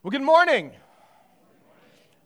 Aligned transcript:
Well, 0.00 0.12
good 0.12 0.22
morning. 0.22 0.70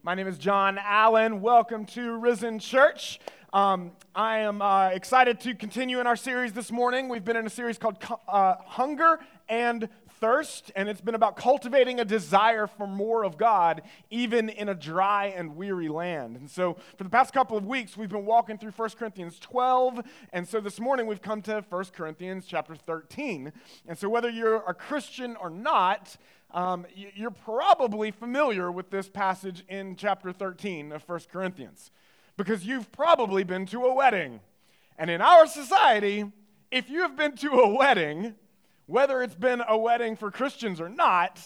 My 0.03 0.15
name 0.15 0.27
is 0.27 0.37
John 0.37 0.79
Allen. 0.79 1.41
Welcome 1.41 1.87
to 1.87 2.19
Risen 2.19 2.59
Church. 2.59 3.19
Um, 3.51 3.93
I 4.15 4.41
am 4.41 4.61
uh, 4.61 4.89
excited 4.89 5.41
to 5.41 5.55
continue 5.55 5.99
in 5.99 6.07
our 6.07 6.15
series 6.15 6.53
this 6.53 6.71
morning. 6.71 7.09
We've 7.09 7.25
been 7.25 7.37
in 7.37 7.47
a 7.47 7.51
series 7.51 7.79
called 7.79 7.97
uh, 8.29 8.57
Hunger 8.67 9.21
and 9.49 9.89
Thirst, 10.21 10.71
and 10.77 10.87
it's 10.87 11.01
been 11.01 11.15
about 11.15 11.37
cultivating 11.37 11.99
a 11.99 12.05
desire 12.05 12.67
for 12.67 12.87
more 12.87 13.25
of 13.25 13.39
God, 13.39 13.81
even 14.11 14.51
in 14.51 14.69
a 14.69 14.75
dry 14.75 15.33
and 15.35 15.57
weary 15.57 15.89
land. 15.89 16.37
And 16.37 16.51
so, 16.51 16.77
for 16.97 17.05
the 17.05 17.11
past 17.11 17.33
couple 17.33 17.57
of 17.57 17.67
weeks, 17.67 17.97
we've 17.97 18.11
been 18.11 18.27
walking 18.27 18.59
through 18.59 18.73
1 18.73 18.91
Corinthians 18.91 19.39
12, 19.39 20.03
and 20.33 20.47
so 20.47 20.61
this 20.61 20.79
morning 20.79 21.07
we've 21.07 21.23
come 21.23 21.41
to 21.43 21.65
1 21.69 21.85
Corinthians 21.87 22.45
chapter 22.47 22.77
13. 22.77 23.51
And 23.89 23.99
so, 23.99 24.11
whether 24.11 24.29
you're 24.29 24.63
a 24.69 24.75
Christian 24.75 25.37
or 25.37 25.51
not, 25.51 26.17
um, 26.53 26.87
you're 26.95 27.31
probably 27.31 28.11
familiar 28.11 28.71
with 28.71 28.91
this 28.91 29.09
passage 29.09 29.65
in 29.69 29.97
chapter 29.97 30.33
13 30.33 30.93
of 30.93 31.03
1 31.09 31.21
Corinthians 31.33 31.91
because 32.37 32.65
you've 32.65 32.91
probably 32.93 33.45
been 33.45 33.67
to 33.67 33.85
a 33.85 33.95
wedding. 33.95 34.41
And 34.99 35.11
in 35.11 35.21
our 35.21 35.47
society, 35.47 36.31
if 36.71 36.91
you 36.91 37.01
have 37.01 37.17
been 37.17 37.37
to 37.37 37.51
a 37.53 37.75
wedding, 37.75 38.35
whether 38.87 39.23
it's 39.23 39.35
been 39.35 39.63
a 39.67 39.77
wedding 39.77 40.17
for 40.17 40.31
Christians 40.31 40.81
or 40.81 40.89
not, 40.89 41.41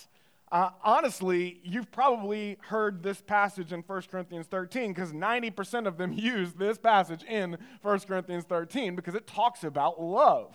uh, 0.53 0.71
honestly, 0.85 1.61
you've 1.65 1.91
probably 1.91 2.57
heard 2.63 3.03
this 3.03 3.21
passage 3.21 3.73
in 3.73 3.81
1 3.81 4.03
Corinthians 4.11 4.47
13 4.47 4.93
because 4.93 5.13
90% 5.13 5.87
of 5.87 5.99
them 5.99 6.13
use 6.17 6.53
this 6.53 6.79
passage 6.79 7.25
in 7.25 7.59
1 7.83 8.01
Corinthians 8.01 8.45
13 8.45 8.95
because 8.95 9.15
it 9.15 9.27
talks 9.27 9.65
about 9.65 10.01
love. 10.01 10.55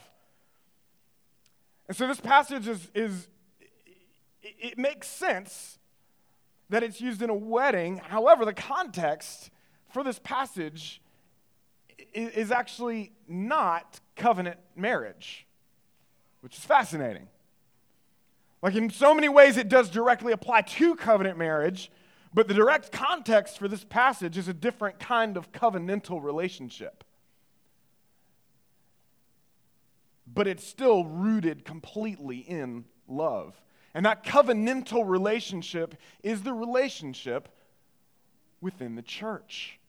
And 1.87 1.97
so 1.97 2.07
this 2.07 2.21
passage 2.21 2.67
is, 2.67 2.89
is 2.95 3.27
it 4.43 4.77
makes 4.77 5.07
sense 5.07 5.79
that 6.69 6.83
it's 6.83 7.01
used 7.01 7.21
in 7.21 7.29
a 7.29 7.35
wedding. 7.35 7.97
However, 7.97 8.45
the 8.45 8.53
context 8.53 9.49
for 9.89 10.03
this 10.03 10.19
passage 10.19 11.01
is 12.13 12.51
actually 12.51 13.11
not 13.27 13.99
covenant 14.15 14.57
marriage, 14.75 15.45
which 16.39 16.57
is 16.57 16.63
fascinating. 16.63 17.27
Like, 18.61 18.75
in 18.75 18.89
so 18.89 19.13
many 19.13 19.27
ways, 19.27 19.57
it 19.57 19.69
does 19.69 19.89
directly 19.89 20.33
apply 20.33 20.61
to 20.61 20.95
covenant 20.95 21.37
marriage, 21.37 21.91
but 22.33 22.47
the 22.47 22.53
direct 22.53 22.91
context 22.91 23.57
for 23.57 23.67
this 23.67 23.83
passage 23.83 24.37
is 24.37 24.47
a 24.47 24.53
different 24.53 24.99
kind 24.99 25.35
of 25.35 25.51
covenantal 25.51 26.23
relationship. 26.23 27.03
But 30.33 30.47
it's 30.47 30.65
still 30.65 31.03
rooted 31.03 31.65
completely 31.65 32.37
in 32.37 32.85
love. 33.07 33.61
And 33.93 34.05
that 34.05 34.23
covenantal 34.23 35.07
relationship 35.07 35.95
is 36.23 36.43
the 36.43 36.53
relationship 36.53 37.49
within 38.61 38.95
the 38.95 39.01
church. 39.01 39.79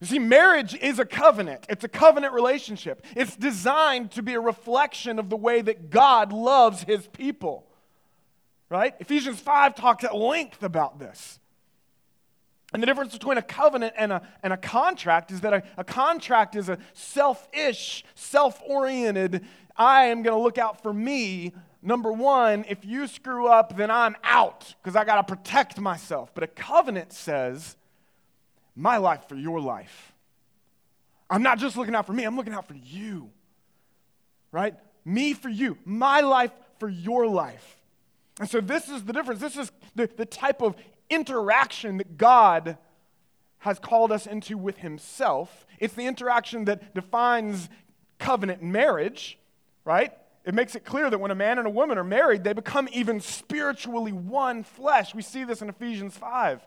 You 0.00 0.06
see, 0.06 0.18
marriage 0.18 0.74
is 0.74 0.98
a 0.98 1.04
covenant. 1.04 1.64
It's 1.68 1.84
a 1.84 1.88
covenant 1.88 2.32
relationship. 2.32 3.04
It's 3.14 3.36
designed 3.36 4.10
to 4.12 4.22
be 4.22 4.34
a 4.34 4.40
reflection 4.40 5.18
of 5.18 5.30
the 5.30 5.36
way 5.36 5.62
that 5.62 5.90
God 5.90 6.32
loves 6.32 6.82
his 6.82 7.06
people. 7.06 7.66
Right? 8.68 8.94
Ephesians 9.00 9.38
5 9.38 9.74
talks 9.74 10.02
at 10.02 10.16
length 10.16 10.62
about 10.62 10.98
this. 10.98 11.38
And 12.72 12.82
the 12.82 12.86
difference 12.86 13.12
between 13.12 13.38
a 13.38 13.42
covenant 13.42 13.94
and 13.96 14.12
a, 14.12 14.22
and 14.42 14.52
a 14.52 14.56
contract 14.56 15.30
is 15.30 15.42
that 15.42 15.52
a, 15.52 15.62
a 15.76 15.84
contract 15.84 16.56
is 16.56 16.68
a 16.68 16.78
selfish, 16.94 18.02
self 18.14 18.60
oriented, 18.66 19.44
I 19.76 20.04
am 20.04 20.22
going 20.22 20.36
to 20.36 20.42
look 20.42 20.58
out 20.58 20.82
for 20.82 20.92
me 20.92 21.52
Number 21.82 22.12
one, 22.12 22.64
if 22.68 22.84
you 22.84 23.08
screw 23.08 23.48
up, 23.48 23.76
then 23.76 23.90
I'm 23.90 24.16
out 24.22 24.74
because 24.80 24.94
I 24.94 25.04
got 25.04 25.26
to 25.26 25.36
protect 25.36 25.80
myself. 25.80 26.32
But 26.32 26.44
a 26.44 26.46
covenant 26.46 27.12
says, 27.12 27.76
my 28.76 28.98
life 28.98 29.28
for 29.28 29.34
your 29.34 29.60
life. 29.60 30.12
I'm 31.28 31.42
not 31.42 31.58
just 31.58 31.76
looking 31.76 31.94
out 31.94 32.06
for 32.06 32.12
me, 32.12 32.24
I'm 32.24 32.36
looking 32.36 32.52
out 32.52 32.68
for 32.68 32.74
you. 32.74 33.30
Right? 34.52 34.74
Me 35.04 35.32
for 35.32 35.48
you, 35.48 35.76
my 35.84 36.20
life 36.20 36.52
for 36.78 36.88
your 36.88 37.26
life. 37.26 37.78
And 38.38 38.48
so 38.48 38.60
this 38.60 38.88
is 38.88 39.02
the 39.04 39.12
difference. 39.12 39.40
This 39.40 39.56
is 39.56 39.72
the, 39.94 40.08
the 40.16 40.26
type 40.26 40.62
of 40.62 40.76
interaction 41.10 41.98
that 41.98 42.16
God 42.16 42.78
has 43.58 43.78
called 43.78 44.12
us 44.12 44.26
into 44.26 44.56
with 44.56 44.78
Himself. 44.78 45.66
It's 45.78 45.94
the 45.94 46.06
interaction 46.06 46.64
that 46.66 46.94
defines 46.94 47.68
covenant 48.18 48.62
marriage, 48.62 49.38
right? 49.84 50.12
It 50.44 50.54
makes 50.54 50.74
it 50.74 50.84
clear 50.84 51.08
that 51.08 51.18
when 51.18 51.30
a 51.30 51.36
man 51.36 51.58
and 51.58 51.66
a 51.66 51.70
woman 51.70 51.98
are 51.98 52.04
married, 52.04 52.42
they 52.42 52.52
become 52.52 52.88
even 52.92 53.20
spiritually 53.20 54.12
one 54.12 54.64
flesh. 54.64 55.14
We 55.14 55.22
see 55.22 55.44
this 55.44 55.62
in 55.62 55.68
Ephesians 55.68 56.16
5. 56.16 56.60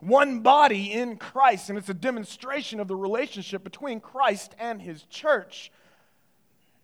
One 0.00 0.40
body 0.40 0.92
in 0.92 1.16
Christ, 1.16 1.68
and 1.68 1.78
it's 1.78 1.88
a 1.88 1.94
demonstration 1.94 2.80
of 2.80 2.88
the 2.88 2.96
relationship 2.96 3.64
between 3.64 4.00
Christ 4.00 4.54
and 4.58 4.80
his 4.80 5.02
church. 5.04 5.70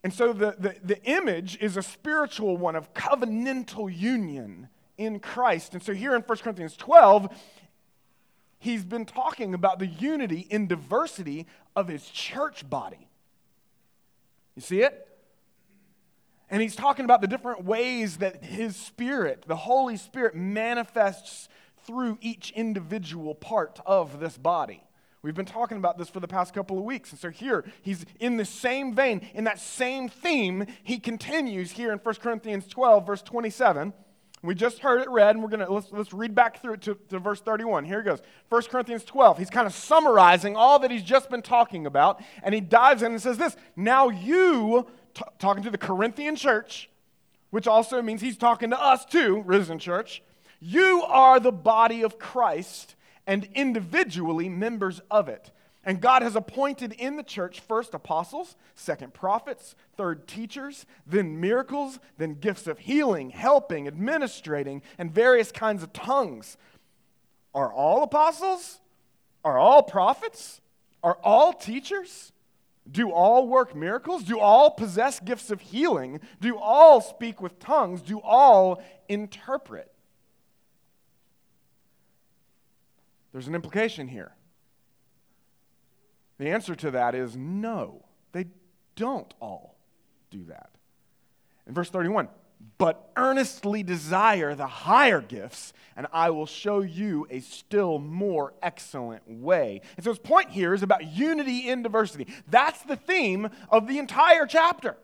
And 0.04 0.12
so 0.12 0.32
the, 0.32 0.54
the, 0.58 0.76
the 0.82 1.02
image 1.04 1.58
is 1.60 1.76
a 1.76 1.82
spiritual 1.82 2.56
one 2.56 2.76
of 2.76 2.92
covenantal 2.94 3.94
union 3.94 4.68
in 4.98 5.18
Christ. 5.18 5.74
And 5.74 5.82
so 5.82 5.92
here 5.92 6.14
in 6.14 6.22
1 6.22 6.38
Corinthians 6.38 6.76
12, 6.76 7.28
he's 8.58 8.84
been 8.84 9.04
talking 9.04 9.52
about 9.52 9.78
the 9.78 9.86
unity 9.86 10.46
in 10.50 10.66
diversity 10.66 11.46
of 11.74 11.88
his 11.88 12.06
church 12.08 12.68
body. 12.68 13.08
You 14.54 14.62
see 14.62 14.82
it? 14.82 15.06
And 16.50 16.62
he's 16.62 16.76
talking 16.76 17.04
about 17.04 17.20
the 17.20 17.26
different 17.26 17.64
ways 17.64 18.18
that 18.18 18.44
his 18.44 18.76
spirit, 18.76 19.44
the 19.46 19.56
Holy 19.56 19.96
Spirit, 19.96 20.34
manifests 20.34 21.48
through 21.86 22.18
each 22.20 22.50
individual 22.52 23.34
part 23.34 23.80
of 23.84 24.20
this 24.20 24.38
body. 24.38 24.82
We've 25.22 25.34
been 25.34 25.44
talking 25.44 25.76
about 25.76 25.98
this 25.98 26.08
for 26.08 26.20
the 26.20 26.28
past 26.28 26.54
couple 26.54 26.78
of 26.78 26.84
weeks. 26.84 27.10
And 27.10 27.18
so 27.18 27.30
here, 27.30 27.64
he's 27.82 28.04
in 28.20 28.36
the 28.36 28.44
same 28.44 28.94
vein, 28.94 29.28
in 29.34 29.44
that 29.44 29.58
same 29.58 30.08
theme, 30.08 30.66
he 30.84 30.98
continues 30.98 31.72
here 31.72 31.92
in 31.92 31.98
1 31.98 32.14
Corinthians 32.16 32.68
12, 32.68 33.06
verse 33.06 33.22
27. 33.22 33.92
We 34.42 34.54
just 34.54 34.78
heard 34.78 35.02
it 35.02 35.10
read, 35.10 35.34
and 35.34 35.42
we're 35.42 35.50
going 35.50 35.66
to 35.66 35.72
let's, 35.72 35.88
let's 35.90 36.12
read 36.12 36.34
back 36.34 36.62
through 36.62 36.74
it 36.74 36.82
to, 36.82 36.96
to 37.08 37.18
verse 37.18 37.40
31. 37.40 37.84
Here 37.84 38.00
it 38.00 38.04
goes. 38.04 38.22
1 38.50 38.62
Corinthians 38.64 39.02
12. 39.02 39.38
He's 39.38 39.50
kind 39.50 39.66
of 39.66 39.74
summarizing 39.74 40.54
all 40.54 40.78
that 40.78 40.92
he's 40.92 41.02
just 41.02 41.28
been 41.28 41.42
talking 41.42 41.86
about, 41.86 42.22
and 42.44 42.54
he 42.54 42.60
dives 42.60 43.02
in 43.02 43.10
and 43.10 43.20
says 43.20 43.38
this 43.38 43.56
Now 43.74 44.08
you 44.08 44.86
t- 45.16 45.24
talking 45.38 45.62
to 45.62 45.70
the 45.70 45.78
Corinthian 45.78 46.36
church, 46.36 46.90
which 47.50 47.66
also 47.66 48.02
means 48.02 48.20
he's 48.20 48.36
talking 48.36 48.70
to 48.70 48.80
us 48.80 49.04
too, 49.04 49.42
risen 49.46 49.78
church. 49.78 50.22
You 50.60 51.02
are 51.06 51.40
the 51.40 51.52
body 51.52 52.02
of 52.02 52.18
Christ 52.18 52.94
and 53.26 53.48
individually 53.54 54.48
members 54.48 55.00
of 55.10 55.28
it. 55.28 55.50
And 55.84 56.00
God 56.00 56.22
has 56.22 56.34
appointed 56.34 56.92
in 56.92 57.16
the 57.16 57.22
church 57.22 57.60
first 57.60 57.94
apostles, 57.94 58.56
second 58.74 59.14
prophets, 59.14 59.76
third 59.96 60.26
teachers, 60.26 60.84
then 61.06 61.40
miracles, 61.40 62.00
then 62.18 62.34
gifts 62.34 62.66
of 62.66 62.80
healing, 62.80 63.30
helping, 63.30 63.86
administrating, 63.86 64.82
and 64.98 65.12
various 65.12 65.52
kinds 65.52 65.84
of 65.84 65.92
tongues. 65.92 66.56
Are 67.54 67.72
all 67.72 68.02
apostles? 68.02 68.80
Are 69.44 69.58
all 69.58 69.82
prophets? 69.82 70.60
Are 71.04 71.18
all 71.22 71.52
teachers? 71.52 72.32
Do 72.90 73.10
all 73.10 73.48
work 73.48 73.74
miracles? 73.74 74.22
Do 74.22 74.38
all 74.38 74.70
possess 74.70 75.18
gifts 75.20 75.50
of 75.50 75.60
healing? 75.60 76.20
Do 76.40 76.56
all 76.58 77.00
speak 77.00 77.40
with 77.40 77.58
tongues? 77.58 78.00
Do 78.00 78.20
all 78.20 78.82
interpret? 79.08 79.92
There's 83.32 83.48
an 83.48 83.54
implication 83.54 84.08
here. 84.08 84.32
The 86.38 86.50
answer 86.50 86.74
to 86.76 86.90
that 86.92 87.14
is 87.14 87.36
no, 87.36 88.04
they 88.32 88.46
don't 88.94 89.32
all 89.40 89.76
do 90.30 90.44
that. 90.44 90.70
In 91.66 91.74
verse 91.74 91.90
31, 91.90 92.28
but 92.78 93.10
earnestly 93.16 93.82
desire 93.82 94.54
the 94.54 94.66
higher 94.66 95.20
gifts, 95.20 95.72
and 95.96 96.06
I 96.12 96.30
will 96.30 96.46
show 96.46 96.80
you 96.80 97.26
a 97.30 97.40
still 97.40 97.98
more 97.98 98.52
excellent 98.62 99.22
way. 99.28 99.80
And 99.96 100.04
so 100.04 100.10
his 100.10 100.18
point 100.18 100.50
here 100.50 100.74
is 100.74 100.82
about 100.82 101.06
unity 101.06 101.68
in 101.68 101.82
diversity. 101.82 102.26
That's 102.48 102.82
the 102.82 102.96
theme 102.96 103.48
of 103.70 103.86
the 103.88 103.98
entire 103.98 104.46
chapter. 104.46 104.96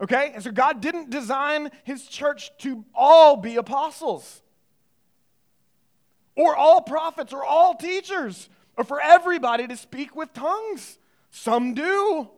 Okay? 0.00 0.32
And 0.34 0.42
so 0.42 0.50
God 0.50 0.80
didn't 0.80 1.10
design 1.10 1.70
his 1.84 2.06
church 2.06 2.50
to 2.58 2.84
all 2.94 3.36
be 3.36 3.56
apostles, 3.56 4.42
or 6.36 6.56
all 6.56 6.80
prophets, 6.80 7.32
or 7.32 7.44
all 7.44 7.74
teachers, 7.74 8.48
or 8.76 8.84
for 8.84 9.00
everybody 9.00 9.66
to 9.66 9.76
speak 9.76 10.16
with 10.16 10.32
tongues. 10.32 10.98
Some 11.30 11.74
do, 11.74 12.28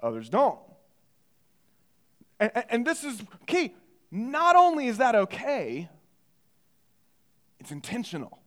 others 0.00 0.28
don't. 0.28 0.58
And, 2.38 2.50
and 2.68 2.86
this 2.86 3.04
is 3.04 3.22
key. 3.46 3.74
Not 4.10 4.56
only 4.56 4.86
is 4.86 4.98
that 4.98 5.14
okay, 5.14 5.88
it's 7.58 7.70
intentional. 7.72 8.40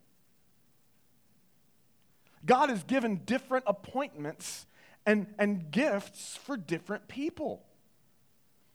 God 2.45 2.69
has 2.69 2.83
given 2.83 3.21
different 3.25 3.65
appointments 3.67 4.65
and, 5.05 5.27
and 5.37 5.71
gifts 5.71 6.37
for 6.37 6.55
different 6.55 7.07
people. 7.07 7.65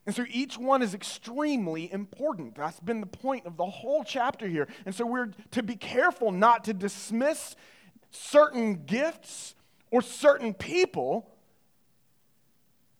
And 0.07 0.15
so 0.15 0.27
each 0.31 0.59
one 0.59 0.83
is 0.83 0.93
extremely 0.93 1.91
important. 1.91 2.57
That's 2.57 2.79
been 2.81 3.01
the 3.01 3.07
point 3.07 3.47
of 3.47 3.57
the 3.57 3.65
whole 3.65 4.05
chapter 4.05 4.47
here. 4.47 4.69
And 4.85 4.95
so 4.95 5.07
we're 5.07 5.31
to 5.53 5.63
be 5.63 5.77
careful 5.77 6.31
not 6.31 6.65
to 6.65 6.75
dismiss 6.75 7.57
certain 8.11 8.85
gifts 8.85 9.55
or 9.91 10.03
certain 10.03 10.53
people 10.53 11.31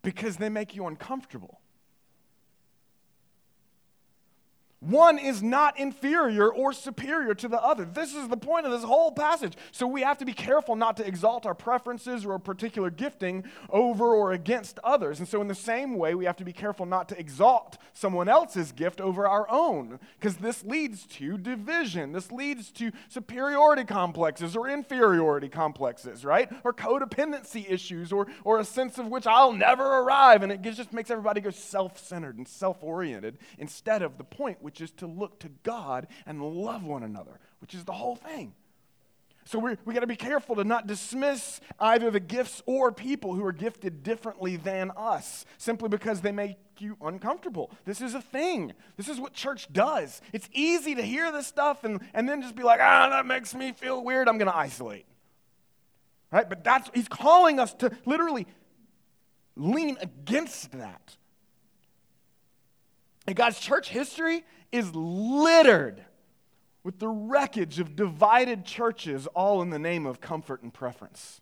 because 0.03 0.39
they 0.39 0.49
make 0.49 0.75
you 0.75 0.87
uncomfortable. 0.87 1.61
One 4.85 5.19
is 5.19 5.43
not 5.43 5.79
inferior 5.79 6.53
or 6.53 6.75
superior 6.75 7.35
to 7.35 7.49
the 7.49 7.61
other. 7.63 7.87
This 7.87 8.15
is 8.15 8.29
the 8.29 8.37
point 8.37 8.67
of 8.67 8.73
this 8.73 8.83
whole 8.83 9.13
passage. 9.13 9.55
So 9.73 9.87
we 9.87 10.03
have 10.03 10.19
to 10.19 10.27
be 10.27 10.35
careful 10.35 10.77
not 10.77 10.99
to 10.99 11.07
exalt 11.07 11.47
our 11.47 11.55
preferences 11.55 12.27
or 12.27 12.39
particular 12.39 12.91
gifting 12.91 13.45
over 13.71 14.15
or 14.15 14.33
against 14.33 14.79
others. 14.85 15.19
And 15.19 15.29
so, 15.29 15.41
in 15.41 15.49
the 15.49 15.55
same 15.55 15.97
way, 15.97 16.15
we 16.15 16.27
have 16.27 16.37
to 16.37 16.45
be 16.45 16.53
careful 16.53 16.85
not 16.85 17.09
to 17.09 17.19
exalt 17.19 17.79
someone 17.95 18.29
else's 18.29 18.73
gift 18.73 19.01
over 19.01 19.27
our 19.27 19.49
own, 19.51 19.99
because 20.21 20.37
this 20.37 20.65
leads 20.65 21.07
to 21.07 21.39
division. 21.39 22.13
This 22.13 22.31
leads 22.31 22.71
to 22.73 22.93
superiority 23.09 23.85
complexes 23.85 24.57
or 24.57 24.69
inferiority 24.69 25.49
complexes, 25.49 26.25
right? 26.25 26.51
Or 26.63 26.73
codependency 26.73 27.71
issues 27.71 28.13
or, 28.13 28.27
or 28.45 28.59
a 28.59 28.65
sense 28.65 28.99
of 28.99 29.07
which 29.07 29.27
I'll 29.27 29.53
never 29.53 29.85
arrive. 29.85 30.43
And 30.43 30.53
it 30.53 30.61
just 30.63 30.93
makes 30.93 31.11
everybody 31.11 31.41
go 31.41 31.51
self 31.51 31.99
centered 31.99 32.37
and 32.37 32.47
self 32.47 32.83
oriented 32.83 33.39
instead 33.59 34.03
of 34.03 34.19
the 34.19 34.25
point, 34.25 34.59
which 34.61 34.74
which 34.75 34.81
is 34.81 34.91
to 34.91 35.07
look 35.07 35.39
to 35.39 35.49
God 35.63 36.09
and 36.27 36.43
love 36.43 36.83
one 36.83 37.05
another, 37.05 37.39
which 37.61 37.75
is 37.75 37.85
the 37.85 37.93
whole 37.93 38.17
thing. 38.17 38.55
So 39.45 39.61
we 39.61 39.77
we 39.85 39.95
got 39.95 40.01
to 40.01 40.09
be 40.09 40.17
careful 40.17 40.57
to 40.57 40.65
not 40.65 40.89
dismiss 40.89 41.61
either 41.79 42.11
the 42.11 42.19
gifts 42.19 42.61
or 42.67 42.91
people 42.91 43.35
who 43.35 43.45
are 43.45 43.53
gifted 43.53 44.03
differently 44.03 44.57
than 44.57 44.91
us 44.97 45.45
simply 45.59 45.89
because 45.89 46.23
they 46.23 46.33
make 46.33 46.57
you 46.79 46.97
uncomfortable. 47.01 47.71
This 47.85 48.01
is 48.01 48.17
a 48.17 48.21
thing. 48.21 48.73
This 48.97 49.09
is 49.09 49.21
what 49.21 49.33
church 49.33 49.73
does. 49.73 50.21
It's 50.33 50.49
easy 50.53 50.97
to 50.97 51.03
hear 51.03 51.31
this 51.31 51.47
stuff 51.47 51.85
and, 51.85 52.01
and 52.13 52.29
then 52.29 52.43
just 52.43 52.57
be 52.57 52.65
like, 52.65 52.81
ah, 52.83 53.11
that 53.11 53.27
makes 53.27 53.55
me 53.55 53.71
feel 53.71 54.03
weird. 54.03 54.29
I'm 54.29 54.39
going 54.39 54.51
to 54.51 54.57
isolate. 54.57 55.07
Right? 56.33 56.49
But 56.49 56.65
that's, 56.65 56.91
he's 56.93 57.07
calling 57.07 57.61
us 57.61 57.75
to 57.75 57.93
literally 58.07 58.49
lean 59.55 59.99
against 60.01 60.73
that. 60.73 61.17
And 63.27 63.37
God's 63.37 63.59
church 63.59 63.89
history 63.89 64.45
is 64.71 64.95
littered 64.95 66.05
with 66.83 66.99
the 66.99 67.09
wreckage 67.09 67.81
of 67.81 67.97
divided 67.97 68.65
churches, 68.65 69.27
all 69.29 69.63
in 69.63 69.71
the 69.71 69.79
name 69.79 70.05
of 70.05 70.21
comfort 70.21 70.63
and 70.63 70.73
preference. 70.73 71.41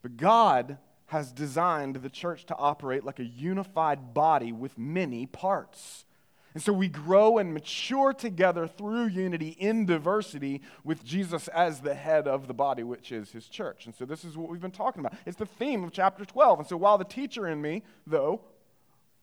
But 0.00 0.16
God 0.16 0.78
has 1.06 1.30
designed 1.30 1.96
the 1.96 2.08
church 2.08 2.46
to 2.46 2.56
operate 2.56 3.04
like 3.04 3.18
a 3.18 3.24
unified 3.24 4.14
body 4.14 4.50
with 4.50 4.78
many 4.78 5.26
parts. 5.26 6.06
And 6.54 6.62
so 6.62 6.72
we 6.72 6.88
grow 6.88 7.38
and 7.38 7.54
mature 7.54 8.12
together 8.12 8.66
through 8.66 9.06
unity 9.06 9.50
in 9.50 9.86
diversity 9.86 10.60
with 10.84 11.04
Jesus 11.04 11.48
as 11.48 11.80
the 11.80 11.94
head 11.94 12.28
of 12.28 12.46
the 12.46 12.54
body, 12.54 12.82
which 12.82 13.12
is 13.12 13.30
his 13.30 13.48
church. 13.48 13.86
And 13.86 13.94
so 13.94 14.04
this 14.04 14.24
is 14.24 14.36
what 14.36 14.50
we've 14.50 14.60
been 14.60 14.70
talking 14.70 15.00
about. 15.00 15.18
It's 15.24 15.38
the 15.38 15.46
theme 15.46 15.84
of 15.84 15.92
chapter 15.92 16.24
12. 16.24 16.60
And 16.60 16.68
so 16.68 16.76
while 16.76 16.98
the 16.98 17.04
teacher 17.04 17.48
in 17.48 17.60
me, 17.62 17.82
though, 18.06 18.42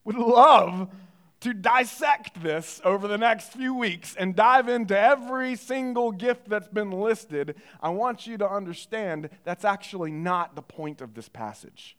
would 0.04 0.16
love 0.16 0.90
to 1.40 1.54
dissect 1.54 2.42
this 2.42 2.80
over 2.84 3.08
the 3.08 3.16
next 3.16 3.52
few 3.52 3.74
weeks 3.74 4.14
and 4.18 4.36
dive 4.36 4.68
into 4.68 4.98
every 4.98 5.56
single 5.56 6.12
gift 6.12 6.48
that's 6.48 6.68
been 6.68 6.90
listed, 6.90 7.54
I 7.80 7.88
want 7.90 8.26
you 8.26 8.36
to 8.38 8.48
understand 8.48 9.30
that's 9.44 9.64
actually 9.64 10.10
not 10.10 10.54
the 10.54 10.62
point 10.62 11.00
of 11.00 11.14
this 11.14 11.28
passage. 11.28 11.96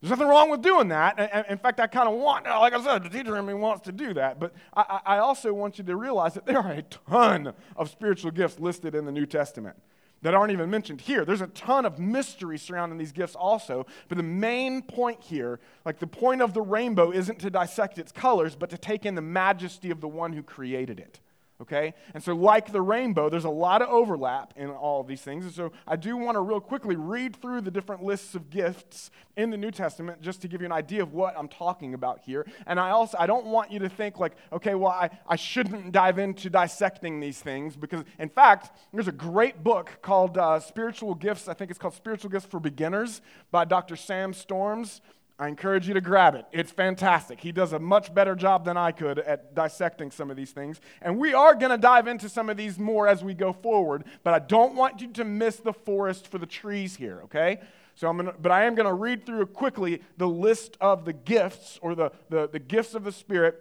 There's 0.00 0.10
nothing 0.10 0.28
wrong 0.28 0.50
with 0.50 0.60
doing 0.60 0.88
that. 0.88 1.46
In 1.48 1.56
fact, 1.56 1.80
I 1.80 1.86
kind 1.86 2.08
of 2.08 2.14
want, 2.14 2.44
like 2.44 2.74
I 2.74 2.84
said, 2.84 3.04
the 3.04 3.08
teacher 3.08 3.38
in 3.38 3.46
me 3.46 3.54
wants 3.54 3.84
to 3.84 3.92
do 3.92 4.12
that. 4.14 4.38
But 4.38 4.52
I, 4.76 5.00
I 5.06 5.18
also 5.18 5.54
want 5.54 5.78
you 5.78 5.84
to 5.84 5.96
realize 5.96 6.34
that 6.34 6.44
there 6.44 6.58
are 6.58 6.72
a 6.72 6.82
ton 6.82 7.54
of 7.74 7.88
spiritual 7.88 8.30
gifts 8.30 8.58
listed 8.58 8.94
in 8.94 9.06
the 9.06 9.12
New 9.12 9.24
Testament 9.24 9.76
that 10.24 10.32
aren't 10.32 10.52
even 10.52 10.70
mentioned 10.70 11.02
here. 11.02 11.26
There's 11.26 11.42
a 11.42 11.48
ton 11.48 11.84
of 11.84 11.98
mystery 11.98 12.56
surrounding 12.56 12.98
these 12.98 13.12
gifts 13.12 13.34
also, 13.34 13.86
but 14.08 14.16
the 14.16 14.24
main 14.24 14.80
point 14.80 15.22
here, 15.22 15.60
like 15.84 15.98
the 15.98 16.06
point 16.06 16.40
of 16.40 16.54
the 16.54 16.62
rainbow, 16.62 17.12
isn't 17.12 17.38
to 17.40 17.50
dissect 17.50 17.98
its 17.98 18.10
colors, 18.10 18.56
but 18.56 18.70
to 18.70 18.78
take 18.78 19.04
in 19.04 19.16
the 19.16 19.22
majesty 19.22 19.90
of 19.90 20.00
the 20.00 20.08
one 20.08 20.32
who 20.32 20.42
created 20.42 20.98
it 20.98 21.20
okay? 21.60 21.94
And 22.14 22.22
so, 22.22 22.34
like 22.34 22.72
the 22.72 22.82
rainbow, 22.82 23.28
there's 23.28 23.44
a 23.44 23.50
lot 23.50 23.82
of 23.82 23.88
overlap 23.88 24.54
in 24.56 24.70
all 24.70 25.00
of 25.00 25.06
these 25.06 25.22
things. 25.22 25.44
And 25.44 25.54
so, 25.54 25.72
I 25.86 25.96
do 25.96 26.16
want 26.16 26.36
to 26.36 26.40
real 26.40 26.60
quickly 26.60 26.96
read 26.96 27.36
through 27.36 27.62
the 27.62 27.70
different 27.70 28.02
lists 28.02 28.34
of 28.34 28.50
gifts 28.50 29.10
in 29.36 29.50
the 29.50 29.56
New 29.56 29.70
Testament 29.70 30.20
just 30.20 30.42
to 30.42 30.48
give 30.48 30.60
you 30.60 30.66
an 30.66 30.72
idea 30.72 31.02
of 31.02 31.12
what 31.12 31.34
I'm 31.38 31.48
talking 31.48 31.94
about 31.94 32.20
here. 32.20 32.46
And 32.66 32.78
I 32.78 32.90
also, 32.90 33.16
I 33.18 33.26
don't 33.26 33.46
want 33.46 33.70
you 33.70 33.78
to 33.80 33.88
think 33.88 34.18
like, 34.18 34.32
okay, 34.52 34.74
well, 34.74 34.92
I, 34.92 35.10
I 35.28 35.36
shouldn't 35.36 35.92
dive 35.92 36.18
into 36.18 36.50
dissecting 36.50 37.20
these 37.20 37.40
things 37.40 37.76
because, 37.76 38.04
in 38.18 38.28
fact, 38.28 38.70
there's 38.92 39.08
a 39.08 39.12
great 39.12 39.62
book 39.62 39.98
called 40.02 40.38
uh, 40.38 40.60
Spiritual 40.60 41.14
Gifts. 41.14 41.48
I 41.48 41.54
think 41.54 41.70
it's 41.70 41.78
called 41.78 41.94
Spiritual 41.94 42.30
Gifts 42.30 42.46
for 42.46 42.60
Beginners 42.60 43.20
by 43.50 43.64
Dr. 43.64 43.96
Sam 43.96 44.32
Storms. 44.32 45.00
I 45.36 45.48
encourage 45.48 45.88
you 45.88 45.94
to 45.94 46.00
grab 46.00 46.36
it. 46.36 46.44
It's 46.52 46.70
fantastic. 46.70 47.40
He 47.40 47.50
does 47.50 47.72
a 47.72 47.78
much 47.78 48.14
better 48.14 48.36
job 48.36 48.64
than 48.64 48.76
I 48.76 48.92
could 48.92 49.18
at 49.18 49.54
dissecting 49.54 50.12
some 50.12 50.30
of 50.30 50.36
these 50.36 50.52
things. 50.52 50.80
And 51.02 51.18
we 51.18 51.34
are 51.34 51.56
going 51.56 51.72
to 51.72 51.78
dive 51.78 52.06
into 52.06 52.28
some 52.28 52.48
of 52.48 52.56
these 52.56 52.78
more 52.78 53.08
as 53.08 53.24
we 53.24 53.34
go 53.34 53.52
forward, 53.52 54.04
but 54.22 54.32
I 54.32 54.38
don't 54.38 54.76
want 54.76 55.00
you 55.00 55.08
to 55.14 55.24
miss 55.24 55.56
the 55.56 55.72
forest 55.72 56.28
for 56.28 56.38
the 56.38 56.46
trees 56.46 56.94
here, 56.94 57.22
okay? 57.24 57.60
So 57.96 58.08
I'm 58.08 58.16
gonna, 58.16 58.34
but 58.40 58.52
I 58.52 58.64
am 58.64 58.76
going 58.76 58.86
to 58.86 58.94
read 58.94 59.26
through 59.26 59.46
quickly 59.46 60.02
the 60.18 60.28
list 60.28 60.76
of 60.80 61.04
the 61.04 61.12
gifts 61.12 61.80
or 61.82 61.96
the, 61.96 62.12
the, 62.28 62.48
the 62.48 62.60
gifts 62.60 62.94
of 62.94 63.02
the 63.02 63.12
Spirit 63.12 63.60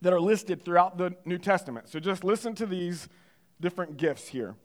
that 0.00 0.12
are 0.12 0.20
listed 0.20 0.64
throughout 0.64 0.98
the 0.98 1.14
New 1.24 1.38
Testament. 1.38 1.88
So 1.90 2.00
just 2.00 2.24
listen 2.24 2.56
to 2.56 2.66
these 2.66 3.08
different 3.60 3.98
gifts 3.98 4.28
here. 4.28 4.56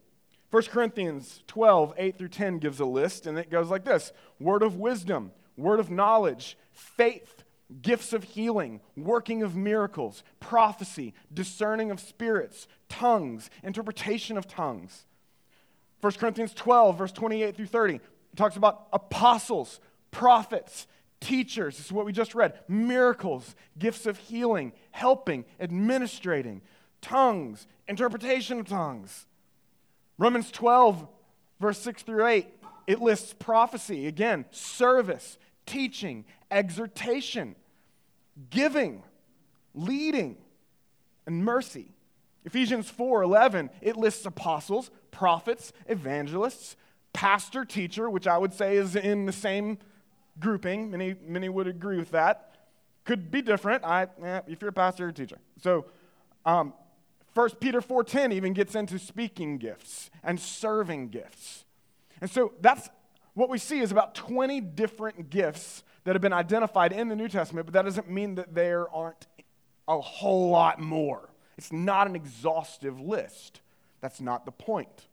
1 0.50 0.64
Corinthians 0.64 1.44
12, 1.46 1.94
8 1.96 2.18
through 2.18 2.30
10 2.30 2.58
gives 2.58 2.80
a 2.80 2.86
list, 2.86 3.28
and 3.28 3.38
it 3.38 3.52
goes 3.52 3.70
like 3.70 3.86
this 3.86 4.12
Word 4.40 4.64
of 4.64 4.78
wisdom 4.78 5.32
word 5.58 5.80
of 5.80 5.90
knowledge, 5.90 6.58
faith, 6.72 7.44
gifts 7.82 8.14
of 8.14 8.24
healing, 8.24 8.80
working 8.96 9.44
of 9.44 9.56
miracles, 9.56 10.24
prophecy, 10.40 11.14
discerning 11.34 11.92
of 11.92 12.00
spirits, 12.00 12.68
tongues, 12.88 13.50
interpretation 13.64 14.38
of 14.38 14.48
tongues. 14.48 15.06
1 16.02 16.14
Corinthians 16.14 16.54
12, 16.54 16.98
verse 16.98 17.12
28 17.12 17.56
through 17.56 17.66
30, 17.66 18.00
talks 18.36 18.56
about 18.56 18.88
apostles, 18.94 19.80
prophets, 20.12 20.88
teachers. 21.20 21.78
This 21.78 21.88
is 21.88 21.92
what 21.92 22.06
we 22.06 22.14
just 22.14 22.36
read 22.36 22.60
miracles, 22.68 23.56
gifts 23.78 24.06
of 24.06 24.18
healing, 24.18 24.72
helping, 24.92 25.44
administrating, 25.60 26.62
tongues, 27.02 27.68
interpretation 27.88 28.60
of 28.60 28.68
tongues. 28.68 29.26
Romans 30.18 30.52
12, 30.52 31.08
verse 31.60 31.80
6 31.80 32.04
through 32.04 32.26
8, 32.26 32.48
it 32.86 33.02
lists 33.02 33.34
prophecy, 33.34 34.08
again, 34.08 34.46
service, 34.52 35.38
teaching, 35.68 36.26
exhortation, 36.50 37.56
giving, 38.50 39.04
leading, 39.76 40.38
and 41.28 41.46
mercy. 41.46 41.94
Ephesians 42.46 42.90
4:11 42.90 43.70
it 43.82 43.98
lists 43.98 44.26
apostles, 44.26 44.90
prophets, 45.12 45.74
evangelists, 45.88 46.76
pastor, 47.14 47.66
teacher, 47.66 48.10
which 48.10 48.26
I 48.26 48.38
would 48.38 48.54
say 48.54 48.78
is 48.78 48.96
in 48.96 49.26
the 49.26 49.34
same 49.34 49.78
grouping. 50.40 50.90
Many 50.90 51.16
many 51.26 51.50
would 51.50 51.68
agree 51.68 51.98
with 51.98 52.12
that. 52.12 52.56
Could 53.04 53.30
be 53.30 53.42
different. 53.42 53.84
I 53.84 54.08
eh, 54.24 54.42
if 54.48 54.62
you're 54.62 54.70
a 54.70 54.74
pastor 54.74 55.06
or 55.06 55.10
a 55.10 55.14
teacher. 55.14 55.38
So 55.62 55.86
um, 56.46 56.74
1 57.34 57.50
Peter 57.60 57.82
4:10 57.82 58.34
even 58.34 58.54
gets 58.54 58.74
into 58.74 58.98
speaking 58.98 59.58
gifts 59.58 60.10
and 60.24 60.40
serving 60.40 61.10
gifts. 61.10 61.66
And 62.20 62.32
so 62.32 62.54
that's 62.62 62.90
what 63.38 63.50
we 63.50 63.60
see 63.60 63.80
is 63.82 63.92
about 63.92 64.16
20 64.16 64.62
different 64.62 65.30
gifts 65.30 65.84
that 66.06 66.16
have 66.16 66.22
been 66.24 66.34
identified 66.34 66.92
in 66.92 67.08
the 67.08 67.16
New 67.16 67.28
Testament, 67.28 67.68
but 67.68 67.74
that 67.74 67.86
doesn't 67.86 68.10
mean 68.10 68.34
that 68.34 68.56
there 68.56 68.90
aren't 68.90 69.28
a 69.88 70.02
whole 70.02 70.50
lot 70.50 70.80
more. 70.80 71.30
It's 71.56 71.72
not 71.72 72.08
an 72.08 72.16
exhaustive 72.16 73.00
list. 73.00 73.62
That's 74.02 74.20
not 74.20 74.46
the 74.46 74.52
point. 74.52 75.08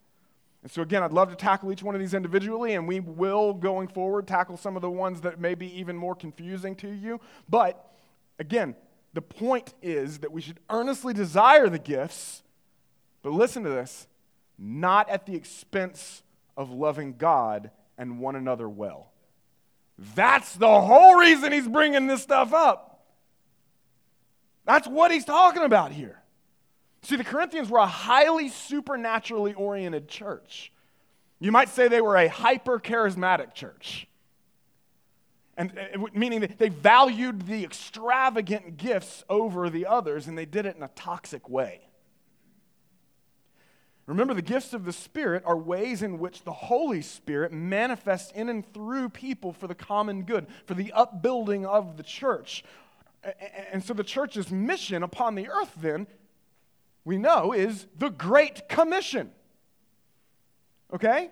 And 0.62 0.72
so, 0.72 0.80
again, 0.80 1.02
I'd 1.02 1.12
love 1.12 1.28
to 1.28 1.36
tackle 1.36 1.70
each 1.70 1.82
one 1.82 1.94
of 1.94 2.00
these 2.00 2.14
individually, 2.14 2.72
and 2.72 2.88
we 2.88 2.98
will, 2.98 3.52
going 3.52 3.88
forward, 3.88 4.26
tackle 4.26 4.56
some 4.56 4.74
of 4.74 4.80
the 4.80 4.90
ones 4.90 5.20
that 5.20 5.38
may 5.38 5.54
be 5.54 5.78
even 5.78 5.94
more 5.94 6.14
confusing 6.14 6.74
to 6.76 6.88
you. 6.88 7.20
But, 7.46 7.92
again, 8.38 8.74
the 9.12 9.20
point 9.20 9.74
is 9.82 10.20
that 10.20 10.32
we 10.32 10.40
should 10.40 10.60
earnestly 10.70 11.12
desire 11.12 11.68
the 11.68 11.78
gifts, 11.78 12.42
but 13.20 13.34
listen 13.34 13.64
to 13.64 13.68
this, 13.68 14.08
not 14.58 15.10
at 15.10 15.26
the 15.26 15.34
expense 15.34 16.22
of 16.56 16.70
loving 16.70 17.16
God 17.18 17.70
and 17.98 18.18
one 18.18 18.36
another 18.36 18.68
well. 18.68 19.12
That's 20.14 20.54
the 20.54 20.80
whole 20.80 21.14
reason 21.14 21.52
he's 21.52 21.68
bringing 21.68 22.06
this 22.06 22.22
stuff 22.22 22.52
up. 22.52 23.06
That's 24.64 24.88
what 24.88 25.10
he's 25.10 25.24
talking 25.24 25.62
about 25.62 25.92
here. 25.92 26.20
See, 27.02 27.16
the 27.16 27.24
Corinthians 27.24 27.68
were 27.68 27.78
a 27.78 27.86
highly 27.86 28.48
supernaturally 28.48 29.52
oriented 29.54 30.08
church. 30.08 30.72
You 31.38 31.52
might 31.52 31.68
say 31.68 31.88
they 31.88 32.00
were 32.00 32.16
a 32.16 32.28
hyper 32.28 32.80
charismatic 32.80 33.52
church. 33.52 34.08
And, 35.56 35.72
uh, 35.78 35.82
and 35.92 36.14
meaning 36.14 36.40
that 36.40 36.58
they 36.58 36.70
valued 36.70 37.46
the 37.46 37.62
extravagant 37.62 38.78
gifts 38.78 39.22
over 39.28 39.68
the 39.68 39.86
others, 39.86 40.26
and 40.26 40.36
they 40.36 40.46
did 40.46 40.66
it 40.66 40.76
in 40.76 40.82
a 40.82 40.90
toxic 40.96 41.48
way. 41.48 41.83
Remember, 44.06 44.34
the 44.34 44.42
gifts 44.42 44.74
of 44.74 44.84
the 44.84 44.92
Spirit 44.92 45.42
are 45.46 45.56
ways 45.56 46.02
in 46.02 46.18
which 46.18 46.44
the 46.44 46.52
Holy 46.52 47.00
Spirit 47.00 47.52
manifests 47.52 48.32
in 48.32 48.50
and 48.50 48.70
through 48.74 49.08
people 49.08 49.52
for 49.52 49.66
the 49.66 49.74
common 49.74 50.24
good, 50.24 50.46
for 50.66 50.74
the 50.74 50.92
upbuilding 50.92 51.64
of 51.64 51.96
the 51.96 52.02
church. 52.02 52.64
And 53.72 53.82
so 53.82 53.94
the 53.94 54.04
church's 54.04 54.50
mission 54.50 55.02
upon 55.02 55.34
the 55.34 55.48
earth, 55.48 55.72
then, 55.78 56.06
we 57.06 57.16
know, 57.16 57.52
is 57.52 57.86
the 57.98 58.10
Great 58.10 58.68
Commission. 58.68 59.30
Okay? 60.92 61.30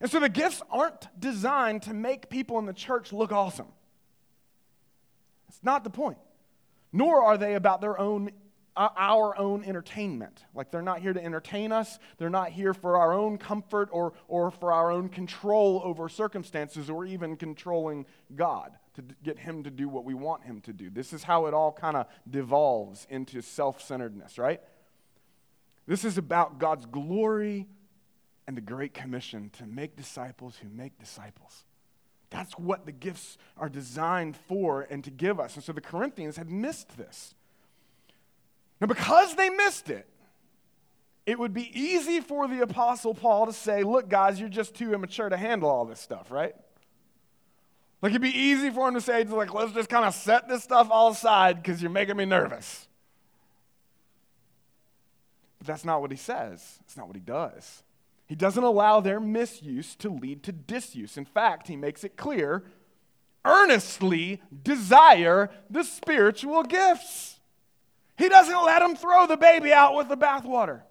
And 0.00 0.10
so 0.10 0.20
the 0.20 0.28
gifts 0.28 0.60
aren't 0.70 1.08
designed 1.18 1.82
to 1.84 1.94
make 1.94 2.28
people 2.28 2.58
in 2.58 2.66
the 2.66 2.74
church 2.74 3.14
look 3.14 3.32
awesome. 3.32 3.68
It's 5.48 5.64
not 5.64 5.84
the 5.84 5.90
point. 5.90 6.18
Nor 6.92 7.22
are 7.22 7.38
they 7.38 7.54
about 7.54 7.80
their 7.80 7.98
own 7.98 8.30
Uh, 8.78 8.90
our 8.96 9.36
own 9.36 9.64
entertainment. 9.64 10.44
Like 10.54 10.70
they're 10.70 10.82
not 10.82 11.00
here 11.00 11.12
to 11.12 11.24
entertain 11.24 11.72
us, 11.72 11.98
they're 12.16 12.30
not 12.30 12.50
here 12.50 12.72
for 12.72 12.96
our 12.96 13.12
own 13.12 13.36
comfort 13.36 13.88
or, 13.90 14.12
or 14.28 14.52
for 14.52 14.72
our 14.72 14.92
own 14.92 15.08
control 15.08 15.82
over 15.84 16.08
circumstances 16.08 16.88
or 16.88 17.04
even 17.04 17.34
controlling 17.36 18.06
God 18.36 18.70
to 18.94 19.02
get 19.24 19.36
Him 19.36 19.64
to 19.64 19.70
do 19.72 19.88
what 19.88 20.04
we 20.04 20.14
want 20.14 20.44
Him 20.44 20.60
to 20.60 20.72
do. 20.72 20.90
This 20.90 21.12
is 21.12 21.24
how 21.24 21.46
it 21.46 21.54
all 21.54 21.72
kind 21.72 21.96
of 21.96 22.06
devolves 22.30 23.04
into 23.10 23.42
self 23.42 23.82
centeredness, 23.82 24.38
right? 24.38 24.60
This 25.88 26.04
is 26.04 26.16
about 26.16 26.60
God's 26.60 26.86
glory 26.86 27.66
and 28.46 28.56
the 28.56 28.60
Great 28.60 28.94
Commission 28.94 29.50
to 29.58 29.66
make 29.66 29.96
disciples 29.96 30.54
who 30.62 30.68
make 30.68 31.00
disciples. 31.00 31.64
That's 32.30 32.52
what 32.52 32.86
the 32.86 32.92
gifts 32.92 33.38
are 33.56 33.68
designed 33.68 34.36
for 34.36 34.82
and 34.82 35.02
to 35.02 35.10
give 35.10 35.40
us. 35.40 35.56
And 35.56 35.64
so 35.64 35.72
the 35.72 35.80
Corinthians 35.80 36.36
had 36.36 36.48
missed 36.48 36.96
this. 36.96 37.34
Now, 38.80 38.86
because 38.86 39.34
they 39.34 39.50
missed 39.50 39.90
it, 39.90 40.06
it 41.26 41.38
would 41.38 41.52
be 41.52 41.70
easy 41.78 42.20
for 42.20 42.48
the 42.48 42.62
Apostle 42.62 43.12
Paul 43.12 43.46
to 43.46 43.52
say, 43.52 43.82
Look, 43.82 44.08
guys, 44.08 44.40
you're 44.40 44.48
just 44.48 44.74
too 44.74 44.94
immature 44.94 45.28
to 45.28 45.36
handle 45.36 45.68
all 45.68 45.84
this 45.84 46.00
stuff, 46.00 46.30
right? 46.30 46.54
Like, 48.00 48.10
it'd 48.10 48.22
be 48.22 48.36
easy 48.36 48.70
for 48.70 48.88
him 48.88 48.94
to 48.94 49.00
say, 49.00 49.24
like, 49.24 49.52
let's 49.52 49.72
just 49.72 49.88
kind 49.88 50.04
of 50.04 50.14
set 50.14 50.48
this 50.48 50.62
stuff 50.62 50.88
all 50.90 51.10
aside 51.10 51.62
because 51.62 51.82
you're 51.82 51.90
making 51.90 52.16
me 52.16 52.24
nervous. 52.24 52.86
But 55.58 55.66
that's 55.66 55.84
not 55.84 56.00
what 56.00 56.12
he 56.12 56.16
says. 56.16 56.78
It's 56.84 56.96
not 56.96 57.08
what 57.08 57.16
he 57.16 57.22
does. 57.22 57.82
He 58.26 58.36
doesn't 58.36 58.62
allow 58.62 59.00
their 59.00 59.18
misuse 59.18 59.96
to 59.96 60.10
lead 60.10 60.44
to 60.44 60.52
disuse. 60.52 61.16
In 61.16 61.24
fact, 61.24 61.66
he 61.66 61.76
makes 61.76 62.04
it 62.04 62.16
clear 62.16 62.64
earnestly 63.44 64.40
desire 64.62 65.50
the 65.70 65.82
spiritual 65.82 66.62
gifts. 66.62 67.37
He 68.18 68.28
doesn't 68.28 68.64
let 68.64 68.80
them 68.80 68.96
throw 68.96 69.28
the 69.28 69.36
baby 69.36 69.72
out 69.72 69.94
with 69.94 70.08
the 70.08 70.16
bathwater. 70.16 70.82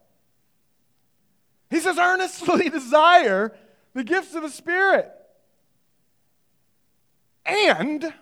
He 1.69 1.81
says, 1.81 1.98
earnestly 1.98 2.69
desire 2.69 3.53
the 3.93 4.05
gifts 4.05 4.34
of 4.34 4.43
the 4.43 4.50
Spirit. 4.50 5.12
And 7.46 8.13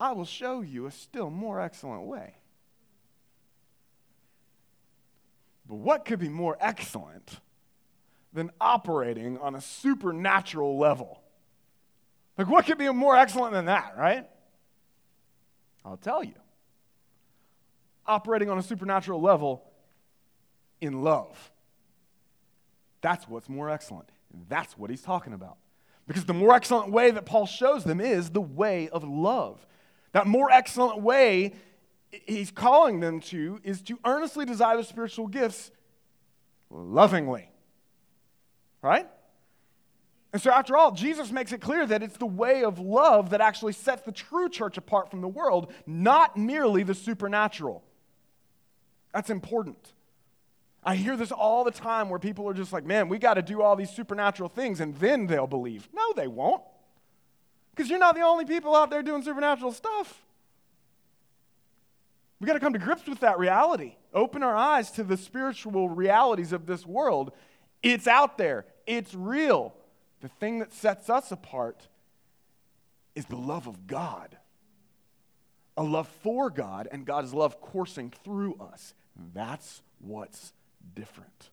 I 0.00 0.12
will 0.12 0.24
show 0.24 0.60
you 0.62 0.86
a 0.86 0.90
still 0.90 1.30
more 1.30 1.60
excellent 1.60 2.02
way. 2.06 2.34
But 5.68 5.76
what 5.76 6.04
could 6.04 6.18
be 6.18 6.28
more 6.28 6.56
excellent 6.60 7.40
than 8.32 8.50
operating 8.60 9.38
on 9.38 9.54
a 9.54 9.60
supernatural 9.60 10.76
level? 10.76 11.22
Like, 12.36 12.48
what 12.48 12.66
could 12.66 12.78
be 12.78 12.88
more 12.90 13.16
excellent 13.16 13.52
than 13.52 13.66
that, 13.66 13.94
right? 13.96 14.28
I'll 15.84 15.96
tell 15.96 16.24
you. 16.24 16.34
Operating 18.06 18.50
on 18.50 18.58
a 18.58 18.62
supernatural 18.62 19.20
level 19.20 19.64
in 20.80 21.02
love. 21.02 21.50
That's 23.00 23.28
what's 23.28 23.48
more 23.48 23.70
excellent. 23.70 24.10
That's 24.48 24.76
what 24.76 24.90
he's 24.90 25.02
talking 25.02 25.32
about. 25.32 25.56
Because 26.06 26.24
the 26.24 26.34
more 26.34 26.54
excellent 26.54 26.90
way 26.90 27.10
that 27.10 27.24
Paul 27.24 27.46
shows 27.46 27.84
them 27.84 28.00
is 28.00 28.30
the 28.30 28.40
way 28.40 28.88
of 28.88 29.04
love. 29.04 29.66
That 30.12 30.26
more 30.26 30.50
excellent 30.50 31.00
way 31.00 31.54
he's 32.10 32.50
calling 32.50 33.00
them 33.00 33.20
to 33.20 33.60
is 33.64 33.82
to 33.82 33.98
earnestly 34.04 34.44
desire 34.44 34.76
the 34.76 34.84
spiritual 34.84 35.26
gifts 35.26 35.70
lovingly. 36.70 37.50
Right? 38.82 39.08
And 40.32 40.42
so, 40.42 40.50
after 40.50 40.76
all, 40.76 40.90
Jesus 40.90 41.30
makes 41.30 41.52
it 41.52 41.60
clear 41.60 41.86
that 41.86 42.02
it's 42.02 42.16
the 42.16 42.26
way 42.26 42.64
of 42.64 42.78
love 42.78 43.30
that 43.30 43.40
actually 43.40 43.72
sets 43.72 44.02
the 44.02 44.12
true 44.12 44.48
church 44.48 44.76
apart 44.76 45.10
from 45.10 45.20
the 45.20 45.28
world, 45.28 45.72
not 45.86 46.36
merely 46.36 46.82
the 46.82 46.94
supernatural. 46.94 47.84
That's 49.14 49.30
important. 49.30 49.92
I 50.82 50.96
hear 50.96 51.16
this 51.16 51.32
all 51.32 51.64
the 51.64 51.70
time 51.70 52.10
where 52.10 52.18
people 52.18 52.48
are 52.48 52.52
just 52.52 52.72
like, 52.72 52.84
man, 52.84 53.08
we 53.08 53.18
got 53.18 53.34
to 53.34 53.42
do 53.42 53.62
all 53.62 53.76
these 53.76 53.88
supernatural 53.88 54.48
things 54.48 54.80
and 54.80 54.94
then 54.96 55.28
they'll 55.28 55.46
believe. 55.46 55.88
No, 55.94 56.12
they 56.14 56.26
won't. 56.26 56.62
Because 57.70 57.88
you're 57.88 58.00
not 58.00 58.16
the 58.16 58.22
only 58.22 58.44
people 58.44 58.74
out 58.74 58.90
there 58.90 59.02
doing 59.02 59.22
supernatural 59.22 59.72
stuff. 59.72 60.20
We 62.40 62.46
got 62.46 62.54
to 62.54 62.60
come 62.60 62.72
to 62.74 62.78
grips 62.78 63.06
with 63.06 63.20
that 63.20 63.38
reality. 63.38 63.94
Open 64.12 64.42
our 64.42 64.54
eyes 64.54 64.90
to 64.92 65.04
the 65.04 65.16
spiritual 65.16 65.88
realities 65.88 66.52
of 66.52 66.66
this 66.66 66.84
world. 66.84 67.32
It's 67.82 68.06
out 68.06 68.36
there, 68.36 68.66
it's 68.86 69.14
real. 69.14 69.74
The 70.20 70.28
thing 70.28 70.58
that 70.58 70.72
sets 70.72 71.08
us 71.08 71.30
apart 71.30 71.88
is 73.14 73.26
the 73.26 73.36
love 73.36 73.68
of 73.68 73.86
God. 73.86 74.36
A 75.76 75.82
love 75.82 76.08
for 76.22 76.50
God 76.50 76.88
and 76.90 77.04
God's 77.04 77.34
love 77.34 77.60
coursing 77.60 78.12
through 78.24 78.56
us. 78.60 78.94
That's 79.34 79.82
what's 80.00 80.52
different. 80.94 81.50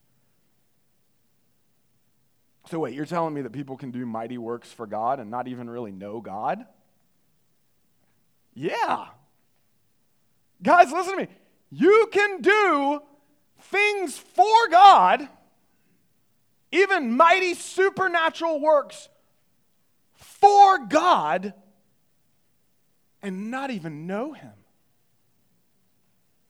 So, 2.70 2.80
wait, 2.80 2.94
you're 2.94 3.06
telling 3.06 3.34
me 3.34 3.42
that 3.42 3.52
people 3.52 3.78
can 3.78 3.92
do 3.92 4.06
mighty 4.06 4.38
works 4.38 4.72
for 4.72 4.86
God 4.86 5.20
and 5.20 5.32
not 5.32 5.48
even 5.48 5.70
really 5.70 5.92
know 5.92 6.22
God? 6.22 6.66
Yeah, 8.54 9.08
Guys, 10.64 10.92
listen 10.92 11.14
to 11.14 11.22
me. 11.22 11.28
You 11.72 12.10
can 12.12 12.42
do 12.42 13.02
things 13.62 14.18
for 14.18 14.68
God, 14.70 15.28
even 16.72 17.16
mighty 17.16 17.54
supernatural 17.54 18.60
works 18.60 19.10
for 20.14 20.86
God, 20.86 21.54
and 23.22 23.52
not 23.52 23.72
even 23.72 24.08
know 24.08 24.34
Him, 24.34 24.54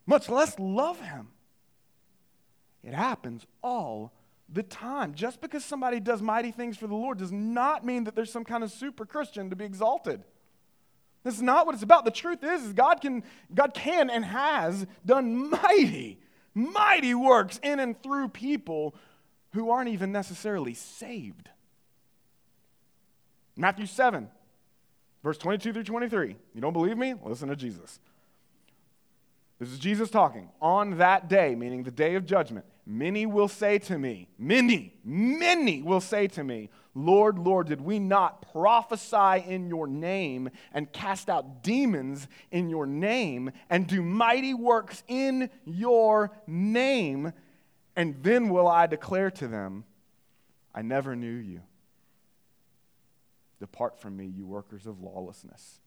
much 0.06 0.30
less 0.30 0.58
love 0.60 1.00
Him. 1.00 1.30
It 2.84 2.94
happens 2.94 3.46
all 3.62 4.13
the 4.51 4.63
time. 4.63 5.13
Just 5.13 5.42
because 5.42 5.63
somebody 5.63 6.00
does 6.00 6.22
mighty 6.22 6.51
things 6.51 6.78
for 6.78 6.88
the 6.88 6.96
Lord 6.96 7.20
does 7.20 7.32
not 7.32 7.86
mean 7.86 8.06
that 8.06 8.16
there's 8.16 8.32
some 8.32 8.44
kind 8.44 8.63
of 8.63 8.72
super 8.72 9.06
Christian 9.06 9.50
to 9.50 9.56
be 9.56 9.66
exalted. 9.66 10.24
This 11.24 11.36
is 11.36 11.42
not 11.42 11.66
what 11.66 11.75
it's 11.75 11.84
about. 11.84 12.06
The 12.06 12.12
truth 12.12 12.44
is, 12.44 12.63
is 12.63 12.74
God 12.74 13.00
can, 13.00 13.24
God 13.54 13.74
can 13.74 14.10
and 14.10 14.25
has 14.25 14.88
done 15.06 15.50
mighty, 15.50 16.20
mighty 16.54 17.13
works 17.13 17.60
in 17.62 17.80
and 17.80 18.01
through 18.01 18.30
people 18.30 18.96
who 19.54 19.70
aren't 19.70 19.90
even 19.90 20.12
necessarily 20.12 20.74
saved. 20.74 21.50
Matthew 23.56 23.86
7, 23.86 24.30
verse 25.24 25.38
22 25.38 25.74
through 25.74 25.84
23. 25.84 26.36
You 26.54 26.62
don't 26.62 26.74
believe 26.74 26.98
me? 26.98 27.13
Listen 27.24 27.50
to 27.50 27.56
Jesus. 27.56 28.00
This 29.60 29.70
is 29.72 29.80
Jesus 29.80 30.10
talking. 30.10 30.50
On 30.60 30.98
that 30.98 31.30
day, 31.30 31.54
meaning 31.54 31.84
the 31.84 31.92
day 31.92 32.16
of 32.16 32.25
judgment, 32.25 32.66
many 32.86 33.28
will 33.28 33.48
say 33.48 33.78
to 33.78 34.00
me, 34.00 34.28
many, 34.40 34.96
many 35.04 35.84
will 35.84 36.01
say 36.01 36.28
to 36.30 36.44
me, 36.44 36.70
Lord, 36.96 37.38
Lord, 37.38 37.68
did 37.68 37.80
we 37.80 38.00
not 38.00 38.51
prophesy 38.51 39.46
in 39.48 39.68
your 39.68 39.88
name 39.88 40.50
and 40.74 40.92
cast 40.92 41.30
out 41.30 41.63
demons 41.63 42.28
in 42.51 42.70
your 42.70 42.86
name 42.86 43.51
and 43.70 43.88
do 43.88 44.01
mighty 44.01 44.54
works 44.54 45.04
in 45.08 45.50
your 45.63 46.32
name? 46.48 47.32
And 47.96 48.16
then 48.24 48.50
will 48.50 48.68
I 48.68 48.88
declare 48.88 49.32
to 49.32 49.48
them, 49.48 49.86
I 50.74 50.82
never 50.82 51.16
knew 51.16 51.36
you. 51.36 51.62
Depart 53.62 54.01
from 54.01 54.18
me, 54.18 54.25
you 54.25 54.48
workers 54.48 54.88
of 54.88 55.01
lawlessness. 55.01 55.80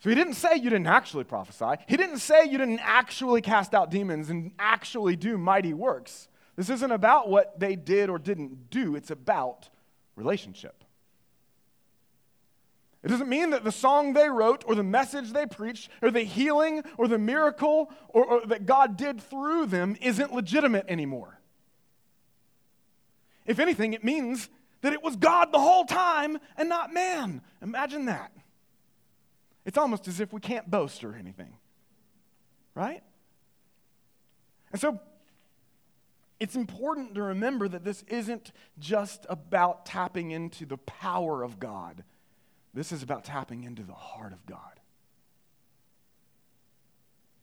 So 0.00 0.08
he 0.08 0.16
didn't 0.16 0.34
say 0.34 0.56
you 0.56 0.68
didn't 0.68 0.88
actually 0.88 1.22
prophesy. 1.22 1.80
He 1.86 1.96
didn't 1.96 2.18
say 2.18 2.44
you 2.44 2.58
didn't 2.58 2.80
actually 2.82 3.40
cast 3.40 3.72
out 3.72 3.88
demons 3.88 4.30
and 4.30 4.50
actually 4.58 5.14
do 5.14 5.38
mighty 5.38 5.72
works. 5.72 6.26
This 6.56 6.70
isn't 6.70 6.90
about 6.90 7.28
what 7.28 7.60
they 7.60 7.76
did 7.76 8.10
or 8.10 8.18
didn't 8.18 8.68
do, 8.68 8.96
it's 8.96 9.12
about 9.12 9.70
relationship. 10.16 10.82
It 13.04 13.08
doesn't 13.08 13.28
mean 13.28 13.50
that 13.50 13.62
the 13.62 13.70
song 13.70 14.12
they 14.12 14.28
wrote 14.28 14.64
or 14.66 14.74
the 14.74 14.82
message 14.82 15.32
they 15.32 15.46
preached 15.46 15.88
or 16.02 16.10
the 16.10 16.22
healing 16.22 16.82
or 16.98 17.06
the 17.06 17.18
miracle 17.18 17.92
or, 18.08 18.24
or 18.24 18.46
that 18.46 18.66
God 18.66 18.96
did 18.96 19.22
through 19.22 19.66
them 19.66 19.96
isn't 20.00 20.34
legitimate 20.34 20.86
anymore. 20.88 21.38
If 23.46 23.58
anything, 23.58 23.92
it 23.92 24.04
means 24.04 24.48
that 24.82 24.92
it 24.92 25.02
was 25.02 25.16
God 25.16 25.52
the 25.52 25.58
whole 25.58 25.84
time 25.84 26.38
and 26.56 26.68
not 26.68 26.92
man. 26.92 27.40
Imagine 27.60 28.06
that. 28.06 28.32
It's 29.64 29.78
almost 29.78 30.08
as 30.08 30.20
if 30.20 30.32
we 30.32 30.40
can't 30.40 30.70
boast 30.70 31.04
or 31.04 31.14
anything, 31.14 31.56
right? 32.74 33.02
And 34.72 34.80
so 34.80 35.00
it's 36.40 36.56
important 36.56 37.14
to 37.14 37.22
remember 37.22 37.68
that 37.68 37.84
this 37.84 38.02
isn't 38.08 38.52
just 38.78 39.24
about 39.28 39.86
tapping 39.86 40.32
into 40.32 40.66
the 40.66 40.78
power 40.78 41.42
of 41.42 41.60
God, 41.60 42.02
this 42.74 42.90
is 42.90 43.02
about 43.02 43.24
tapping 43.24 43.64
into 43.64 43.82
the 43.82 43.92
heart 43.92 44.32
of 44.32 44.44
God. 44.46 44.58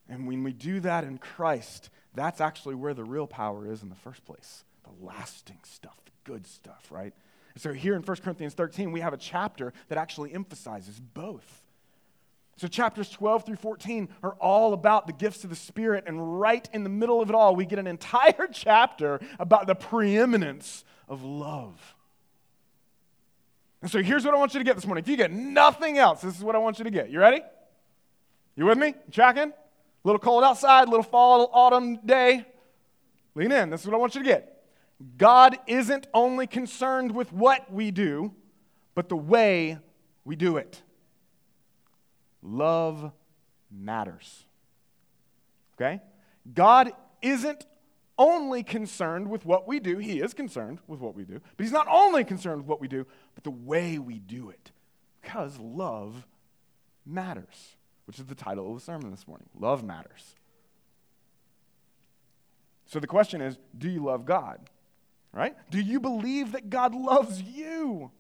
And 0.10 0.28
when 0.28 0.44
we 0.44 0.54
do 0.54 0.80
that 0.80 1.04
in 1.04 1.20
Christ, 1.20 1.92
that's 2.16 2.42
actually 2.42 2.74
where 2.74 2.96
the 2.96 3.04
real 3.04 3.28
power 3.28 3.72
is 3.72 3.84
in 3.84 3.90
the 3.90 3.96
first 3.96 4.26
place 4.26 4.64
the 4.90 5.06
lasting 5.06 5.60
stuff, 5.64 5.98
the 6.06 6.12
good 6.24 6.48
stuff, 6.48 6.88
right? 6.90 7.14
So 7.58 7.74
here 7.74 7.96
in 7.96 8.02
1 8.02 8.18
Corinthians 8.18 8.54
13, 8.54 8.92
we 8.92 9.02
have 9.02 9.14
a 9.14 9.18
chapter 9.18 9.74
that 9.90 9.98
actually 9.98 10.34
emphasizes 10.34 11.00
both. 11.00 11.64
So 12.58 12.68
chapters 12.68 13.10
12 13.10 13.46
through 13.46 13.56
14 13.58 14.10
are 14.24 14.34
all 14.34 14.74
about 14.74 15.08
the 15.08 15.14
gifts 15.14 15.44
of 15.44 15.50
the 15.50 15.56
Spirit, 15.56 16.06
and 16.08 16.40
right 16.40 16.68
in 16.74 16.84
the 16.84 16.90
middle 16.90 17.22
of 17.22 17.30
it 17.30 17.36
all, 17.36 17.56
we 17.56 17.66
get 17.66 17.80
an 17.80 17.88
entire 17.88 18.48
chapter 18.52 19.20
about 19.40 19.68
the 19.68 19.76
preeminence 19.76 20.84
of 21.08 21.24
love. 21.24 21.96
And 23.82 23.90
so 23.90 24.04
here's 24.04 24.26
what 24.26 24.34
I 24.34 24.38
want 24.38 24.54
you 24.54 24.60
to 24.60 24.66
get 24.66 24.76
this 24.76 24.86
morning. 24.86 25.04
If 25.04 25.10
you 25.10 25.16
get 25.16 25.32
nothing 25.32 25.98
else, 25.98 26.22
this 26.22 26.38
is 26.38 26.44
what 26.44 26.56
I 26.56 26.60
want 26.60 26.80
you 26.80 26.84
to 26.84 26.92
get. 26.92 27.10
You 27.10 27.20
ready? 27.20 27.42
You 28.56 28.66
with 28.66 28.78
me? 28.78 28.94
Tracking? 29.12 29.52
A 29.52 30.08
little 30.08 30.20
cold 30.20 30.44
outside, 30.44 30.88
a 30.88 30.92
little 30.92 31.04
fall, 31.04 31.50
autumn 31.54 31.98
day. 32.06 32.46
Lean 33.36 33.54
in. 33.54 33.70
This 33.70 33.82
is 33.82 33.88
what 33.88 33.96
I 33.96 34.00
want 34.00 34.16
you 34.16 34.22
to 34.22 34.28
get. 34.28 34.59
God 35.18 35.58
isn't 35.68 36.08
only 36.14 36.48
concerned 36.48 37.14
with 37.14 37.32
what 37.32 37.72
we 37.72 37.92
do, 37.92 38.34
but 38.96 39.10
the 39.10 39.16
way 39.16 39.78
we 40.26 40.36
do 40.36 40.58
it. 40.58 40.82
Love 42.42 43.12
matters. 43.72 44.46
Okay? 45.76 46.02
God 46.54 46.92
isn't 47.22 47.66
only 48.18 48.64
concerned 48.64 49.30
with 49.30 49.46
what 49.46 49.68
we 49.68 49.80
do. 49.80 49.98
He 49.98 50.20
is 50.20 50.34
concerned 50.34 50.80
with 50.88 51.00
what 51.00 51.16
we 51.16 51.24
do. 51.24 51.40
But 51.56 51.64
He's 51.64 51.72
not 51.72 51.88
only 51.90 52.26
concerned 52.26 52.58
with 52.58 52.68
what 52.68 52.82
we 52.82 52.90
do, 52.90 53.08
but 53.36 53.46
the 53.46 53.52
way 53.52 53.98
we 53.98 54.20
do 54.20 54.50
it. 54.50 54.72
Because 55.22 55.58
love 55.58 56.28
matters, 57.06 57.78
which 58.06 58.20
is 58.20 58.26
the 58.26 58.36
title 58.36 58.68
of 58.70 58.76
the 58.76 58.84
sermon 58.84 59.12
this 59.12 59.28
morning. 59.28 59.48
Love 59.58 59.84
matters. 59.84 60.36
So 62.86 63.00
the 63.00 63.08
question 63.08 63.40
is 63.40 63.58
do 63.78 63.90
you 63.90 64.04
love 64.04 64.26
God? 64.26 64.70
Right? 65.34 65.56
Do 65.70 65.80
you 65.80 66.00
believe 66.00 66.54
that 66.54 66.70
God 66.70 66.96
loves 66.96 67.42
you? 67.42 68.12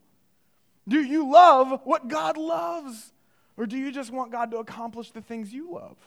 Do 0.87 1.01
you 1.01 1.31
love 1.31 1.81
what 1.83 2.07
God 2.07 2.37
loves? 2.37 3.13
Or 3.57 3.65
do 3.65 3.77
you 3.77 3.91
just 3.91 4.11
want 4.11 4.31
God 4.31 4.51
to 4.51 4.57
accomplish 4.57 5.11
the 5.11 5.21
things 5.21 5.53
you 5.53 5.71
love? 5.73 5.97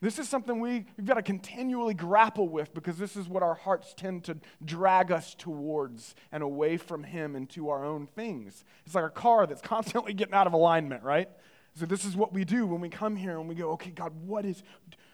This 0.00 0.18
is 0.18 0.28
something 0.28 0.60
we, 0.60 0.84
we've 0.96 1.06
got 1.06 1.14
to 1.14 1.22
continually 1.22 1.94
grapple 1.94 2.48
with 2.48 2.74
because 2.74 2.98
this 2.98 3.16
is 3.16 3.28
what 3.28 3.42
our 3.42 3.54
hearts 3.54 3.94
tend 3.94 4.24
to 4.24 4.36
drag 4.64 5.10
us 5.10 5.34
towards 5.34 6.14
and 6.30 6.42
away 6.42 6.76
from 6.76 7.02
Him 7.02 7.34
and 7.34 7.48
to 7.50 7.70
our 7.70 7.84
own 7.84 8.06
things. 8.06 8.64
It's 8.84 8.94
like 8.94 9.04
a 9.04 9.10
car 9.10 9.46
that's 9.46 9.62
constantly 9.62 10.12
getting 10.12 10.34
out 10.34 10.46
of 10.46 10.52
alignment, 10.52 11.02
right? 11.02 11.28
So 11.74 11.86
this 11.86 12.04
is 12.04 12.16
what 12.16 12.32
we 12.32 12.44
do 12.44 12.66
when 12.66 12.80
we 12.80 12.88
come 12.88 13.16
here 13.16 13.38
and 13.38 13.48
we 13.48 13.54
go, 13.54 13.70
okay, 13.72 13.90
God, 13.90 14.12
what 14.26 14.44
is, 14.44 14.62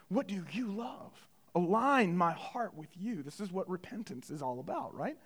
what 0.08 0.26
do 0.26 0.44
you 0.52 0.72
love? 0.72 1.12
Align 1.54 2.16
my 2.16 2.32
heart 2.32 2.74
with 2.74 2.88
you. 2.98 3.22
This 3.22 3.40
is 3.40 3.52
what 3.52 3.68
repentance 3.68 4.30
is 4.30 4.42
all 4.42 4.60
about, 4.60 4.94
right? 4.94 5.16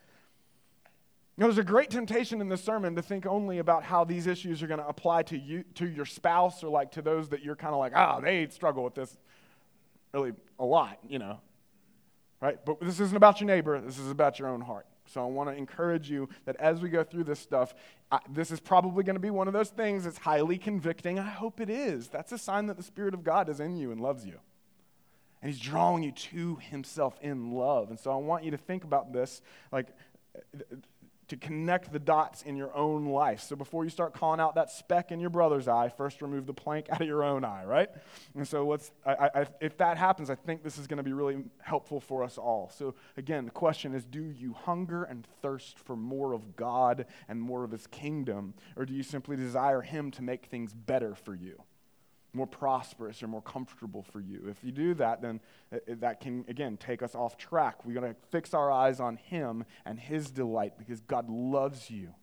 You 1.37 1.43
know, 1.43 1.49
there's 1.49 1.59
a 1.59 1.65
great 1.65 1.91
temptation 1.91 2.41
in 2.41 2.49
this 2.49 2.65
sermon 2.65 2.97
to 2.97 3.03
think 3.03 3.27
only 3.27 3.59
about 3.59 3.85
how 3.85 4.05
these 4.05 4.27
issues 4.27 4.63
are 4.63 4.67
going 4.67 4.81
to 4.81 4.89
apply 4.89 5.23
to 5.25 5.39
you, 5.39 5.65
to 5.75 5.87
your 5.87 6.07
spouse, 6.07 6.65
or 6.65 6.71
like 6.71 6.93
to 6.93 7.03
those 7.03 7.29
that 7.29 7.43
you're 7.43 7.57
kind 7.57 7.75
of 7.75 7.79
like, 7.79 7.93
ah, 7.95 8.17
oh, 8.17 8.21
they 8.23 8.47
struggle 8.49 8.83
with 8.83 8.95
this 8.95 9.17
really 10.15 10.33
a 10.59 10.65
lot, 10.65 10.99
you 11.07 11.19
know, 11.19 11.39
right? 12.41 12.59
But 12.65 12.81
this 12.81 13.01
isn't 13.01 13.17
about 13.17 13.41
your 13.41 13.49
neighbor. 13.49 13.79
This 13.81 13.99
is 13.99 14.11
about 14.11 14.39
your 14.39 14.49
own 14.49 14.63
heart. 14.63 14.87
So 15.05 15.23
I 15.23 15.27
want 15.27 15.51
to 15.51 15.55
encourage 15.55 16.11
you 16.11 16.29
that 16.47 16.57
as 16.57 16.81
we 16.81 16.89
go 16.89 17.05
through 17.05 17.25
this 17.25 17.39
stuff, 17.39 17.75
I, 18.11 18.19
this 18.31 18.51
is 18.51 18.59
probably 18.59 19.05
going 19.05 19.15
to 19.15 19.21
be 19.21 19.31
one 19.31 19.47
of 19.47 19.53
those 19.53 19.69
things 19.71 20.05
that's 20.05 20.19
highly 20.19 20.57
convicting. 20.57 21.19
I 21.19 21.29
hope 21.29 21.61
it 21.61 21.69
is. 21.69 22.09
That's 22.09 22.33
a 22.33 22.39
sign 22.39 22.67
that 22.67 22.79
the 22.79 22.83
Spirit 22.83 23.13
of 23.13 23.23
God 23.23 23.51
is 23.51 23.61
in 23.61 23.77
you 23.77 23.93
and 23.93 24.01
loves 24.01 24.25
you. 24.25 24.41
And 25.47 25.55
he's 25.55 25.63
drawing 25.63 26.03
you 26.03 26.11
to 26.11 26.57
himself 26.57 27.17
in 27.23 27.53
love. 27.53 27.91
And 27.91 28.01
so 28.01 28.11
I 28.11 28.17
want 28.17 28.43
you 28.43 28.51
to 28.51 28.57
think 28.57 28.83
about 28.83 29.13
this 29.13 29.43
like 29.71 29.87
to 31.29 31.37
connect 31.37 31.93
the 31.93 32.01
dots 32.01 32.43
in 32.43 32.57
your 32.57 32.75
own 32.75 33.07
life. 33.07 33.43
So 33.43 33.55
before 33.55 33.85
you 33.85 33.91
start 33.91 34.13
calling 34.13 34.41
out 34.41 34.57
that 34.57 34.73
speck 34.73 35.13
in 35.13 35.21
your 35.21 35.31
brother's 35.31 35.69
eye, 35.69 35.89
first 35.89 36.21
remove 36.21 36.47
the 36.47 36.53
plank 36.53 36.89
out 36.91 37.01
of 37.01 37.07
your 37.07 37.23
own 37.23 37.45
eye, 37.45 37.65
right? 37.65 37.89
And 38.35 38.49
so 38.49 38.67
let's, 38.67 38.91
I, 39.07 39.31
I, 39.33 39.47
if 39.61 39.79
that 39.79 39.99
happens, 39.99 40.31
I 40.31 40.35
think 40.35 40.65
this 40.65 40.79
is 40.79 40.89
going 40.89 40.97
to 40.97 41.05
be 41.05 41.13
really 41.13 41.45
helpful 41.61 42.01
for 42.01 42.25
us 42.25 42.39
all. 42.39 42.73
So 42.77 42.97
again, 43.17 43.45
the 43.45 43.53
question 43.53 43.95
is 43.95 44.05
do 44.05 44.25
you 44.25 44.53
hunger 44.53 45.05
and 45.05 45.25
thirst 45.43 45.79
for 45.79 45.95
more 45.95 46.33
of 46.33 46.57
God 46.57 47.07
and 47.29 47.41
more 47.41 47.63
of 47.63 47.71
his 47.71 47.87
kingdom, 47.87 48.55
or 48.75 48.85
do 48.85 48.95
you 48.95 49.05
simply 49.05 49.37
desire 49.37 49.83
him 49.83 50.11
to 50.11 50.23
make 50.23 50.47
things 50.47 50.75
better 50.75 51.15
for 51.15 51.37
you? 51.37 51.63
More 52.37 52.47
prosperous 52.47 53.23
or 53.23 53.29
more 53.29 53.43
comfortable 53.43 54.03
for 54.03 54.21
you. 54.21 54.47
If 54.49 54.63
you 54.63 54.71
do 54.71 54.95
that, 54.95 55.23
then 55.23 55.41
uh, 55.73 55.77
uh, 55.77 55.95
that 56.01 56.21
can, 56.21 56.45
again, 56.49 56.77
take 56.77 57.03
us 57.03 57.15
off 57.15 57.37
track. 57.37 57.85
We're 57.85 58.01
going 58.01 58.15
to 58.15 58.21
fix 58.31 58.55
our 58.55 58.71
eyes 58.71 59.01
on 59.01 59.17
Him 59.17 59.65
and 59.85 59.99
His 59.99 60.31
delight 60.31 60.75
because 60.79 61.01
God 61.01 61.29
loves 61.29 61.91
you. 61.91 62.15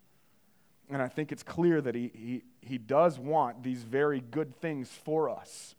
And 0.89 1.02
I 1.02 1.08
think 1.08 1.32
it's 1.32 1.43
clear 1.43 1.82
that 1.82 1.95
He, 1.95 2.12
he, 2.13 2.43
he 2.62 2.78
does 2.78 3.19
want 3.19 3.63
these 3.63 3.84
very 3.84 4.21
good 4.21 4.56
things 4.56 4.89
for 4.89 5.30
us, 5.30 5.76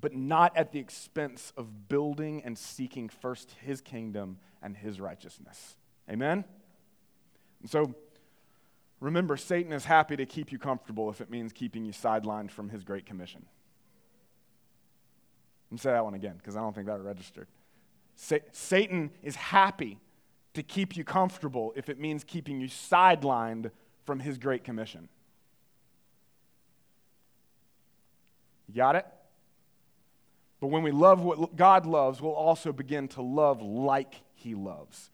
but 0.00 0.14
not 0.14 0.56
at 0.56 0.72
the 0.72 0.78
expense 0.80 1.52
of 1.56 1.88
building 1.88 2.42
and 2.44 2.58
seeking 2.58 3.08
first 3.08 3.54
His 3.60 3.80
kingdom 3.80 4.38
and 4.62 4.76
His 4.76 5.00
righteousness. 5.00 5.76
Amen? 6.10 6.44
And 7.60 7.70
so, 7.70 7.94
Remember, 9.04 9.36
Satan 9.36 9.70
is 9.70 9.84
happy 9.84 10.16
to 10.16 10.24
keep 10.24 10.50
you 10.50 10.58
comfortable 10.58 11.10
if 11.10 11.20
it 11.20 11.28
means 11.28 11.52
keeping 11.52 11.84
you 11.84 11.92
sidelined 11.92 12.50
from 12.50 12.70
his 12.70 12.84
great 12.84 13.04
commission. 13.04 13.44
Let 15.68 15.72
me 15.72 15.78
say 15.78 15.90
that 15.90 16.02
one 16.02 16.14
again 16.14 16.36
because 16.38 16.56
I 16.56 16.60
don't 16.60 16.74
think 16.74 16.86
that 16.86 17.02
registered. 17.02 17.46
Sa- 18.16 18.36
Satan 18.52 19.10
is 19.22 19.36
happy 19.36 19.98
to 20.54 20.62
keep 20.62 20.96
you 20.96 21.04
comfortable 21.04 21.74
if 21.76 21.90
it 21.90 22.00
means 22.00 22.24
keeping 22.24 22.62
you 22.62 22.68
sidelined 22.68 23.70
from 24.04 24.20
his 24.20 24.38
great 24.38 24.64
commission. 24.64 25.10
You 28.68 28.74
got 28.74 28.96
it? 28.96 29.06
But 30.60 30.68
when 30.68 30.82
we 30.82 30.92
love 30.92 31.20
what 31.20 31.56
God 31.56 31.84
loves, 31.84 32.22
we'll 32.22 32.32
also 32.32 32.72
begin 32.72 33.08
to 33.08 33.20
love 33.20 33.60
like 33.60 34.22
he 34.34 34.54
loves. 34.54 35.10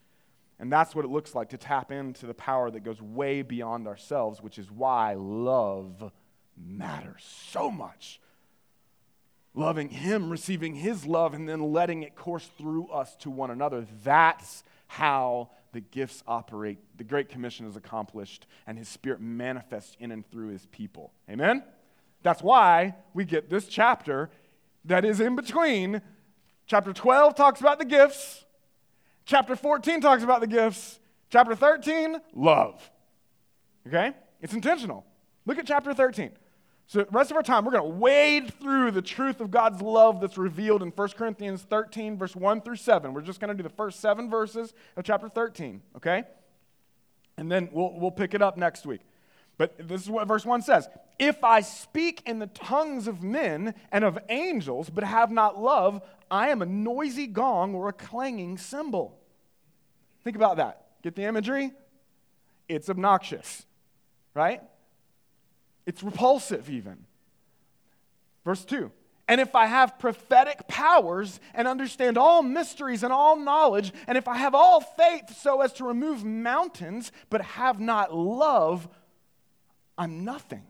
And 0.60 0.70
that's 0.70 0.94
what 0.94 1.06
it 1.06 1.10
looks 1.10 1.34
like 1.34 1.48
to 1.48 1.56
tap 1.56 1.90
into 1.90 2.26
the 2.26 2.34
power 2.34 2.70
that 2.70 2.84
goes 2.84 3.00
way 3.00 3.40
beyond 3.40 3.88
ourselves, 3.88 4.42
which 4.42 4.58
is 4.58 4.70
why 4.70 5.14
love 5.14 6.12
matters 6.54 7.26
so 7.48 7.70
much. 7.70 8.20
Loving 9.54 9.88
Him, 9.88 10.28
receiving 10.28 10.74
His 10.74 11.06
love, 11.06 11.32
and 11.32 11.48
then 11.48 11.72
letting 11.72 12.02
it 12.02 12.14
course 12.14 12.50
through 12.58 12.88
us 12.88 13.16
to 13.16 13.30
one 13.30 13.50
another. 13.50 13.86
That's 14.04 14.62
how 14.86 15.48
the 15.72 15.80
gifts 15.80 16.22
operate. 16.26 16.78
The 16.98 17.04
Great 17.04 17.30
Commission 17.30 17.66
is 17.66 17.74
accomplished, 17.74 18.46
and 18.66 18.76
His 18.76 18.88
Spirit 18.88 19.22
manifests 19.22 19.96
in 19.98 20.12
and 20.12 20.30
through 20.30 20.48
His 20.48 20.66
people. 20.66 21.14
Amen? 21.30 21.64
That's 22.22 22.42
why 22.42 22.96
we 23.14 23.24
get 23.24 23.48
this 23.48 23.66
chapter 23.66 24.28
that 24.84 25.06
is 25.06 25.20
in 25.20 25.36
between. 25.36 26.02
Chapter 26.66 26.92
12 26.92 27.34
talks 27.34 27.60
about 27.60 27.78
the 27.78 27.86
gifts. 27.86 28.44
Chapter 29.30 29.54
14 29.54 30.00
talks 30.00 30.24
about 30.24 30.40
the 30.40 30.48
gifts. 30.48 30.98
Chapter 31.30 31.54
13, 31.54 32.16
love. 32.34 32.90
Okay? 33.86 34.10
It's 34.40 34.54
intentional. 34.54 35.06
Look 35.46 35.56
at 35.56 35.68
chapter 35.68 35.94
13. 35.94 36.32
So, 36.88 37.04
the 37.04 37.10
rest 37.12 37.30
of 37.30 37.36
our 37.36 37.42
time, 37.44 37.64
we're 37.64 37.70
going 37.70 37.92
to 37.92 37.96
wade 37.96 38.52
through 38.54 38.90
the 38.90 39.00
truth 39.00 39.40
of 39.40 39.52
God's 39.52 39.80
love 39.80 40.20
that's 40.20 40.36
revealed 40.36 40.82
in 40.82 40.88
1 40.88 41.08
Corinthians 41.10 41.62
13, 41.62 42.18
verse 42.18 42.34
1 42.34 42.62
through 42.62 42.74
7. 42.74 43.14
We're 43.14 43.20
just 43.20 43.38
going 43.38 43.50
to 43.50 43.54
do 43.54 43.62
the 43.62 43.72
first 43.72 44.00
seven 44.00 44.28
verses 44.28 44.74
of 44.96 45.04
chapter 45.04 45.28
13, 45.28 45.80
okay? 45.98 46.24
And 47.36 47.52
then 47.52 47.68
we'll, 47.70 47.92
we'll 48.00 48.10
pick 48.10 48.34
it 48.34 48.42
up 48.42 48.56
next 48.56 48.84
week. 48.84 49.02
But 49.58 49.76
this 49.78 50.02
is 50.02 50.10
what 50.10 50.26
verse 50.26 50.44
1 50.44 50.62
says 50.62 50.88
If 51.20 51.44
I 51.44 51.60
speak 51.60 52.24
in 52.26 52.40
the 52.40 52.48
tongues 52.48 53.06
of 53.06 53.22
men 53.22 53.74
and 53.92 54.02
of 54.02 54.18
angels, 54.28 54.90
but 54.90 55.04
have 55.04 55.30
not 55.30 55.56
love, 55.56 56.02
I 56.32 56.48
am 56.48 56.62
a 56.62 56.66
noisy 56.66 57.28
gong 57.28 57.76
or 57.76 57.88
a 57.88 57.92
clanging 57.92 58.58
cymbal. 58.58 59.19
Think 60.24 60.37
about 60.37 60.56
that. 60.59 60.87
Get 61.02 61.16
the 61.16 61.24
imagery? 61.24 61.72
It's 62.68 62.88
obnoxious, 62.88 63.66
right? 64.35 64.62
It's 65.87 66.02
repulsive, 66.02 66.70
even. 66.70 67.06
Verse 68.44 68.64
2 68.64 68.92
and 69.30 69.40
if 69.40 69.54
I 69.54 69.66
have 69.66 69.96
prophetic 70.00 70.66
powers 70.66 71.38
and 71.54 71.68
understand 71.68 72.18
all 72.18 72.42
mysteries 72.42 73.04
and 73.04 73.12
all 73.12 73.37
knowledge, 73.37 73.92
and 74.09 74.18
if 74.18 74.26
I 74.26 74.37
have 74.37 74.56
all 74.56 74.80
faith 74.80 75.38
so 75.40 75.61
as 75.61 75.72
to 75.74 75.85
remove 75.85 76.24
mountains, 76.24 77.12
but 77.30 77.40
have 77.40 77.78
not 77.78 78.12
love, 78.12 78.88
I'm 79.96 80.24
nothing. 80.24 80.64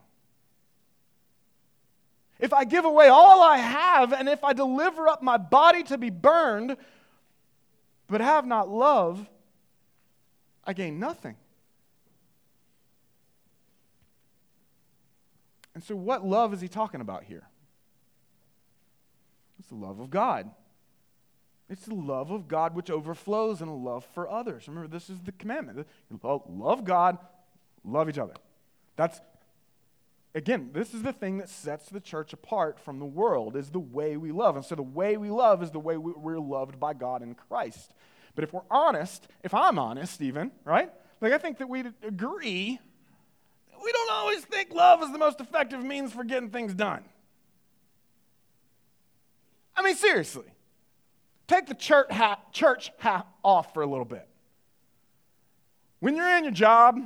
If 2.39 2.53
I 2.53 2.65
give 2.65 2.85
away 2.85 3.09
all 3.09 3.43
I 3.43 3.57
have, 3.57 4.13
and 4.13 4.29
if 4.29 4.45
I 4.45 4.53
deliver 4.53 5.09
up 5.09 5.23
my 5.23 5.39
body 5.39 5.83
to 5.85 5.97
be 5.97 6.11
burned, 6.11 6.77
but 8.09 8.21
have 8.21 8.45
not 8.45 8.69
love, 8.69 9.27
I 10.65 10.73
gain 10.73 10.99
nothing. 10.99 11.37
And 15.75 15.83
so, 15.83 15.95
what 15.97 16.27
love 16.27 16.53
is 16.53 16.61
he 16.61 16.69
talking 16.69 17.01
about 17.01 17.25
here? 17.25 17.49
It's 19.59 19.69
the 19.69 19.77
love 19.77 20.01
of 20.01 20.11
God. 20.11 20.51
It's 21.69 21.87
the 21.87 21.95
love 21.95 22.33
of 22.33 22.49
God 22.49 22.75
which 22.75 22.91
overflows 22.91 23.63
in 23.63 23.69
a 23.69 23.77
love 23.77 24.05
for 24.13 24.29
others. 24.29 24.67
Remember, 24.67 24.89
this 24.89 25.09
is 25.09 25.21
the 25.21 25.33
commandment. 25.33 25.87
Love 26.23 26.85
God, 26.85 27.19
love 27.85 28.09
each 28.09 28.19
other. 28.19 28.35
That's 28.97 29.21
again, 30.35 30.71
this 30.73 30.95
is 30.95 31.03
the 31.03 31.13
thing 31.13 31.39
that 31.39 31.49
sets 31.49 31.89
the 31.89 32.01
church 32.01 32.33
apart 32.33 32.79
from 32.81 32.99
the 32.99 33.05
world 33.05 33.57
is 33.57 33.71
the 33.71 33.79
way 33.79 34.17
we 34.17 34.33
love. 34.33 34.57
And 34.57 34.65
so 34.65 34.75
the 34.75 34.83
way 34.83 35.17
we 35.17 35.31
love 35.31 35.63
is 35.63 35.71
the 35.71 35.79
way 35.79 35.97
we're 35.97 36.41
loved 36.41 36.81
by 36.81 36.95
God 36.95 37.23
in 37.23 37.35
Christ. 37.35 37.93
But 38.35 38.45
if 38.45 38.53
we're 38.53 38.63
honest, 38.71 39.27
if 39.43 39.55
I'm 39.55 39.79
honest 39.79 40.21
even, 40.23 40.51
right? 40.65 40.91
Like 41.21 41.33
I 41.33 41.39
think 41.39 41.59
that 41.59 41.69
we'd 41.69 41.93
agree 42.03 42.81
we 43.83 43.93
don't 43.93 44.11
always 44.11 44.45
think 44.45 44.73
love 44.73 45.03
is 45.03 45.11
the 45.13 45.19
most 45.19 45.41
effective 45.41 45.83
means 45.83 46.13
for 46.13 46.25
getting 46.25 46.51
things 46.51 46.75
done. 46.75 47.03
I 49.77 49.83
mean, 49.83 49.95
seriously. 49.95 50.47
Take 51.47 51.67
the 51.67 51.75
church 51.75 52.11
hat, 52.11 52.53
church 52.53 52.93
hat 52.99 53.27
off 53.43 53.75
for 53.75 53.83
a 53.83 53.87
little 53.87 54.05
bit. 54.05 54.27
When 56.01 56.15
you're 56.15 56.37
in 56.37 56.45
your 56.45 56.53
job, 56.53 57.01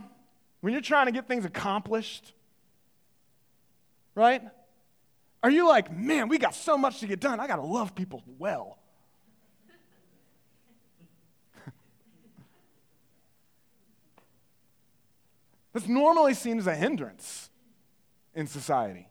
when 0.61 0.73
you're 0.73 0.83
trying 0.83 1.07
to 1.07 1.13
get 1.13 1.27
things 1.27 1.45
accomplished, 1.45 2.33
right? 4.15 4.43
Are 5.43 5.51
you 5.51 5.69
like, 5.69 5.95
man, 5.95 6.29
we 6.29 6.39
got 6.39 6.55
so 6.55 6.77
much 6.77 7.01
to 7.01 7.07
get 7.07 7.21
done. 7.21 7.41
I 7.41 7.47
got 7.47 7.57
to 7.57 7.63
love 7.63 7.95
people 7.95 8.23
well. 8.39 8.79
That's 15.75 15.89
normally 15.89 16.33
seen 16.33 16.59
as 16.59 16.67
a 16.67 16.75
hindrance 16.75 17.51
in 18.33 18.47
society. 18.47 19.09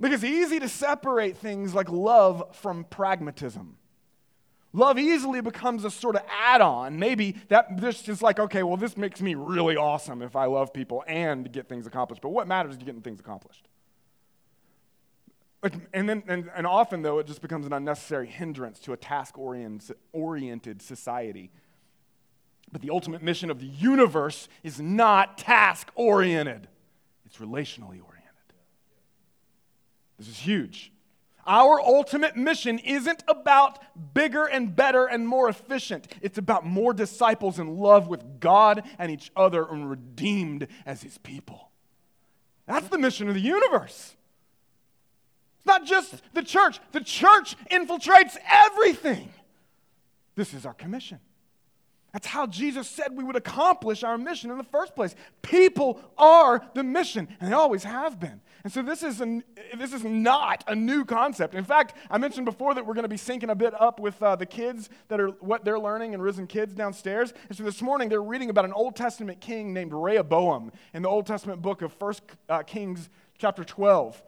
Look, 0.00 0.10
it's 0.10 0.24
easy 0.24 0.58
to 0.58 0.68
separate 0.68 1.36
things 1.36 1.74
like 1.74 1.90
love 1.90 2.56
from 2.56 2.84
pragmatism. 2.84 3.76
Love 4.72 4.98
easily 4.98 5.40
becomes 5.40 5.84
a 5.84 5.90
sort 5.90 6.16
of 6.16 6.22
add 6.30 6.60
on. 6.60 6.98
Maybe 6.98 7.36
that 7.48 7.80
this 7.80 8.08
is 8.08 8.22
like, 8.22 8.38
okay, 8.38 8.62
well, 8.62 8.76
this 8.76 8.96
makes 8.96 9.20
me 9.20 9.34
really 9.34 9.76
awesome 9.76 10.22
if 10.22 10.36
I 10.36 10.46
love 10.46 10.72
people 10.72 11.04
and 11.06 11.50
get 11.52 11.68
things 11.68 11.86
accomplished. 11.86 12.22
But 12.22 12.30
what 12.30 12.46
matters 12.46 12.72
is 12.72 12.78
getting 12.78 13.00
things 13.00 13.20
accomplished. 13.20 13.68
And 15.92 16.08
then, 16.08 16.22
and, 16.28 16.50
and 16.54 16.66
often, 16.66 17.02
though, 17.02 17.18
it 17.18 17.26
just 17.26 17.42
becomes 17.42 17.66
an 17.66 17.72
unnecessary 17.72 18.28
hindrance 18.28 18.78
to 18.80 18.92
a 18.92 18.96
task 18.96 19.36
oriented 20.12 20.80
society. 20.80 21.50
But 22.70 22.82
the 22.82 22.90
ultimate 22.90 23.22
mission 23.22 23.50
of 23.50 23.60
the 23.60 23.66
universe 23.66 24.48
is 24.62 24.80
not 24.80 25.38
task 25.38 25.90
oriented, 25.94 26.68
it's 27.24 27.38
relationally 27.38 28.00
oriented. 28.02 28.18
This 30.18 30.28
is 30.28 30.38
huge. 30.38 30.92
Our 31.46 31.80
ultimate 31.80 32.36
mission 32.36 32.78
isn't 32.78 33.24
about 33.26 33.78
bigger 34.12 34.44
and 34.44 34.76
better 34.76 35.06
and 35.06 35.26
more 35.26 35.48
efficient. 35.48 36.06
It's 36.20 36.36
about 36.36 36.66
more 36.66 36.92
disciples 36.92 37.58
in 37.58 37.78
love 37.78 38.06
with 38.06 38.38
God 38.38 38.82
and 38.98 39.10
each 39.10 39.32
other 39.34 39.64
and 39.64 39.88
redeemed 39.88 40.68
as 40.84 41.02
his 41.02 41.16
people. 41.16 41.70
That's 42.66 42.88
the 42.88 42.98
mission 42.98 43.28
of 43.28 43.34
the 43.34 43.40
universe. 43.40 44.14
It's 45.56 45.66
not 45.66 45.86
just 45.86 46.22
the 46.34 46.42
church, 46.42 46.80
the 46.92 47.00
church 47.00 47.56
infiltrates 47.70 48.36
everything. 48.50 49.30
This 50.34 50.52
is 50.52 50.66
our 50.66 50.74
commission. 50.74 51.18
That's 52.12 52.26
how 52.26 52.46
Jesus 52.46 52.88
said 52.88 53.14
we 53.14 53.22
would 53.22 53.36
accomplish 53.36 54.02
our 54.02 54.16
mission 54.16 54.50
in 54.50 54.56
the 54.56 54.64
first 54.64 54.94
place. 54.94 55.14
People 55.42 56.00
are 56.16 56.66
the 56.72 56.82
mission, 56.82 57.28
and 57.38 57.50
they 57.50 57.54
always 57.54 57.84
have 57.84 58.18
been. 58.18 58.40
And 58.64 58.72
so 58.72 58.82
this 58.82 59.02
is, 59.02 59.20
an, 59.20 59.44
this 59.76 59.92
is 59.92 60.04
not 60.04 60.64
a 60.66 60.74
new 60.74 61.04
concept. 61.04 61.54
In 61.54 61.64
fact, 61.64 61.94
I 62.10 62.16
mentioned 62.16 62.46
before 62.46 62.74
that 62.74 62.86
we're 62.86 62.94
going 62.94 63.04
to 63.04 63.08
be 63.08 63.16
syncing 63.16 63.50
a 63.50 63.54
bit 63.54 63.78
up 63.78 64.00
with 64.00 64.22
uh, 64.22 64.36
the 64.36 64.46
kids 64.46 64.88
that 65.08 65.20
are 65.20 65.28
what 65.40 65.66
they're 65.66 65.78
learning 65.78 66.14
and 66.14 66.22
risen 66.22 66.46
kids 66.46 66.74
downstairs. 66.74 67.34
And 67.48 67.58
so 67.58 67.62
this 67.62 67.82
morning 67.82 68.08
they're 68.08 68.22
reading 68.22 68.48
about 68.48 68.64
an 68.64 68.72
Old 68.72 68.96
Testament 68.96 69.40
king 69.40 69.74
named 69.74 69.92
Rehoboam 69.92 70.72
in 70.94 71.02
the 71.02 71.08
Old 71.08 71.26
Testament 71.26 71.60
book 71.60 71.82
of 71.82 71.94
1 72.00 72.14
uh, 72.48 72.62
Kings 72.62 73.10
chapter 73.36 73.64
12. 73.64 74.22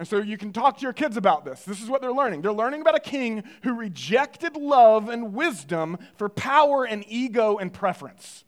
And 0.00 0.08
so 0.08 0.16
you 0.16 0.38
can 0.38 0.50
talk 0.50 0.78
to 0.78 0.82
your 0.82 0.94
kids 0.94 1.18
about 1.18 1.44
this. 1.44 1.62
This 1.62 1.82
is 1.82 1.90
what 1.90 2.00
they're 2.00 2.10
learning. 2.10 2.40
They're 2.40 2.54
learning 2.54 2.80
about 2.80 2.96
a 2.96 3.00
king 3.00 3.44
who 3.64 3.74
rejected 3.74 4.56
love 4.56 5.10
and 5.10 5.34
wisdom 5.34 5.98
for 6.16 6.30
power 6.30 6.84
and 6.86 7.04
ego 7.06 7.58
and 7.58 7.70
preference. 7.70 8.44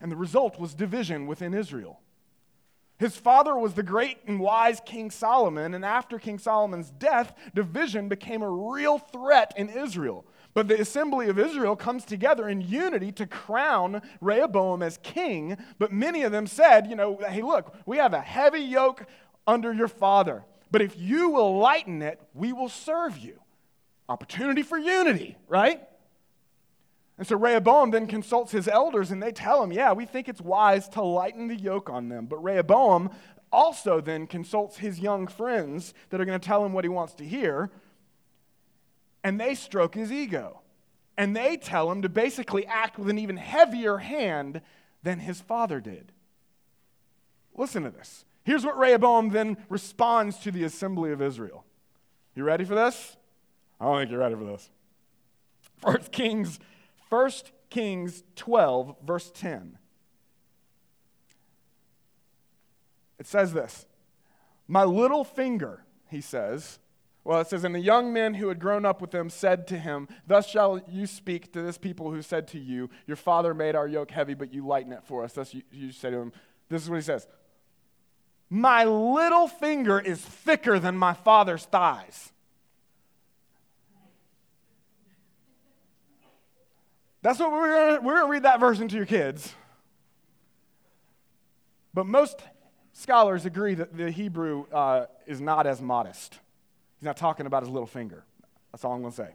And 0.00 0.12
the 0.12 0.16
result 0.16 0.60
was 0.60 0.72
division 0.72 1.26
within 1.26 1.54
Israel. 1.54 1.98
His 2.98 3.16
father 3.16 3.58
was 3.58 3.74
the 3.74 3.82
great 3.82 4.18
and 4.28 4.38
wise 4.38 4.80
King 4.86 5.10
Solomon, 5.10 5.74
and 5.74 5.84
after 5.84 6.20
King 6.20 6.38
Solomon's 6.38 6.90
death, 6.90 7.34
division 7.52 8.08
became 8.08 8.42
a 8.42 8.48
real 8.48 8.98
threat 8.98 9.52
in 9.56 9.70
Israel. 9.70 10.24
But 10.54 10.68
the 10.68 10.80
assembly 10.80 11.28
of 11.28 11.36
Israel 11.36 11.74
comes 11.74 12.04
together 12.04 12.48
in 12.48 12.60
unity 12.60 13.10
to 13.12 13.26
crown 13.26 14.02
Rehoboam 14.20 14.82
as 14.82 15.00
king. 15.02 15.56
But 15.80 15.90
many 15.90 16.22
of 16.22 16.30
them 16.30 16.46
said, 16.46 16.86
you 16.86 16.94
know, 16.94 17.18
hey, 17.28 17.42
look, 17.42 17.74
we 17.86 17.96
have 17.96 18.14
a 18.14 18.20
heavy 18.20 18.60
yoke 18.60 19.04
under 19.48 19.72
your 19.72 19.88
father. 19.88 20.44
But 20.70 20.82
if 20.82 20.98
you 20.98 21.30
will 21.30 21.58
lighten 21.58 22.02
it, 22.02 22.20
we 22.34 22.52
will 22.52 22.68
serve 22.68 23.18
you. 23.18 23.40
Opportunity 24.08 24.62
for 24.62 24.78
unity, 24.78 25.36
right? 25.48 25.80
And 27.18 27.26
so 27.26 27.36
Rehoboam 27.36 27.90
then 27.90 28.06
consults 28.06 28.52
his 28.52 28.66
elders 28.66 29.10
and 29.10 29.22
they 29.22 29.30
tell 29.30 29.62
him, 29.62 29.72
Yeah, 29.72 29.92
we 29.92 30.06
think 30.06 30.28
it's 30.28 30.40
wise 30.40 30.88
to 30.90 31.02
lighten 31.02 31.48
the 31.48 31.56
yoke 31.56 31.90
on 31.90 32.08
them. 32.08 32.26
But 32.26 32.42
Rehoboam 32.42 33.10
also 33.52 34.00
then 34.00 34.26
consults 34.26 34.78
his 34.78 35.00
young 35.00 35.26
friends 35.26 35.92
that 36.08 36.20
are 36.20 36.24
going 36.24 36.40
to 36.40 36.44
tell 36.44 36.64
him 36.64 36.72
what 36.72 36.84
he 36.84 36.88
wants 36.88 37.14
to 37.14 37.24
hear. 37.24 37.70
And 39.22 39.38
they 39.38 39.54
stroke 39.54 39.94
his 39.94 40.10
ego. 40.10 40.62
And 41.18 41.36
they 41.36 41.58
tell 41.58 41.90
him 41.90 42.00
to 42.02 42.08
basically 42.08 42.64
act 42.66 42.98
with 42.98 43.10
an 43.10 43.18
even 43.18 43.36
heavier 43.36 43.98
hand 43.98 44.62
than 45.02 45.18
his 45.18 45.40
father 45.40 45.80
did. 45.80 46.12
Listen 47.54 47.82
to 47.82 47.90
this. 47.90 48.24
Here's 48.44 48.64
what 48.64 48.78
Rehoboam 48.78 49.30
then 49.30 49.56
responds 49.68 50.38
to 50.38 50.50
the 50.50 50.64
assembly 50.64 51.12
of 51.12 51.20
Israel. 51.20 51.64
You 52.34 52.44
ready 52.44 52.64
for 52.64 52.74
this? 52.74 53.16
I 53.80 53.84
don't 53.84 53.98
think 53.98 54.10
you're 54.10 54.20
ready 54.20 54.34
for 54.34 54.44
this. 54.44 54.70
First 55.78 56.12
Kings, 56.12 56.58
First 57.08 57.52
Kings 57.70 58.22
12, 58.36 58.96
verse 59.04 59.30
10. 59.34 59.78
It 63.18 63.26
says 63.26 63.52
this 63.52 63.86
My 64.66 64.84
little 64.84 65.24
finger, 65.24 65.84
he 66.08 66.20
says, 66.20 66.78
well, 67.22 67.40
it 67.40 67.48
says, 67.48 67.64
And 67.64 67.74
the 67.74 67.80
young 67.80 68.12
men 68.12 68.34
who 68.34 68.48
had 68.48 68.58
grown 68.58 68.84
up 68.84 69.00
with 69.00 69.14
him 69.14 69.28
said 69.28 69.66
to 69.68 69.78
him, 69.78 70.08
Thus 70.26 70.48
shall 70.48 70.80
you 70.88 71.06
speak 71.06 71.52
to 71.52 71.62
this 71.62 71.76
people 71.76 72.10
who 72.10 72.22
said 72.22 72.48
to 72.48 72.58
you, 72.58 72.88
Your 73.06 73.16
father 73.16 73.52
made 73.52 73.76
our 73.76 73.86
yoke 73.86 74.10
heavy, 74.10 74.34
but 74.34 74.52
you 74.52 74.66
lighten 74.66 74.92
it 74.92 75.04
for 75.04 75.22
us. 75.22 75.34
Thus 75.34 75.52
you, 75.52 75.62
you 75.70 75.92
say 75.92 76.10
to 76.10 76.16
him, 76.16 76.32
This 76.68 76.82
is 76.82 76.90
what 76.90 76.96
he 76.96 77.02
says 77.02 77.26
my 78.50 78.84
little 78.84 79.46
finger 79.46 79.98
is 79.98 80.20
thicker 80.20 80.78
than 80.78 80.96
my 80.96 81.14
father's 81.14 81.64
thighs. 81.64 82.32
That's 87.22 87.38
what 87.38 87.52
we're 87.52 87.68
going 87.68 88.04
we're 88.04 88.14
gonna 88.14 88.30
read 88.30 88.42
that 88.42 88.60
verse 88.60 88.80
into 88.80 88.96
your 88.96 89.06
kids. 89.06 89.54
But 91.94 92.06
most 92.06 92.42
scholars 92.92 93.46
agree 93.46 93.74
that 93.74 93.96
the 93.96 94.10
Hebrew 94.10 94.66
uh, 94.72 95.06
is 95.26 95.40
not 95.40 95.66
as 95.66 95.80
modest. 95.80 96.38
He's 96.98 97.06
not 97.06 97.16
talking 97.16 97.46
about 97.46 97.62
his 97.62 97.70
little 97.70 97.86
finger. 97.86 98.24
That's 98.72 98.84
all 98.84 98.92
I'm 98.92 99.00
going 99.00 99.12
to 99.12 99.16
say. 99.16 99.30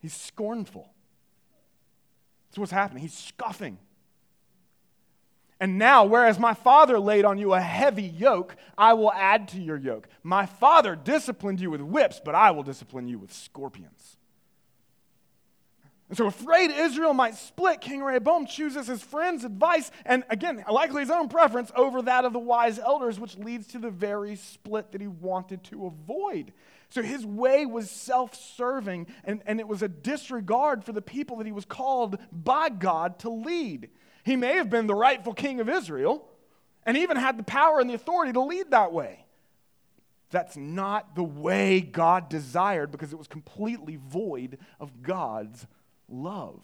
He's 0.00 0.14
scornful. 0.14 0.88
That's 2.48 2.58
what's 2.58 2.72
happening. 2.72 3.02
He's 3.02 3.16
scoffing. 3.16 3.78
And 5.60 5.76
now, 5.76 6.04
whereas 6.04 6.38
my 6.38 6.54
father 6.54 7.00
laid 7.00 7.24
on 7.24 7.38
you 7.38 7.52
a 7.52 7.60
heavy 7.60 8.04
yoke, 8.04 8.54
I 8.76 8.92
will 8.92 9.12
add 9.12 9.48
to 9.48 9.60
your 9.60 9.76
yoke. 9.76 10.08
My 10.22 10.46
father 10.46 10.94
disciplined 10.94 11.60
you 11.60 11.70
with 11.70 11.80
whips, 11.80 12.20
but 12.24 12.36
I 12.36 12.52
will 12.52 12.62
discipline 12.62 13.08
you 13.08 13.18
with 13.18 13.32
scorpions. 13.32 14.16
And 16.08 16.16
so, 16.16 16.26
afraid 16.26 16.70
Israel 16.70 17.12
might 17.12 17.34
split, 17.34 17.82
King 17.82 18.02
Rehoboam 18.02 18.46
chooses 18.46 18.86
his 18.86 19.02
friend's 19.02 19.44
advice, 19.44 19.90
and 20.06 20.24
again, 20.30 20.64
likely 20.70 21.02
his 21.02 21.10
own 21.10 21.28
preference, 21.28 21.70
over 21.76 22.00
that 22.02 22.24
of 22.24 22.32
the 22.32 22.38
wise 22.38 22.78
elders, 22.78 23.20
which 23.20 23.36
leads 23.36 23.66
to 23.68 23.78
the 23.78 23.90
very 23.90 24.36
split 24.36 24.92
that 24.92 25.02
he 25.02 25.06
wanted 25.06 25.64
to 25.64 25.86
avoid. 25.86 26.52
So, 26.88 27.02
his 27.02 27.26
way 27.26 27.66
was 27.66 27.90
self 27.90 28.34
serving, 28.34 29.08
and, 29.24 29.42
and 29.44 29.60
it 29.60 29.68
was 29.68 29.82
a 29.82 29.88
disregard 29.88 30.82
for 30.82 30.92
the 30.92 31.02
people 31.02 31.36
that 31.38 31.46
he 31.46 31.52
was 31.52 31.66
called 31.66 32.16
by 32.32 32.70
God 32.70 33.18
to 33.18 33.28
lead. 33.28 33.90
He 34.28 34.36
may 34.36 34.56
have 34.56 34.68
been 34.68 34.86
the 34.86 34.94
rightful 34.94 35.32
king 35.32 35.58
of 35.58 35.70
Israel, 35.70 36.22
and 36.84 36.98
even 36.98 37.16
had 37.16 37.38
the 37.38 37.42
power 37.42 37.80
and 37.80 37.88
the 37.88 37.94
authority 37.94 38.34
to 38.34 38.42
lead 38.42 38.72
that 38.72 38.92
way. 38.92 39.24
That's 40.28 40.54
not 40.54 41.14
the 41.14 41.22
way 41.22 41.80
God 41.80 42.28
desired 42.28 42.92
because 42.92 43.10
it 43.10 43.18
was 43.18 43.26
completely 43.26 43.96
void 43.96 44.58
of 44.78 45.02
God's 45.02 45.66
love. 46.10 46.60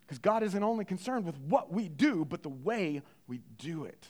Because 0.00 0.18
God 0.18 0.42
isn't 0.42 0.62
only 0.62 0.86
concerned 0.86 1.26
with 1.26 1.38
what 1.40 1.70
we 1.70 1.90
do, 1.90 2.24
but 2.24 2.42
the 2.42 2.48
way 2.48 3.02
we 3.28 3.42
do 3.58 3.84
it. 3.84 4.06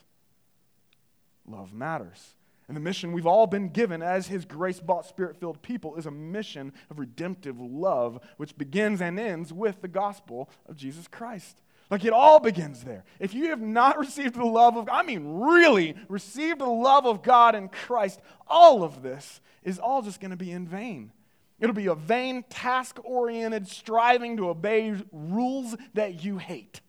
Love 1.49 1.73
matters. 1.73 2.37
And 2.69 2.77
the 2.77 2.81
mission 2.81 3.11
we've 3.11 3.27
all 3.27 3.49
been 3.49 3.71
given 3.71 4.03
as 4.03 4.29
His 4.29 4.45
grace 4.45 4.79
bought, 4.79 5.05
spirit 5.05 5.37
filled 5.37 5.63
people 5.63 5.97
is 5.97 6.07
a 6.07 6.13
mission 6.13 6.73
of 6.91 7.01
redemptive 7.01 7.61
love, 7.61 8.21
which 8.37 8.57
begins 8.57 9.01
and 9.01 9.19
ends 9.19 9.53
with 9.53 9.83
the 9.83 9.89
gospel 9.89 10.49
of 10.69 10.77
Jesus 10.77 11.09
Christ. 11.09 11.61
Like 11.93 12.07
it 12.07 12.15
all 12.15 12.41
begins 12.41 12.85
there. 12.85 13.05
If 13.21 13.35
you 13.35 13.51
have 13.51 13.61
not 13.61 13.99
received 13.99 14.35
the 14.35 14.47
love 14.47 14.79
of, 14.79 14.89
I 14.91 15.03
mean, 15.03 15.41
really 15.43 15.95
received 16.09 16.61
the 16.61 16.65
love 16.65 17.05
of 17.05 17.23
God 17.23 17.55
in 17.55 17.69
Christ, 17.69 18.19
all 18.49 18.83
of 18.83 19.03
this 19.03 19.43
is 19.63 19.79
all 19.79 20.01
just 20.01 20.19
going 20.19 20.31
to 20.31 20.37
be 20.39 20.51
in 20.51 20.67
vain. 20.67 21.13
It'll 21.61 21.75
be 21.75 21.89
a 21.89 21.95
vain, 21.95 22.45
task 22.49 22.99
oriented 23.05 23.69
striving 23.69 24.39
to 24.39 24.49
obey 24.49 24.95
rules 25.13 25.77
that 25.93 26.25
you 26.25 26.39
hate. 26.39 26.81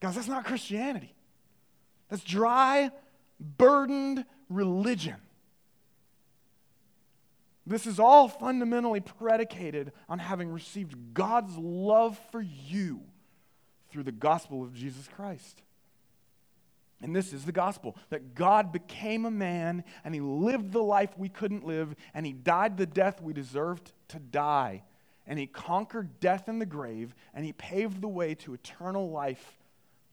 Guys, 0.00 0.16
that's 0.16 0.28
not 0.28 0.44
Christianity. 0.44 1.14
That's 2.10 2.22
dry, 2.22 2.90
burdened 3.40 4.26
religion. 4.50 5.16
This 7.70 7.86
is 7.86 8.00
all 8.00 8.26
fundamentally 8.26 8.98
predicated 8.98 9.92
on 10.08 10.18
having 10.18 10.50
received 10.50 11.14
God's 11.14 11.56
love 11.56 12.18
for 12.32 12.40
you 12.40 13.02
through 13.90 14.02
the 14.02 14.10
gospel 14.10 14.64
of 14.64 14.74
Jesus 14.74 15.06
Christ. 15.06 15.62
And 17.00 17.14
this 17.14 17.32
is 17.32 17.44
the 17.44 17.52
gospel 17.52 17.96
that 18.08 18.34
God 18.34 18.72
became 18.72 19.24
a 19.24 19.30
man 19.30 19.84
and 20.02 20.12
he 20.12 20.20
lived 20.20 20.72
the 20.72 20.82
life 20.82 21.16
we 21.16 21.28
couldn't 21.28 21.64
live 21.64 21.94
and 22.12 22.26
he 22.26 22.32
died 22.32 22.76
the 22.76 22.86
death 22.86 23.22
we 23.22 23.32
deserved 23.32 23.92
to 24.08 24.18
die. 24.18 24.82
And 25.24 25.38
he 25.38 25.46
conquered 25.46 26.18
death 26.18 26.48
in 26.48 26.58
the 26.58 26.66
grave 26.66 27.14
and 27.32 27.44
he 27.44 27.52
paved 27.52 28.00
the 28.00 28.08
way 28.08 28.34
to 28.34 28.52
eternal 28.52 29.12
life 29.12 29.60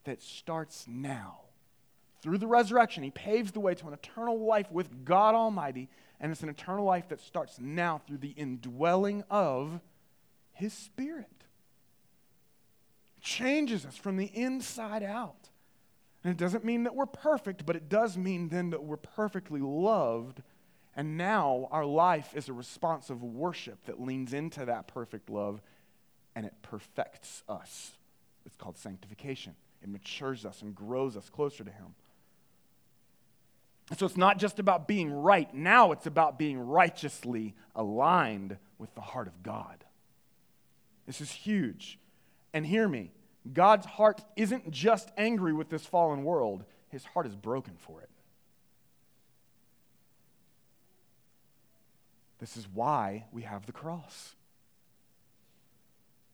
that 0.03 0.21
starts 0.21 0.85
now. 0.87 1.39
Through 2.21 2.39
the 2.39 2.47
resurrection, 2.47 3.03
he 3.03 3.11
paves 3.11 3.51
the 3.51 3.59
way 3.59 3.75
to 3.75 3.87
an 3.87 3.93
eternal 3.93 4.39
life 4.45 4.71
with 4.71 5.05
God 5.05 5.35
Almighty, 5.35 5.89
and 6.19 6.31
it's 6.31 6.43
an 6.43 6.49
eternal 6.49 6.85
life 6.85 7.09
that 7.09 7.21
starts 7.21 7.59
now 7.59 8.01
through 8.05 8.17
the 8.17 8.29
indwelling 8.29 9.23
of 9.29 9.79
his 10.51 10.73
Spirit. 10.73 11.45
It 13.17 13.23
changes 13.23 13.85
us 13.85 13.95
from 13.95 14.17
the 14.17 14.31
inside 14.33 15.03
out. 15.03 15.49
And 16.23 16.31
it 16.31 16.37
doesn't 16.37 16.65
mean 16.65 16.83
that 16.83 16.95
we're 16.95 17.05
perfect, 17.05 17.65
but 17.65 17.75
it 17.75 17.89
does 17.89 18.17
mean 18.17 18.49
then 18.49 18.71
that 18.71 18.83
we're 18.83 18.97
perfectly 18.97 19.61
loved. 19.61 20.41
And 20.95 21.15
now 21.15 21.67
our 21.71 21.85
life 21.85 22.33
is 22.35 22.49
a 22.49 22.53
response 22.53 23.09
of 23.09 23.23
worship 23.23 23.85
that 23.85 24.01
leans 24.01 24.33
into 24.33 24.65
that 24.65 24.87
perfect 24.87 25.29
love 25.29 25.61
and 26.35 26.45
it 26.45 26.53
perfects 26.61 27.43
us. 27.47 27.93
It's 28.45 28.55
called 28.55 28.77
sanctification. 28.77 29.55
It 29.81 29.89
matures 29.89 30.45
us 30.45 30.61
and 30.61 30.75
grows 30.75 31.17
us 31.17 31.29
closer 31.29 31.63
to 31.63 31.71
Him. 31.71 31.95
So 33.95 34.05
it's 34.05 34.17
not 34.17 34.37
just 34.37 34.59
about 34.59 34.87
being 34.87 35.11
right. 35.11 35.51
Now 35.53 35.91
it's 35.91 36.05
about 36.05 36.37
being 36.37 36.59
righteously 36.59 37.55
aligned 37.75 38.57
with 38.77 38.93
the 38.95 39.01
heart 39.01 39.27
of 39.27 39.43
God. 39.43 39.85
This 41.05 41.21
is 41.21 41.31
huge. 41.31 41.97
And 42.53 42.65
hear 42.65 42.87
me 42.87 43.11
God's 43.53 43.85
heart 43.85 44.21
isn't 44.35 44.71
just 44.71 45.09
angry 45.17 45.53
with 45.53 45.69
this 45.69 45.85
fallen 45.85 46.23
world, 46.23 46.65
his 46.89 47.05
heart 47.05 47.25
is 47.27 47.35
broken 47.35 47.75
for 47.77 48.01
it. 48.01 48.09
This 52.39 52.57
is 52.57 52.67
why 52.71 53.25
we 53.31 53.43
have 53.43 53.65
the 53.65 53.71
cross. 53.71 54.35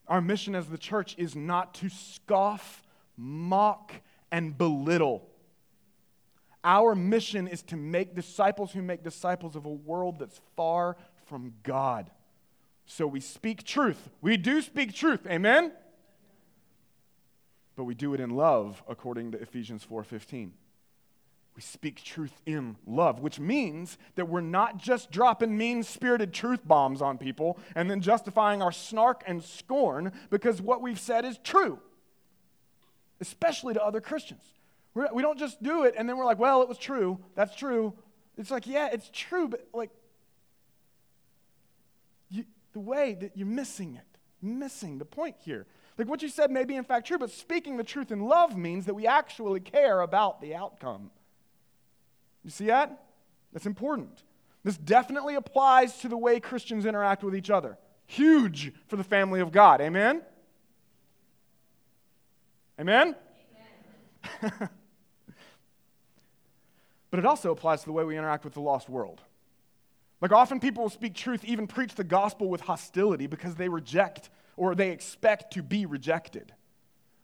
Our 0.08 0.22
mission 0.22 0.54
as 0.54 0.68
the 0.68 0.78
church 0.78 1.16
is 1.18 1.36
not 1.36 1.76
to 1.76 1.90
scoff, 1.90 2.84
mock, 3.16 3.94
and 4.32 4.58
belittle. 4.58 5.30
Our 6.64 6.96
mission 6.96 7.48
is 7.48 7.62
to 7.64 7.76
make 7.76 8.16
disciples 8.16 8.72
who 8.72 8.82
make 8.82 9.04
disciples 9.04 9.56
of 9.56 9.66
a 9.66 9.70
world 9.70 10.20
that's 10.20 10.40
far 10.56 10.96
from 11.26 11.54
God. 11.64 12.10
So 12.86 13.08
we 13.08 13.20
speak 13.20 13.64
truth. 13.64 14.10
We 14.22 14.38
do 14.38 14.62
speak 14.62 14.94
truth. 14.94 15.26
Amen? 15.28 15.72
but 17.76 17.86
we 17.86 17.96
do 17.96 18.14
it 18.14 18.20
in 18.20 18.30
love 18.30 18.84
according 18.88 19.32
to 19.32 19.42
Ephesians 19.42 19.84
4:15. 19.84 20.54
We 21.56 21.62
speak 21.62 22.04
truth 22.04 22.42
in 22.48 22.78
love, 22.86 23.20
which 23.20 23.40
means 23.40 24.00
that 24.16 24.28
we're 24.28 24.42
not 24.42 24.78
just 24.78 25.12
dropping 25.12 25.56
mean-spirited 25.56 26.34
truth 26.34 26.68
bombs 26.68 27.00
on 27.00 27.20
people 27.20 27.60
and 27.76 27.92
then 27.92 28.02
justifying 28.02 28.62
our 28.62 28.72
snark 28.72 29.24
and 29.28 29.44
scorn 29.44 30.12
because 30.32 30.62
what 30.62 30.82
we've 30.82 31.00
said 31.00 31.26
is 31.26 31.38
true. 31.44 31.80
Especially 33.20 33.76
to 33.76 33.84
other 33.84 34.02
Christians. 34.02 34.42
We're, 34.94 35.12
we 35.14 35.22
do 35.22 35.28
not 35.28 35.38
just 35.38 35.62
do 35.64 35.84
it 35.84 35.96
and 35.98 36.08
then 36.08 36.18
we're 36.18 36.26
like, 36.26 36.40
"Well, 36.40 36.62
it 36.62 36.70
was 36.70 36.78
true. 36.78 37.20
That's 37.36 37.56
true." 37.56 37.94
It's 38.38 38.52
like, 38.52 38.68
"Yeah, 38.68 38.90
it's 38.92 39.10
true, 39.12 39.48
but 39.48 39.68
like 39.74 39.90
you, 42.30 42.46
the 42.74 42.80
way 42.80 43.16
that 43.20 43.36
you're 43.36 43.48
missing 43.48 43.96
it, 43.96 44.20
missing 44.42 44.98
the 44.98 45.06
point 45.06 45.36
here. 45.40 45.66
Like 45.98 46.08
what 46.08 46.22
you 46.22 46.30
said 46.30 46.52
may 46.52 46.66
be 46.66 46.76
in 46.76 46.84
fact 46.84 47.08
true, 47.08 47.18
but 47.18 47.30
speaking 47.30 47.78
the 47.78 47.84
truth 47.84 48.12
in 48.12 48.22
love 48.22 48.58
means 48.58 48.86
that 48.86 48.94
we 48.94 49.06
actually 49.06 49.60
care 49.60 50.02
about 50.02 50.42
the 50.42 50.56
outcome. 50.56 51.12
You 52.44 52.50
see 52.50 52.66
that? 52.68 53.04
That's 53.54 53.66
important. 53.66 54.24
This 54.64 54.78
definitely 54.78 55.36
applies 55.36 55.98
to 56.00 56.10
the 56.10 56.18
way 56.18 56.40
Christians 56.40 56.86
interact 56.86 57.24
with 57.24 57.36
each 57.36 57.50
other. 57.50 57.78
Huge 58.06 58.72
for 58.88 58.96
the 58.96 59.04
family 59.04 59.40
of 59.40 59.52
God. 59.52 59.82
Amen? 59.82 60.22
Amen? 62.80 63.16
Amen. 64.44 64.70
but 67.14 67.20
it 67.20 67.28
also 67.28 67.52
applies 67.52 67.82
to 67.82 67.86
the 67.86 67.92
way 67.92 68.04
we 68.04 68.18
interact 68.18 68.44
with 68.44 68.56
the 68.56 68.60
lost 68.60 68.90
world. 68.90 69.22
Like 70.20 70.32
often 70.32 70.60
people 70.60 70.82
will 70.82 70.90
speak 70.90 71.14
truth, 71.14 71.46
even 71.46 71.68
preach 71.68 71.94
the 71.94 72.04
gospel 72.04 72.50
with 72.50 72.62
hostility 72.62 73.28
because 73.28 73.54
they 73.54 73.70
reject 73.70 74.32
or 74.58 74.74
they 74.74 74.90
expect 74.90 75.54
to 75.54 75.62
be 75.62 75.86
rejected. 75.86 76.56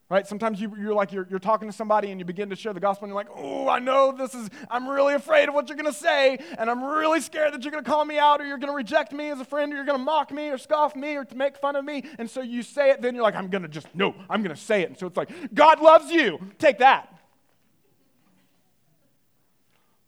Right? 0.07 0.27
Sometimes 0.27 0.61
you, 0.61 0.71
are 0.91 0.93
like, 0.93 1.11
you're, 1.11 1.25
you're 1.27 1.39
talking 1.39 1.67
to 1.67 1.75
somebody 1.75 2.11
and 2.11 2.19
you 2.19 2.25
begin 2.25 2.51
to 2.51 2.55
share 2.55 2.71
the 2.71 2.79
gospel 2.79 3.05
and 3.05 3.09
you're 3.09 3.15
like, 3.15 3.35
oh, 3.35 3.67
I 3.67 3.79
know 3.79 4.11
this 4.11 4.35
is, 4.35 4.51
I'm 4.69 4.87
really 4.87 5.15
afraid 5.15 5.49
of 5.49 5.55
what 5.55 5.69
you're 5.69 5.77
going 5.77 5.91
to 5.91 5.99
say 5.99 6.37
and 6.59 6.69
I'm 6.69 6.83
really 6.83 7.19
scared 7.19 7.55
that 7.55 7.63
you're 7.63 7.71
going 7.71 7.83
to 7.83 7.89
call 7.89 8.05
me 8.05 8.19
out 8.19 8.41
or 8.41 8.45
you're 8.45 8.59
going 8.59 8.71
to 8.71 8.77
reject 8.77 9.11
me 9.11 9.31
as 9.31 9.39
a 9.39 9.45
friend 9.45 9.73
or 9.73 9.75
you're 9.75 9.85
going 9.85 9.97
to 9.97 10.05
mock 10.05 10.31
me 10.31 10.49
or 10.49 10.59
scoff 10.59 10.95
me 10.95 11.15
or 11.15 11.25
to 11.25 11.35
make 11.35 11.57
fun 11.57 11.75
of 11.75 11.83
me. 11.83 12.03
And 12.19 12.29
so 12.29 12.41
you 12.41 12.61
say 12.61 12.91
it, 12.91 13.01
then 13.01 13.15
you're 13.15 13.23
like, 13.23 13.33
I'm 13.33 13.47
going 13.47 13.63
to 13.63 13.67
just, 13.67 13.87
no, 13.95 14.13
I'm 14.29 14.43
going 14.43 14.55
to 14.55 14.61
say 14.61 14.83
it. 14.83 14.89
And 14.89 14.99
so 14.99 15.07
it's 15.07 15.17
like, 15.17 15.31
God 15.55 15.81
loves 15.81 16.11
you. 16.11 16.39
Take 16.59 16.77
that. 16.77 17.18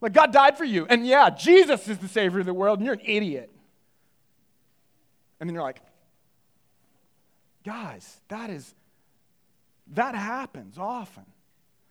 Like, 0.02 0.14
God 0.14 0.34
died 0.34 0.58
for 0.58 0.66
you. 0.66 0.86
And 0.90 1.06
yeah, 1.06 1.30
Jesus 1.30 1.88
is 1.88 2.00
the 2.00 2.08
Savior 2.08 2.40
of 2.40 2.46
the 2.46 2.54
world 2.54 2.80
and 2.80 2.86
you're 2.86 2.96
an 2.96 3.02
idiot. 3.06 3.52
And 5.40 5.50
then 5.50 5.54
you're 5.54 5.64
like, 5.64 5.82
Guys, 7.64 8.20
that 8.30 8.50
is, 8.50 8.74
that 9.94 10.16
happens 10.16 10.78
often. 10.78 11.26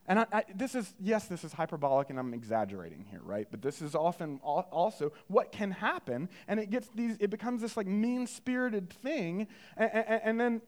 And 0.06 0.20
I, 0.20 0.26
I, 0.32 0.44
this 0.52 0.74
is, 0.74 0.92
yes, 0.98 1.26
this 1.26 1.44
is 1.44 1.52
hyperbolic 1.52 2.10
and 2.10 2.18
I'm 2.18 2.34
exaggerating 2.34 3.04
here, 3.08 3.20
right? 3.22 3.46
But 3.48 3.62
this 3.62 3.80
is 3.80 3.94
often 3.94 4.40
also 4.42 5.12
what 5.28 5.52
can 5.52 5.70
happen. 5.70 6.28
And 6.48 6.58
it 6.58 6.70
gets 6.70 6.88
these, 6.94 7.16
it 7.20 7.30
becomes 7.30 7.60
this 7.60 7.76
like 7.76 7.86
mean 7.86 8.26
spirited 8.26 8.90
thing. 8.90 9.46
And, 9.76 9.90
and, 9.92 10.20
and 10.24 10.40
then 10.40 10.62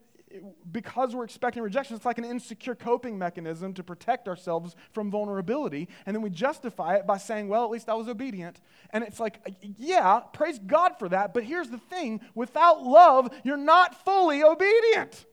because 0.71 1.15
we're 1.15 1.25
expecting 1.25 1.63
rejection, 1.63 1.97
it's 1.97 2.05
like 2.05 2.19
an 2.19 2.25
insecure 2.25 2.75
coping 2.75 3.19
mechanism 3.19 3.75
to 3.75 3.83
protect 3.83 4.29
ourselves 4.29 4.77
from 4.93 5.11
vulnerability. 5.11 5.89
And 6.07 6.15
then 6.15 6.23
we 6.23 6.31
justify 6.31 6.97
it 6.97 7.07
by 7.07 7.19
saying, 7.19 7.49
well, 7.49 7.65
at 7.65 7.71
least 7.71 7.89
I 7.89 7.95
was 7.95 8.09
obedient. 8.09 8.61
And 8.91 9.05
it's 9.05 9.21
like, 9.21 9.41
yeah, 9.79 10.21
praise 10.33 10.59
God 10.59 10.99
for 10.99 11.09
that. 11.09 11.35
But 11.35 11.45
here's 11.45 11.69
the 11.69 11.79
thing 11.79 12.21
without 12.35 12.83
love, 12.83 13.31
you're 13.45 13.57
not 13.57 14.05
fully 14.05 14.43
obedient. 14.43 15.27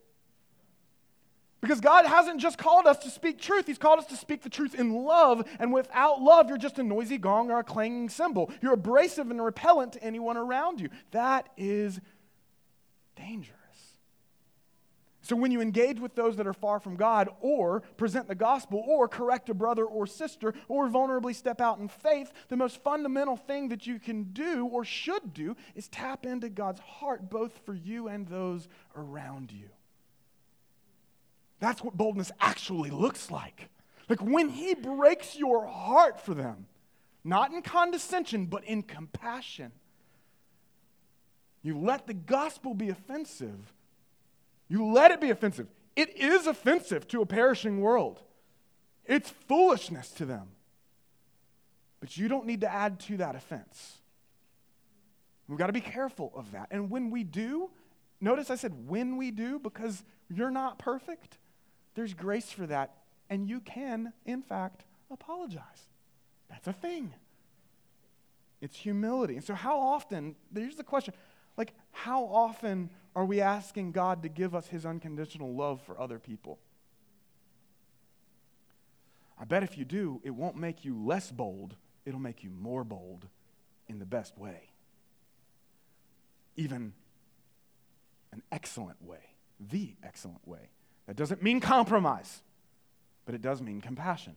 Because 1.62 1.81
God 1.81 2.05
hasn't 2.05 2.39
just 2.39 2.57
called 2.57 2.85
us 2.85 2.99
to 2.99 3.09
speak 3.09 3.39
truth, 3.39 3.67
He's 3.67 3.77
called 3.77 3.99
us 3.99 4.05
to 4.07 4.15
speak 4.15 4.43
the 4.43 4.49
truth 4.49 4.75
in 4.75 5.03
love. 5.03 5.45
And 5.59 5.73
without 5.73 6.21
love, 6.21 6.47
you're 6.47 6.57
just 6.57 6.79
a 6.79 6.83
noisy 6.83 7.17
gong 7.17 7.51
or 7.51 7.59
a 7.59 7.63
clanging 7.63 8.09
cymbal. 8.09 8.49
You're 8.62 8.73
abrasive 8.73 9.29
and 9.29 9.43
repellent 9.43 9.93
to 9.93 10.03
anyone 10.03 10.38
around 10.38 10.79
you. 10.79 10.89
That 11.12 11.49
is 11.57 11.99
dangerous. 13.17 13.59
So, 15.29 15.35
when 15.35 15.51
you 15.51 15.61
engage 15.61 15.99
with 15.99 16.15
those 16.15 16.37
that 16.37 16.47
are 16.47 16.53
far 16.53 16.79
from 16.79 16.95
God, 16.95 17.29
or 17.39 17.81
present 17.97 18.27
the 18.27 18.33
gospel, 18.33 18.83
or 18.87 19.07
correct 19.07 19.47
a 19.51 19.53
brother 19.53 19.85
or 19.85 20.07
sister, 20.07 20.55
or 20.67 20.89
vulnerably 20.89 21.35
step 21.35 21.61
out 21.61 21.77
in 21.77 21.87
faith, 21.87 22.31
the 22.47 22.57
most 22.57 22.81
fundamental 22.81 23.37
thing 23.37 23.69
that 23.69 23.85
you 23.85 23.99
can 23.99 24.23
do 24.33 24.65
or 24.65 24.83
should 24.83 25.31
do 25.35 25.55
is 25.75 25.87
tap 25.87 26.25
into 26.25 26.49
God's 26.49 26.79
heart, 26.79 27.29
both 27.29 27.59
for 27.63 27.75
you 27.75 28.07
and 28.07 28.27
those 28.27 28.67
around 28.95 29.51
you. 29.51 29.69
That's 31.59 31.83
what 31.83 31.95
boldness 31.95 32.31
actually 32.41 32.89
looks 32.89 33.29
like. 33.29 33.69
Like 34.09 34.23
when 34.23 34.49
He 34.49 34.73
breaks 34.73 35.37
your 35.37 35.67
heart 35.67 36.19
for 36.19 36.33
them, 36.33 36.65
not 37.23 37.53
in 37.53 37.61
condescension, 37.61 38.47
but 38.47 38.63
in 38.63 38.81
compassion. 38.81 39.73
You 41.61 41.77
let 41.77 42.07
the 42.07 42.15
gospel 42.15 42.73
be 42.73 42.89
offensive 42.89 43.75
you 44.69 44.86
let 44.86 45.12
it 45.12 45.19
be 45.19 45.32
offensive. 45.32 45.67
It 45.95 46.15
is 46.15 46.47
offensive 46.47 47.08
to 47.10 47.21
a 47.21 47.25
perishing 47.25 47.82
world, 47.82 48.21
it's 49.05 49.29
foolishness 49.29 50.12
to 50.12 50.25
them. 50.25 50.49
But 51.99 52.15
you 52.15 52.29
don't 52.29 52.45
need 52.45 52.62
to 52.62 52.73
add 52.73 52.99
to 53.01 53.17
that 53.17 53.36
offense. 53.36 53.97
We've 55.49 55.58
got 55.58 55.67
to 55.67 55.73
be 55.73 55.82
careful 55.82 56.32
of 56.36 56.51
that. 56.53 56.67
And 56.71 56.89
when 56.89 57.10
we 57.10 57.23
do, 57.25 57.71
notice 58.21 58.49
I 58.49 58.55
said 58.55 58.88
when 58.88 59.17
we 59.17 59.32
do, 59.32 59.60
because 59.60 60.03
you're 60.29 60.51
not 60.51 60.77
perfect, 60.77 61.38
there's 61.95 62.13
grace 62.13 62.51
for 62.51 62.65
that. 62.67 62.95
And 63.29 63.49
you 63.49 63.60
can, 63.60 64.13
in 64.25 64.41
fact, 64.41 64.86
apologize. 65.12 65.89
That's 66.49 66.67
a 66.67 66.73
thing. 66.73 67.13
It's 68.62 68.77
humility. 68.77 69.36
And 69.36 69.43
so, 69.43 69.53
how 69.53 69.79
often, 69.79 70.36
here's 70.53 70.75
the 70.75 70.84
question 70.84 71.13
how 71.91 72.23
often 72.23 72.89
are 73.15 73.25
we 73.25 73.41
asking 73.41 73.91
God 73.91 74.23
to 74.23 74.30
give 74.30 74.56
us 74.56 74.67
his 74.67 74.86
unconditional 74.86 75.54
love 75.54 75.82
for 75.82 75.99
other 75.99 76.19
people? 76.19 76.60
I 79.39 79.45
bet 79.45 79.63
if 79.63 79.78
you 79.78 79.86
do, 79.86 80.21
it 80.23 80.32
won't 80.32 80.58
make 80.58 80.84
you 80.84 80.97
less 80.97 81.32
bold, 81.32 81.75
it'll 82.06 82.19
make 82.19 82.43
you 82.43 82.49
more 82.49 82.84
bold 82.84 83.28
in 83.88 83.99
the 83.99 84.06
best 84.06 84.38
way. 84.38 84.69
Even 86.58 86.93
an 88.32 88.43
excellent 88.52 89.02
way, 89.02 89.34
the 89.60 89.95
excellent 90.04 90.45
way. 90.47 90.69
That 91.08 91.15
doesn't 91.15 91.41
mean 91.41 91.60
compromise, 91.62 92.41
but 93.25 93.34
it 93.34 93.41
does 93.41 93.62
mean 93.62 93.82
compassion. 93.82 94.36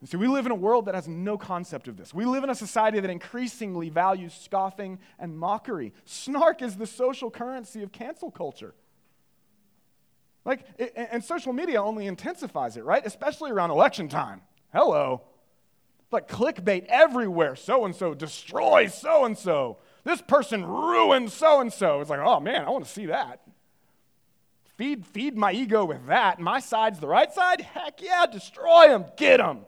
And 0.00 0.08
so 0.08 0.16
we 0.16 0.28
live 0.28 0.46
in 0.46 0.52
a 0.52 0.56
world 0.56 0.86
that 0.86 0.94
has 0.94 1.08
no 1.08 1.36
concept 1.36 1.88
of 1.88 1.96
this. 1.96 2.14
We 2.14 2.24
live 2.24 2.44
in 2.44 2.50
a 2.50 2.54
society 2.54 3.00
that 3.00 3.10
increasingly 3.10 3.88
values 3.88 4.32
scoffing 4.32 5.00
and 5.18 5.36
mockery. 5.36 5.92
Snark 6.04 6.62
is 6.62 6.76
the 6.76 6.86
social 6.86 7.30
currency 7.30 7.82
of 7.82 7.90
cancel 7.90 8.30
culture. 8.30 8.74
Like, 10.44 10.64
and 10.94 11.22
social 11.22 11.52
media 11.52 11.82
only 11.82 12.06
intensifies 12.06 12.76
it, 12.76 12.84
right? 12.84 13.04
Especially 13.04 13.50
around 13.50 13.70
election 13.70 14.08
time. 14.08 14.40
Hello. 14.72 15.22
Like 16.12 16.28
clickbait 16.28 16.86
everywhere. 16.86 17.56
So 17.56 17.84
and 17.84 17.94
so 17.94 18.14
destroys 18.14 18.94
so 18.94 19.24
and 19.24 19.36
so. 19.36 19.78
This 20.04 20.22
person 20.22 20.64
ruined 20.64 21.32
so 21.32 21.60
and 21.60 21.72
so. 21.72 22.00
It's 22.00 22.08
like, 22.08 22.20
oh 22.20 22.38
man, 22.38 22.64
I 22.64 22.70
want 22.70 22.84
to 22.84 22.90
see 22.90 23.06
that. 23.06 23.40
Feed, 24.76 25.04
feed 25.04 25.36
my 25.36 25.50
ego 25.50 25.84
with 25.84 26.06
that. 26.06 26.38
My 26.38 26.60
side's 26.60 27.00
the 27.00 27.08
right 27.08 27.32
side? 27.32 27.60
Heck 27.60 28.00
yeah, 28.00 28.26
destroy 28.30 28.86
them, 28.86 29.06
get 29.16 29.38
them. 29.38 29.66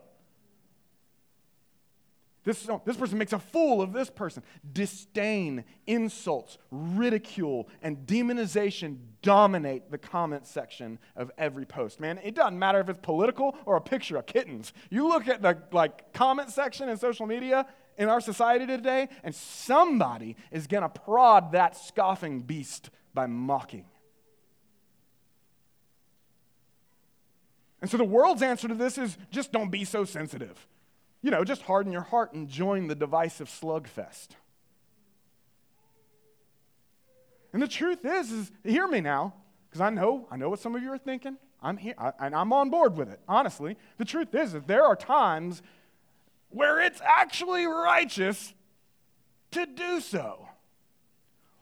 This, 2.42 2.66
this 2.86 2.96
person 2.96 3.18
makes 3.18 3.34
a 3.34 3.38
fool 3.38 3.82
of 3.82 3.92
this 3.92 4.08
person. 4.08 4.42
Disdain, 4.72 5.64
insults, 5.86 6.56
ridicule, 6.70 7.68
and 7.82 8.06
demonization 8.06 8.96
dominate 9.20 9.90
the 9.90 9.98
comment 9.98 10.46
section 10.46 10.98
of 11.16 11.30
every 11.36 11.66
post. 11.66 12.00
Man, 12.00 12.18
it 12.24 12.34
doesn't 12.34 12.58
matter 12.58 12.80
if 12.80 12.88
it's 12.88 13.00
political 13.02 13.56
or 13.66 13.76
a 13.76 13.80
picture 13.80 14.16
of 14.16 14.24
kittens. 14.24 14.72
You 14.88 15.06
look 15.06 15.28
at 15.28 15.42
the 15.42 15.58
like 15.70 16.14
comment 16.14 16.48
section 16.50 16.88
in 16.88 16.96
social 16.96 17.26
media 17.26 17.66
in 17.98 18.08
our 18.08 18.22
society 18.22 18.66
today, 18.66 19.10
and 19.22 19.34
somebody 19.34 20.34
is 20.50 20.66
to 20.82 20.88
prod 20.88 21.52
that 21.52 21.76
scoffing 21.76 22.40
beast 22.40 22.88
by 23.12 23.26
mocking. 23.26 23.84
And 27.82 27.90
so 27.90 27.98
the 27.98 28.04
world's 28.04 28.42
answer 28.42 28.68
to 28.68 28.74
this 28.74 28.96
is 28.96 29.18
just 29.30 29.52
don't 29.52 29.70
be 29.70 29.84
so 29.84 30.04
sensitive 30.04 30.66
you 31.22 31.30
know, 31.30 31.44
just 31.44 31.62
harden 31.62 31.92
your 31.92 32.02
heart 32.02 32.32
and 32.32 32.48
join 32.48 32.86
the 32.86 32.94
divisive 32.94 33.48
slugfest. 33.48 34.28
And 37.52 37.62
the 37.62 37.68
truth 37.68 38.04
is, 38.04 38.30
is 38.30 38.52
hear 38.64 38.86
me 38.86 39.00
now, 39.00 39.34
because 39.68 39.80
I 39.80 39.90
know, 39.90 40.26
I 40.30 40.36
know 40.36 40.48
what 40.48 40.60
some 40.60 40.74
of 40.74 40.82
you 40.82 40.90
are 40.92 40.98
thinking. 40.98 41.36
I'm 41.62 41.76
here, 41.76 41.94
I, 41.98 42.12
and 42.20 42.34
I'm 42.34 42.52
on 42.52 42.70
board 42.70 42.96
with 42.96 43.10
it, 43.10 43.20
honestly. 43.28 43.76
The 43.98 44.04
truth 44.04 44.34
is 44.34 44.52
that 44.52 44.66
there 44.66 44.84
are 44.84 44.96
times 44.96 45.62
where 46.48 46.80
it's 46.80 47.00
actually 47.04 47.66
righteous 47.66 48.54
to 49.50 49.66
do 49.66 50.00
so. 50.00 50.48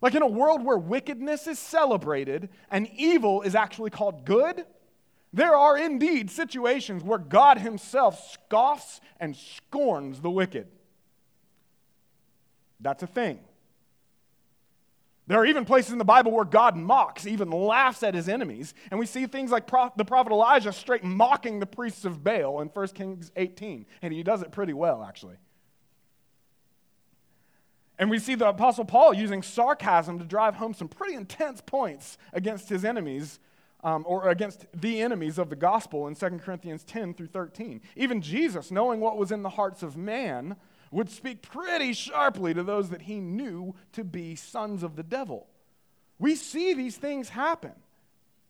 Like 0.00 0.14
in 0.14 0.22
a 0.22 0.28
world 0.28 0.64
where 0.64 0.78
wickedness 0.78 1.46
is 1.46 1.58
celebrated 1.58 2.48
and 2.70 2.88
evil 2.94 3.42
is 3.42 3.54
actually 3.54 3.90
called 3.90 4.24
good, 4.24 4.64
there 5.32 5.54
are 5.54 5.76
indeed 5.76 6.30
situations 6.30 7.02
where 7.02 7.18
God 7.18 7.58
Himself 7.58 8.32
scoffs 8.32 9.00
and 9.20 9.36
scorns 9.36 10.20
the 10.20 10.30
wicked. 10.30 10.68
That's 12.80 13.02
a 13.02 13.06
thing. 13.06 13.40
There 15.28 15.38
are 15.38 15.44
even 15.44 15.66
places 15.66 15.92
in 15.92 15.98
the 15.98 16.06
Bible 16.06 16.32
where 16.32 16.46
God 16.46 16.74
mocks, 16.74 17.26
even 17.26 17.50
laughs 17.50 18.02
at 18.02 18.14
his 18.14 18.30
enemies. 18.30 18.72
And 18.90 18.98
we 18.98 19.04
see 19.04 19.26
things 19.26 19.50
like 19.50 19.66
the 19.66 20.04
prophet 20.04 20.32
Elijah 20.32 20.72
straight 20.72 21.04
mocking 21.04 21.60
the 21.60 21.66
priests 21.66 22.06
of 22.06 22.24
Baal 22.24 22.62
in 22.62 22.68
1 22.68 22.88
Kings 22.88 23.30
18. 23.36 23.84
And 24.00 24.14
he 24.14 24.22
does 24.22 24.40
it 24.40 24.52
pretty 24.52 24.72
well, 24.72 25.04
actually. 25.06 25.36
And 27.98 28.08
we 28.08 28.18
see 28.18 28.36
the 28.36 28.48
Apostle 28.48 28.86
Paul 28.86 29.12
using 29.12 29.42
sarcasm 29.42 30.18
to 30.18 30.24
drive 30.24 30.54
home 30.54 30.72
some 30.72 30.88
pretty 30.88 31.14
intense 31.14 31.60
points 31.60 32.16
against 32.32 32.70
his 32.70 32.82
enemies 32.82 33.38
um, 33.84 34.04
or 34.06 34.28
against 34.28 34.66
the 34.74 35.00
enemies 35.00 35.38
of 35.38 35.50
the 35.50 35.56
gospel 35.56 36.08
in 36.08 36.14
2 36.14 36.28
Corinthians 36.38 36.84
10 36.84 37.14
through 37.14 37.28
13. 37.28 37.80
Even 37.96 38.20
Jesus, 38.20 38.70
knowing 38.70 39.00
what 39.00 39.16
was 39.16 39.30
in 39.30 39.42
the 39.42 39.50
hearts 39.50 39.82
of 39.82 39.96
man, 39.96 40.56
would 40.90 41.10
speak 41.10 41.42
pretty 41.42 41.92
sharply 41.92 42.54
to 42.54 42.62
those 42.62 42.90
that 42.90 43.02
he 43.02 43.20
knew 43.20 43.74
to 43.92 44.02
be 44.04 44.34
sons 44.34 44.82
of 44.82 44.96
the 44.96 45.02
devil. 45.02 45.46
We 46.18 46.34
see 46.34 46.74
these 46.74 46.96
things 46.96 47.28
happen. 47.28 47.72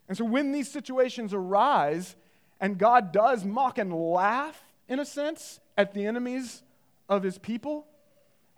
And 0.08 0.16
so 0.16 0.24
when 0.24 0.52
these 0.52 0.70
situations 0.70 1.34
arise, 1.34 2.16
and 2.60 2.78
God 2.78 3.12
does 3.12 3.44
mock 3.44 3.78
and 3.78 3.92
laugh, 3.92 4.62
in 4.88 4.98
a 4.98 5.04
sense, 5.04 5.60
at 5.76 5.92
the 5.92 6.06
enemies 6.06 6.62
of 7.08 7.22
his 7.22 7.36
people, 7.38 7.86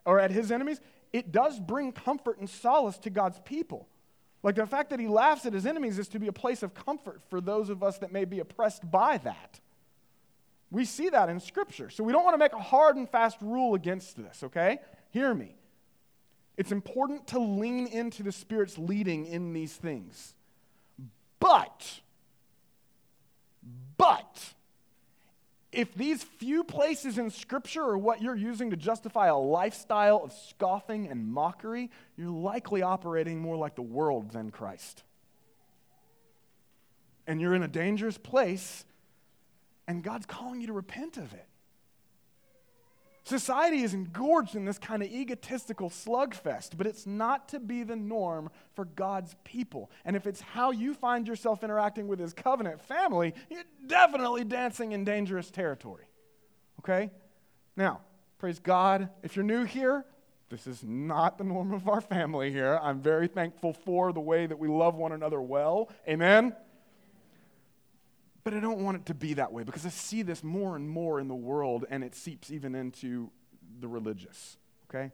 or 0.04 0.20
at 0.20 0.30
his 0.30 0.52
enemies, 0.52 0.80
it 1.12 1.33
does 1.33 1.59
bring 1.59 1.92
comfort 1.92 2.38
and 2.38 2.48
solace 2.48 2.98
to 2.98 3.11
God's 3.11 3.40
people. 3.44 3.88
Like 4.42 4.55
the 4.55 4.66
fact 4.66 4.90
that 4.90 5.00
he 5.00 5.07
laughs 5.07 5.44
at 5.44 5.53
his 5.53 5.66
enemies 5.66 5.98
is 5.98 6.09
to 6.09 6.18
be 6.18 6.29
a 6.29 6.33
place 6.33 6.62
of 6.62 6.74
comfort 6.74 7.20
for 7.29 7.40
those 7.40 7.68
of 7.68 7.83
us 7.83 7.98
that 7.98 8.12
may 8.12 8.24
be 8.24 8.40
oppressed 8.40 8.90
by 8.90 9.18
that. 9.18 9.61
We 10.70 10.85
see 10.85 11.09
that 11.11 11.29
in 11.29 11.40
Scripture. 11.40 11.90
So 11.90 12.05
we 12.05 12.12
don't 12.12 12.24
want 12.24 12.35
to 12.35 12.38
make 12.38 12.53
a 12.53 12.59
hard 12.59 12.96
and 12.96 13.09
fast 13.09 13.37
rule 13.40 13.74
against 13.74 14.16
this, 14.16 14.42
okay? 14.44 14.79
Hear 15.11 15.35
me. 15.35 15.57
It's 16.57 16.72
important 16.72 17.26
to 17.29 17.38
lean 17.38 17.87
into 17.87 18.22
the 18.22 18.33
Spirit's 18.33 18.79
leading 18.79 19.26
in 19.26 19.53
these 19.53 19.74
things. 19.74 20.35
But, 21.38 22.00
but, 23.96 24.55
if 25.72 25.94
these 25.94 26.22
few 26.22 26.64
places 26.64 27.16
in 27.16 27.30
Scripture 27.30 27.83
are 27.83 27.98
what 27.98 28.20
you're 28.20 28.37
using 28.37 28.70
to 28.70 28.76
justify 28.76 29.28
a 29.28 29.37
lifestyle 29.37 30.20
of 30.24 30.33
scoffing 30.33 31.09
and 31.09 31.26
mockery, 31.26 31.90
you're 32.16 32.30
likely 32.30 32.83
operating 32.83 33.40
more 33.40 33.56
like 33.56 33.76
the 33.76 33.83
world 33.83 34.33
than 34.33 34.50
Christ. 34.50 35.04
And 37.26 37.40
you're 37.40 37.54
in 37.54 37.62
a 37.62 37.68
dangerous 37.68 38.18
place, 38.18 38.85
and 39.87 40.02
God's 40.02 40.26
calling 40.26 40.61
you 40.61 40.66
to 40.68 40.72
repent 40.72 41.16
of 41.16 41.33
it. 41.33 41.46
Society 43.24 43.83
is 43.83 43.92
engorged 43.92 44.57
in 44.57 44.64
this 44.64 44.78
kind 44.78 45.03
of 45.03 45.11
egotistical 45.11 45.90
slugfest, 45.90 46.70
but 46.76 46.86
it's 46.86 47.07
not 47.07 47.49
to 47.51 47.61
be 47.61 47.82
the 47.82 47.97
norm 47.97 48.51
for 48.74 48.86
God's 48.86 49.36
people. 49.45 49.90
And 50.05 50.16
if 50.16 50.26
it's 50.26 50.40
how 50.40 50.70
you 50.70 50.95
find 50.95 51.28
yourself 51.28 51.62
interacting 51.62 52.09
with 52.09 52.18
His 52.18 52.32
covenant 52.32 52.80
family, 52.80 53.34
you're 53.51 53.64
definitely 53.86 54.45
dancing 54.45 54.92
in 54.92 55.05
dangerous 55.05 55.51
territory. 55.51 56.07
Okay? 56.80 57.11
Now, 57.76 58.01
praise 58.38 58.59
God. 58.59 59.11
If 59.22 59.36
you're 59.36 59.45
new 59.45 59.64
here, 59.64 60.05
this 60.49 60.66
is 60.66 60.82
not 60.82 61.38
the 61.38 61.45
norm 61.45 61.72
of 61.72 61.88
our 61.88 62.01
family 62.01 62.51
here. 62.51 62.80
I'm 62.82 63.01
very 63.01 63.28
thankful 63.28 63.72
for 63.72 64.12
the 64.12 64.20
way 64.20 64.47
that 64.47 64.59
we 64.59 64.66
love 64.66 64.97
one 64.97 65.12
another 65.12 65.40
well. 65.40 65.90
Amen? 66.09 66.57
But 68.43 68.55
I 68.55 68.61
don't 68.61 68.78
want 68.82 68.97
it 68.97 69.07
to 69.07 69.14
be 69.14 69.34
that 69.34 69.53
way 69.53 69.64
because 69.64 69.84
I 69.84 69.91
see 69.91 70.22
this 70.22 70.43
more 70.43 70.76
and 70.76 70.88
more 70.88 71.20
in 71.20 71.28
the 71.28 71.34
world 71.34 71.84
and 71.91 72.03
it 72.03 72.14
seeps 72.14 72.51
even 72.51 72.74
into 72.74 73.30
the 73.80 73.88
religious, 73.88 74.57
okay? 74.88 75.12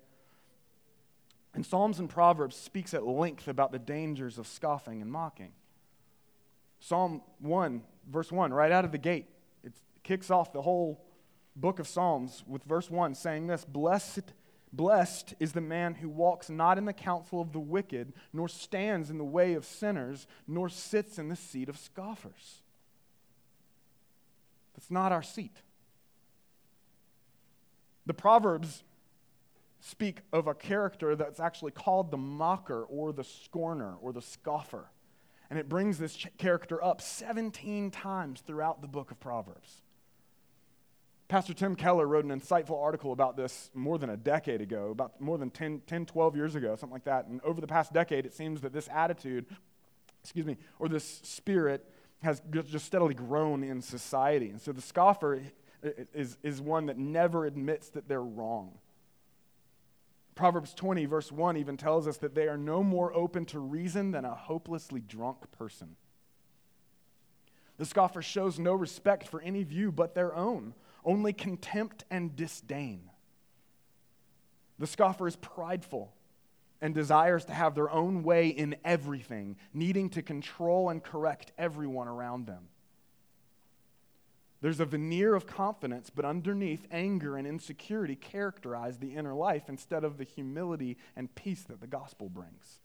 And 1.55 1.65
Psalms 1.65 1.99
and 1.99 2.09
Proverbs 2.09 2.55
speaks 2.55 2.95
at 2.95 3.05
length 3.05 3.49
about 3.49 3.73
the 3.73 3.79
dangers 3.79 4.39
of 4.39 4.47
scoffing 4.47 5.03
and 5.03 5.11
mocking. 5.11 5.53
Psalm 6.81 7.23
1, 7.41 7.83
verse 8.09 8.31
1, 8.31 8.53
right 8.53 8.71
out 8.71 8.85
of 8.85 8.93
the 8.93 8.99
gate, 8.99 9.27
it 9.65 9.73
kicks 10.03 10.31
off 10.31 10.53
the 10.53 10.63
whole 10.63 11.03
book 11.57 11.79
of 11.79 11.89
Psalms 11.89 12.45
with 12.47 12.63
verse 12.65 12.91
1 12.91 13.15
saying 13.15 13.47
this 13.47 13.65
Blessed, 13.65 14.35
blessed 14.73 15.35
is 15.41 15.53
the 15.53 15.61
man 15.61 15.95
who 15.95 16.09
walks 16.09 16.51
not 16.51 16.79
in 16.79 16.85
the 16.85 16.93
counsel 16.93 17.41
of 17.41 17.53
the 17.53 17.59
wicked, 17.59 18.13
nor 18.33 18.49
stands 18.49 19.11
in 19.11 19.19
the 19.19 19.25
way 19.25 19.55
of 19.55 19.65
sinners, 19.65 20.27
nor 20.47 20.69
sits 20.69 21.19
in 21.19 21.29
the 21.29 21.37
seat 21.37 21.69
of 21.69 21.79
scoffers. 21.79 22.63
That's 24.77 24.91
not 24.91 25.11
our 25.11 25.23
seat. 25.23 25.57
The 28.05 28.15
Proverbs 28.15 28.85
speak 29.81 30.21
of 30.33 30.47
a 30.47 30.55
character 30.55 31.17
that's 31.17 31.41
actually 31.41 31.73
called 31.73 32.11
the 32.11 32.17
mocker 32.17 32.83
or 32.85 33.13
the 33.13 33.25
scorner 33.25 33.95
or 34.01 34.13
the 34.13 34.23
scoffer. 34.23 34.91
And 35.49 35.59
it 35.59 35.69
brings 35.69 35.99
this 35.99 36.17
ch- 36.17 36.29
character 36.39 36.83
up 36.83 37.01
17 37.01 37.91
times 37.91 38.41
throughout 38.41 38.83
the 38.83 38.89
book 38.89 39.11
of 39.11 39.21
Proverbs. 39.21 39.83
Pastor 41.29 41.55
Tim 41.55 41.75
Keller 41.75 42.07
wrote 42.07 42.25
an 42.25 42.41
insightful 42.41 42.81
article 42.81 43.13
about 43.13 43.37
this 43.37 43.71
more 43.75 43.99
than 43.99 44.11
a 44.11 44.17
decade 44.17 44.61
ago, 44.61 44.91
about 44.91 45.21
more 45.21 45.39
than 45.39 45.51
10, 45.51 45.83
10 45.87 46.07
12 46.07 46.37
years 46.37 46.55
ago, 46.55 46.77
something 46.77 46.95
like 46.95 47.05
that. 47.05 47.27
And 47.27 47.41
over 47.43 47.61
the 47.61 47.67
past 47.67 47.93
decade, 47.93 48.27
it 48.27 48.35
seems 48.35 48.61
that 48.61 48.73
this 48.73 48.89
attitude, 48.93 49.47
excuse 50.23 50.47
me, 50.47 50.57
or 50.79 50.89
this 50.89 51.05
spirit 51.25 51.89
has 52.23 52.43
just 52.51 52.87
steadily 52.87 53.15
grown 53.15 53.63
in 53.63 53.81
society. 53.83 54.51
And 54.51 54.61
so 54.61 54.73
the 54.73 54.81
scoffer 54.81 55.43
is, 56.15 56.39
is 56.43 56.61
one 56.61 56.87
that 56.87 56.99
never 56.99 57.45
admits 57.45 57.89
that 57.91 58.09
they're 58.09 58.23
wrong. 58.23 58.79
Proverbs 60.35 60.75
20, 60.75 61.07
verse 61.07 61.33
1, 61.33 61.57
even 61.57 61.77
tells 61.77 62.07
us 62.07 62.19
that 62.19 62.35
they 62.35 62.47
are 62.49 62.59
no 62.59 62.83
more 62.83 63.15
open 63.15 63.47
to 63.47 63.59
reason 63.59 64.11
than 64.11 64.25
a 64.25 64.35
hopelessly 64.35 65.01
drunk 65.01 65.51
person. 65.53 65.97
The 67.79 67.87
scoffer 67.87 68.23
shows 68.23 68.59
no 68.59 68.75
respect 68.75 69.29
for 69.29 69.41
any 69.41 69.63
view 69.63 69.93
but 69.93 70.15
their 70.15 70.35
own, 70.35 70.75
only 71.05 71.33
contempt 71.33 72.05
and 72.11 72.35
disdain. 72.35 73.11
The 74.79 74.87
scoffer 74.87 75.27
is 75.27 75.37
prideful 75.37 76.13
and 76.81 76.95
desires 76.95 77.45
to 77.47 77.53
have 77.53 77.75
their 77.75 77.91
own 77.91 78.23
way 78.23 78.49
in 78.49 78.77
everything, 78.85 79.57
needing 79.73 80.11
to 80.11 80.23
control 80.23 80.91
and 80.91 81.03
correct 81.03 81.53
everyone 81.59 82.09
around 82.09 82.47
them. 82.47 82.69
There's 84.63 84.81
a 84.81 84.87
veneer 84.87 85.35
of 85.35 85.47
confidence, 85.47 86.11
but 86.11 86.25
underneath, 86.25 86.87
anger 86.91 87.37
and 87.37 87.47
insecurity 87.47 88.17
characterize 88.17 88.99
the 88.99 89.15
inner 89.15 89.35
life 89.35 89.65
instead 89.69 90.03
of 90.03 90.19
the 90.19 90.25
humility 90.25 90.97
and 91.15 91.35
peace 91.35 91.63
that 91.65 91.81
the 91.81 91.87
gospel 91.87 92.29
brings. 92.29 92.81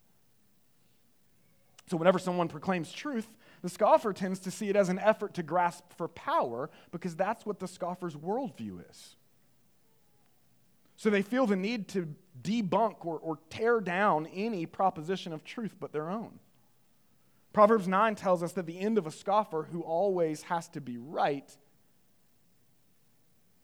So, 1.87 1.97
whenever 1.97 2.19
someone 2.19 2.47
proclaims 2.47 2.91
truth, 2.91 3.27
the 3.61 3.69
scoffer 3.69 4.13
tends 4.13 4.39
to 4.41 4.51
see 4.51 4.69
it 4.69 4.75
as 4.75 4.89
an 4.89 4.99
effort 4.99 5.33
to 5.35 5.43
grasp 5.43 5.83
for 5.97 6.07
power 6.07 6.69
because 6.91 7.15
that's 7.15 7.45
what 7.45 7.59
the 7.59 7.67
scoffer's 7.67 8.15
worldview 8.15 8.89
is. 8.89 9.15
So, 10.97 11.09
they 11.09 11.21
feel 11.21 11.47
the 11.47 11.55
need 11.55 11.87
to 11.89 12.13
debunk 12.41 13.05
or, 13.05 13.19
or 13.19 13.39
tear 13.49 13.79
down 13.79 14.27
any 14.27 14.65
proposition 14.65 15.33
of 15.33 15.43
truth 15.43 15.75
but 15.79 15.91
their 15.91 16.09
own. 16.09 16.39
Proverbs 17.53 17.87
9 17.87 18.15
tells 18.15 18.43
us 18.43 18.53
that 18.53 18.65
the 18.65 18.79
end 18.79 18.97
of 18.97 19.05
a 19.05 19.11
scoffer 19.11 19.67
who 19.71 19.81
always 19.81 20.43
has 20.43 20.69
to 20.69 20.81
be 20.81 20.97
right 20.97 21.49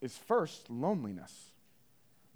is 0.01 0.17
first 0.17 0.69
loneliness. 0.69 1.33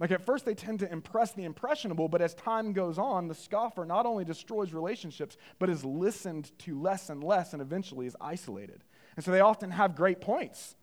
Like 0.00 0.10
at 0.10 0.26
first, 0.26 0.44
they 0.44 0.54
tend 0.54 0.80
to 0.80 0.90
impress 0.90 1.32
the 1.32 1.44
impressionable, 1.44 2.08
but 2.08 2.22
as 2.22 2.34
time 2.34 2.72
goes 2.72 2.98
on, 2.98 3.28
the 3.28 3.34
scoffer 3.34 3.84
not 3.84 4.04
only 4.04 4.24
destroys 4.24 4.72
relationships, 4.72 5.36
but 5.60 5.70
is 5.70 5.84
listened 5.84 6.50
to 6.60 6.80
less 6.80 7.08
and 7.08 7.22
less 7.22 7.52
and 7.52 7.62
eventually 7.62 8.06
is 8.06 8.16
isolated. 8.20 8.82
And 9.14 9.24
so 9.24 9.30
they 9.30 9.40
often 9.40 9.70
have 9.70 9.94
great 9.94 10.20
points. 10.20 10.74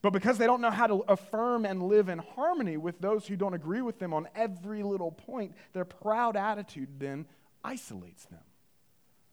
But 0.00 0.12
because 0.12 0.38
they 0.38 0.46
don't 0.46 0.60
know 0.60 0.70
how 0.70 0.86
to 0.86 1.04
affirm 1.08 1.64
and 1.64 1.82
live 1.82 2.08
in 2.08 2.18
harmony 2.18 2.76
with 2.76 3.00
those 3.00 3.26
who 3.26 3.36
don't 3.36 3.54
agree 3.54 3.82
with 3.82 3.98
them 3.98 4.14
on 4.14 4.28
every 4.34 4.82
little 4.82 5.10
point, 5.10 5.54
their 5.72 5.84
proud 5.84 6.36
attitude 6.36 6.88
then 6.98 7.26
isolates 7.64 8.24
them. 8.26 8.38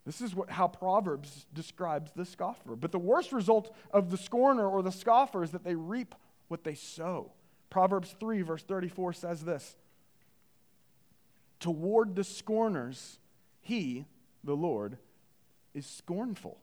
This 0.05 0.21
is 0.21 0.35
what, 0.35 0.49
how 0.49 0.67
Proverbs 0.67 1.45
describes 1.53 2.11
the 2.15 2.25
scoffer. 2.25 2.75
But 2.75 2.91
the 2.91 2.99
worst 2.99 3.31
result 3.31 3.75
of 3.91 4.11
the 4.11 4.17
scorner 4.17 4.67
or 4.67 4.81
the 4.81 4.91
scoffer 4.91 5.43
is 5.43 5.51
that 5.51 5.63
they 5.63 5.75
reap 5.75 6.15
what 6.47 6.63
they 6.63 6.75
sow. 6.75 7.31
Proverbs 7.69 8.15
3, 8.19 8.41
verse 8.43 8.63
34 8.63 9.13
says 9.13 9.43
this 9.43 9.75
Toward 11.59 12.15
the 12.15 12.23
scorners, 12.23 13.19
he, 13.61 14.05
the 14.43 14.55
Lord, 14.55 14.97
is 15.73 15.85
scornful, 15.85 16.59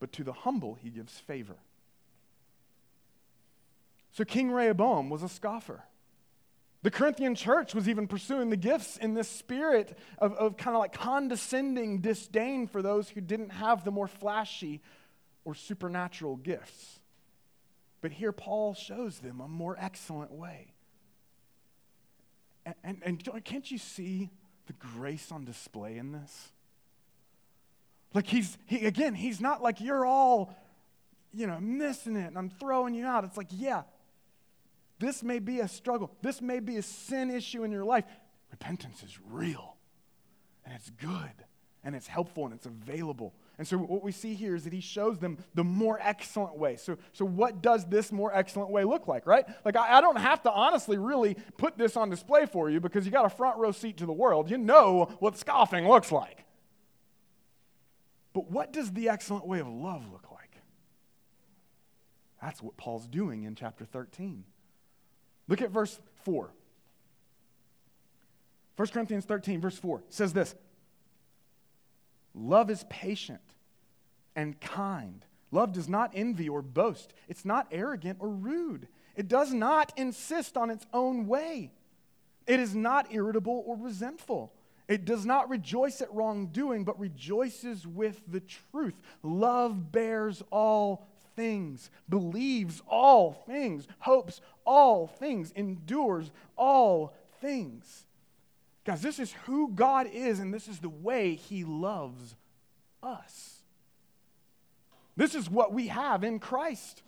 but 0.00 0.12
to 0.12 0.24
the 0.24 0.32
humble 0.32 0.74
he 0.74 0.90
gives 0.90 1.18
favor. 1.18 1.56
So 4.14 4.24
King 4.24 4.52
Rehoboam 4.52 5.10
was 5.10 5.24
a 5.24 5.28
scoffer. 5.28 5.82
The 6.82 6.90
Corinthian 6.90 7.34
church 7.34 7.74
was 7.74 7.88
even 7.88 8.06
pursuing 8.06 8.48
the 8.48 8.56
gifts 8.56 8.96
in 8.96 9.14
this 9.14 9.28
spirit 9.28 9.98
of, 10.18 10.34
of 10.34 10.56
kind 10.56 10.76
of 10.76 10.80
like 10.80 10.92
condescending 10.92 11.98
disdain 12.00 12.68
for 12.68 12.80
those 12.80 13.08
who 13.08 13.20
didn't 13.20 13.50
have 13.50 13.84
the 13.84 13.90
more 13.90 14.06
flashy 14.06 14.80
or 15.44 15.54
supernatural 15.54 16.36
gifts. 16.36 17.00
But 18.02 18.12
here 18.12 18.32
Paul 18.32 18.74
shows 18.74 19.18
them 19.18 19.40
a 19.40 19.48
more 19.48 19.76
excellent 19.80 20.30
way. 20.30 20.74
And, 22.64 22.74
and, 22.84 23.02
and 23.02 23.44
can't 23.44 23.68
you 23.68 23.78
see 23.78 24.30
the 24.66 24.74
grace 24.74 25.32
on 25.32 25.44
display 25.44 25.96
in 25.96 26.12
this? 26.12 26.52
Like 28.12 28.28
he's, 28.28 28.56
he, 28.66 28.86
again, 28.86 29.14
he's 29.14 29.40
not 29.40 29.60
like 29.60 29.80
you're 29.80 30.06
all, 30.06 30.54
you 31.32 31.48
know, 31.48 31.58
missing 31.58 32.14
it 32.14 32.28
and 32.28 32.38
I'm 32.38 32.50
throwing 32.50 32.94
you 32.94 33.06
out. 33.06 33.24
It's 33.24 33.36
like, 33.36 33.48
yeah, 33.50 33.82
this 35.04 35.22
may 35.22 35.38
be 35.38 35.60
a 35.60 35.68
struggle. 35.68 36.10
This 36.22 36.40
may 36.40 36.60
be 36.60 36.76
a 36.76 36.82
sin 36.82 37.30
issue 37.30 37.64
in 37.64 37.70
your 37.70 37.84
life. 37.84 38.04
Repentance 38.50 39.02
is 39.02 39.18
real 39.30 39.76
and 40.64 40.74
it's 40.74 40.90
good 40.90 41.44
and 41.84 41.94
it's 41.94 42.06
helpful 42.06 42.44
and 42.46 42.54
it's 42.54 42.66
available. 42.66 43.34
And 43.58 43.68
so 43.68 43.76
what 43.78 44.02
we 44.02 44.10
see 44.10 44.34
here 44.34 44.54
is 44.56 44.64
that 44.64 44.72
he 44.72 44.80
shows 44.80 45.18
them 45.18 45.38
the 45.54 45.62
more 45.62 45.98
excellent 46.00 46.56
way. 46.56 46.76
So, 46.76 46.96
so 47.12 47.24
what 47.24 47.62
does 47.62 47.84
this 47.84 48.10
more 48.10 48.34
excellent 48.34 48.70
way 48.70 48.84
look 48.84 49.06
like, 49.06 49.26
right? 49.26 49.44
Like, 49.64 49.76
I, 49.76 49.98
I 49.98 50.00
don't 50.00 50.18
have 50.18 50.42
to 50.44 50.50
honestly 50.50 50.98
really 50.98 51.36
put 51.58 51.76
this 51.76 51.96
on 51.96 52.10
display 52.10 52.46
for 52.46 52.70
you 52.70 52.80
because 52.80 53.04
you 53.04 53.12
got 53.12 53.26
a 53.26 53.30
front 53.30 53.58
row 53.58 53.70
seat 53.70 53.98
to 53.98 54.06
the 54.06 54.12
world. 54.12 54.50
You 54.50 54.58
know 54.58 55.14
what 55.20 55.36
scoffing 55.36 55.86
looks 55.86 56.10
like. 56.10 56.44
But 58.32 58.50
what 58.50 58.72
does 58.72 58.90
the 58.92 59.08
excellent 59.08 59.46
way 59.46 59.60
of 59.60 59.68
love 59.68 60.10
look 60.10 60.30
like? 60.32 60.58
That's 62.42 62.62
what 62.62 62.76
Paul's 62.76 63.06
doing 63.06 63.44
in 63.44 63.54
chapter 63.54 63.84
13. 63.84 64.44
Look 65.48 65.62
at 65.62 65.70
verse 65.70 65.98
4. 66.24 66.50
1 68.76 68.88
Corinthians 68.88 69.24
13, 69.24 69.60
verse 69.60 69.78
4 69.78 70.02
says 70.08 70.32
this 70.32 70.54
Love 72.34 72.70
is 72.70 72.84
patient 72.88 73.40
and 74.34 74.60
kind. 74.60 75.24
Love 75.50 75.72
does 75.72 75.88
not 75.88 76.10
envy 76.14 76.48
or 76.48 76.62
boast. 76.62 77.14
It's 77.28 77.44
not 77.44 77.68
arrogant 77.70 78.18
or 78.20 78.28
rude. 78.28 78.88
It 79.14 79.28
does 79.28 79.52
not 79.52 79.92
insist 79.96 80.56
on 80.56 80.70
its 80.70 80.84
own 80.92 81.28
way. 81.28 81.72
It 82.46 82.58
is 82.58 82.74
not 82.74 83.14
irritable 83.14 83.62
or 83.64 83.76
resentful. 83.76 84.52
It 84.88 85.04
does 85.04 85.24
not 85.24 85.48
rejoice 85.48 86.02
at 86.02 86.12
wrongdoing, 86.12 86.84
but 86.84 86.98
rejoices 86.98 87.86
with 87.86 88.20
the 88.28 88.40
truth. 88.40 89.00
Love 89.22 89.92
bears 89.92 90.42
all 90.50 91.06
things, 91.36 91.90
believes 92.08 92.82
all 92.88 93.32
things, 93.32 93.86
hopes 94.00 94.40
all 94.64 95.06
things, 95.06 95.52
endures 95.52 96.30
all 96.56 97.14
things. 97.40 98.06
Guys, 98.84 99.00
this 99.00 99.18
is 99.18 99.32
who 99.44 99.68
God 99.68 100.08
is, 100.12 100.40
and 100.40 100.52
this 100.52 100.68
is 100.68 100.80
the 100.80 100.88
way 100.88 101.34
He 101.34 101.64
loves 101.64 102.36
us. 103.02 103.62
This 105.16 105.34
is 105.34 105.48
what 105.48 105.72
we 105.72 105.88
have 105.88 106.24
in 106.24 106.38
Christ. 106.38 107.02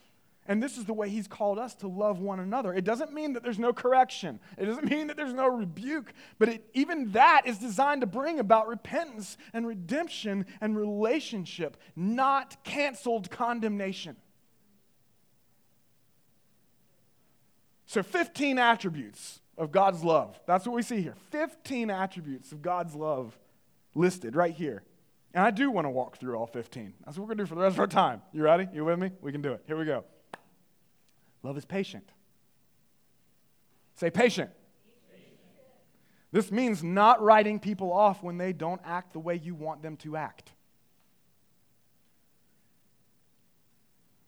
And 0.48 0.62
this 0.62 0.78
is 0.78 0.84
the 0.84 0.94
way 0.94 1.08
he's 1.08 1.26
called 1.26 1.58
us 1.58 1.74
to 1.76 1.88
love 1.88 2.20
one 2.20 2.40
another. 2.40 2.72
It 2.72 2.84
doesn't 2.84 3.12
mean 3.12 3.32
that 3.32 3.42
there's 3.42 3.58
no 3.58 3.72
correction. 3.72 4.38
It 4.56 4.66
doesn't 4.66 4.90
mean 4.90 5.08
that 5.08 5.16
there's 5.16 5.32
no 5.32 5.48
rebuke, 5.48 6.12
but 6.38 6.48
it, 6.48 6.64
even 6.74 7.12
that 7.12 7.42
is 7.46 7.58
designed 7.58 8.02
to 8.02 8.06
bring 8.06 8.38
about 8.38 8.68
repentance 8.68 9.36
and 9.52 9.66
redemption 9.66 10.46
and 10.60 10.76
relationship, 10.76 11.76
not 11.94 12.62
canceled 12.64 13.30
condemnation. 13.30 14.16
So, 17.86 18.02
15 18.02 18.58
attributes 18.58 19.40
of 19.56 19.72
God's 19.72 20.02
love. 20.02 20.38
That's 20.46 20.66
what 20.66 20.74
we 20.74 20.82
see 20.82 21.00
here. 21.00 21.14
15 21.30 21.90
attributes 21.90 22.52
of 22.52 22.62
God's 22.62 22.94
love 22.94 23.38
listed 23.94 24.36
right 24.36 24.54
here. 24.54 24.82
And 25.34 25.44
I 25.44 25.50
do 25.50 25.70
want 25.70 25.84
to 25.86 25.90
walk 25.90 26.18
through 26.18 26.36
all 26.36 26.46
15. 26.46 26.94
That's 27.04 27.18
what 27.18 27.22
we're 27.22 27.34
going 27.34 27.38
to 27.38 27.44
do 27.44 27.48
for 27.48 27.54
the 27.56 27.60
rest 27.62 27.74
of 27.74 27.80
our 27.80 27.86
time. 27.86 28.22
You 28.32 28.42
ready? 28.42 28.68
You 28.72 28.84
with 28.84 28.98
me? 28.98 29.10
We 29.20 29.32
can 29.32 29.42
do 29.42 29.52
it. 29.52 29.62
Here 29.66 29.76
we 29.76 29.84
go. 29.84 30.04
Love 31.46 31.56
is 31.56 31.64
patient. 31.64 32.10
Say 33.94 34.10
patient. 34.10 34.50
This 36.32 36.50
means 36.50 36.82
not 36.82 37.22
writing 37.22 37.60
people 37.60 37.92
off 37.92 38.20
when 38.20 38.36
they 38.36 38.52
don't 38.52 38.80
act 38.84 39.12
the 39.12 39.20
way 39.20 39.36
you 39.36 39.54
want 39.54 39.80
them 39.80 39.96
to 39.98 40.16
act. 40.16 40.50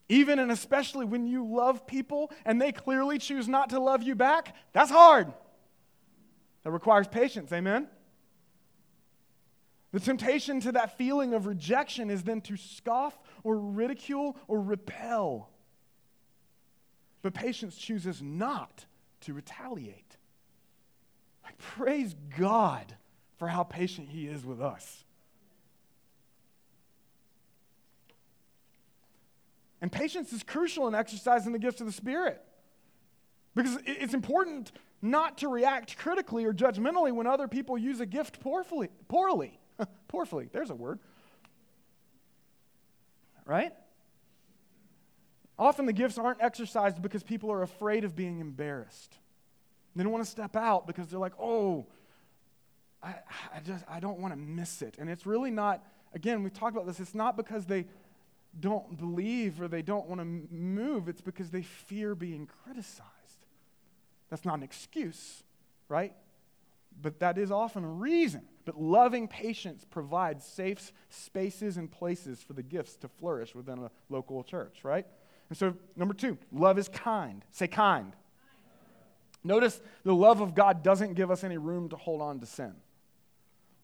Even 0.08 0.38
and 0.38 0.52
especially 0.52 1.06
when 1.06 1.26
you 1.26 1.44
love 1.44 1.88
people 1.88 2.30
and 2.44 2.62
they 2.62 2.70
clearly 2.70 3.18
choose 3.18 3.48
not 3.48 3.70
to 3.70 3.80
love 3.80 4.04
you 4.04 4.14
back, 4.14 4.54
that's 4.72 4.92
hard. 4.92 5.32
That 6.62 6.70
requires 6.70 7.08
patience, 7.08 7.52
amen? 7.52 7.88
The 9.90 9.98
temptation 9.98 10.60
to 10.60 10.70
that 10.70 10.96
feeling 10.96 11.34
of 11.34 11.46
rejection 11.46 12.10
is 12.10 12.22
then 12.22 12.42
to 12.42 12.56
scoff 12.56 13.18
or 13.42 13.58
ridicule 13.58 14.36
or 14.46 14.60
repel. 14.60 15.50
But 17.28 17.34
patience 17.34 17.76
chooses 17.76 18.22
not 18.22 18.86
to 19.20 19.34
retaliate. 19.34 20.16
Like, 21.44 21.58
praise 21.58 22.16
God 22.38 22.96
for 23.36 23.48
how 23.48 23.64
patient 23.64 24.08
He 24.08 24.26
is 24.26 24.46
with 24.46 24.62
us. 24.62 25.04
And 29.82 29.92
patience 29.92 30.32
is 30.32 30.42
crucial 30.42 30.88
in 30.88 30.94
exercising 30.94 31.52
the 31.52 31.58
gifts 31.58 31.82
of 31.82 31.86
the 31.86 31.92
Spirit. 31.92 32.42
Because 33.54 33.76
it's 33.84 34.14
important 34.14 34.72
not 35.02 35.36
to 35.36 35.48
react 35.48 35.98
critically 35.98 36.46
or 36.46 36.54
judgmentally 36.54 37.12
when 37.12 37.26
other 37.26 37.46
people 37.46 37.76
use 37.76 38.00
a 38.00 38.06
gift 38.06 38.40
poorly. 38.40 38.88
Poorly. 39.08 39.60
poorly. 40.08 40.48
There's 40.50 40.70
a 40.70 40.74
word. 40.74 40.98
Right? 43.44 43.74
Often 45.58 45.86
the 45.86 45.92
gifts 45.92 46.18
aren't 46.18 46.42
exercised 46.42 47.02
because 47.02 47.22
people 47.22 47.50
are 47.50 47.62
afraid 47.62 48.04
of 48.04 48.14
being 48.14 48.40
embarrassed. 48.40 49.16
They 49.96 50.04
don't 50.04 50.12
want 50.12 50.24
to 50.24 50.30
step 50.30 50.54
out 50.54 50.86
because 50.86 51.08
they're 51.08 51.18
like, 51.18 51.32
oh, 51.40 51.86
I, 53.02 53.14
I 53.54 53.60
just 53.64 53.84
I 53.88 54.00
don't 54.00 54.18
want 54.18 54.32
to 54.32 54.38
miss 54.38 54.82
it. 54.82 54.96
And 54.98 55.10
it's 55.10 55.26
really 55.26 55.50
not, 55.50 55.84
again, 56.14 56.42
we've 56.42 56.52
talked 56.52 56.76
about 56.76 56.86
this, 56.86 57.00
it's 57.00 57.14
not 57.14 57.36
because 57.36 57.66
they 57.66 57.86
don't 58.60 58.96
believe 58.96 59.60
or 59.60 59.68
they 59.68 59.82
don't 59.82 60.06
want 60.06 60.20
to 60.20 60.24
move, 60.24 61.08
it's 61.08 61.20
because 61.20 61.50
they 61.50 61.62
fear 61.62 62.14
being 62.14 62.48
criticized. 62.64 63.08
That's 64.30 64.44
not 64.44 64.58
an 64.58 64.62
excuse, 64.62 65.42
right? 65.88 66.12
But 67.00 67.20
that 67.20 67.38
is 67.38 67.50
often 67.50 67.84
a 67.84 67.88
reason. 67.88 68.42
But 68.64 68.80
loving 68.80 69.28
patience 69.28 69.84
provides 69.88 70.44
safe 70.44 70.92
spaces 71.08 71.76
and 71.76 71.90
places 71.90 72.42
for 72.42 72.52
the 72.52 72.62
gifts 72.62 72.96
to 72.96 73.08
flourish 73.08 73.54
within 73.54 73.78
a 73.78 73.90
local 74.08 74.44
church, 74.44 74.80
right? 74.82 75.06
And 75.48 75.56
so, 75.56 75.74
number 75.96 76.14
two, 76.14 76.36
love 76.52 76.78
is 76.78 76.88
kind. 76.88 77.44
Say 77.50 77.68
kind. 77.68 78.12
Notice 79.44 79.80
the 80.04 80.14
love 80.14 80.40
of 80.40 80.54
God 80.54 80.82
doesn't 80.82 81.14
give 81.14 81.30
us 81.30 81.44
any 81.44 81.56
room 81.56 81.88
to 81.90 81.96
hold 81.96 82.20
on 82.20 82.40
to 82.40 82.46
sin. 82.46 82.74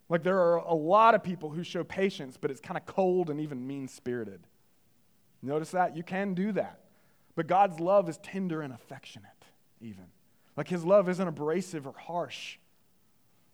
Like 0.08 0.22
there 0.22 0.38
are 0.38 0.56
a 0.56 0.74
lot 0.74 1.14
of 1.14 1.22
people 1.22 1.50
who 1.50 1.62
show 1.62 1.82
patience, 1.82 2.36
but 2.38 2.50
it's 2.50 2.60
kind 2.60 2.76
of 2.76 2.84
cold 2.84 3.30
and 3.30 3.40
even 3.40 3.66
mean 3.66 3.88
spirited. 3.88 4.40
Notice 5.42 5.70
that? 5.70 5.96
You 5.96 6.02
can 6.02 6.34
do 6.34 6.52
that. 6.52 6.80
But 7.34 7.46
God's 7.46 7.80
love 7.80 8.08
is 8.08 8.18
tender 8.18 8.62
and 8.62 8.72
affectionate, 8.72 9.30
even. 9.80 10.04
Like 10.56 10.68
his 10.68 10.84
love 10.84 11.08
isn't 11.08 11.26
abrasive 11.26 11.86
or 11.86 11.94
harsh. 11.96 12.58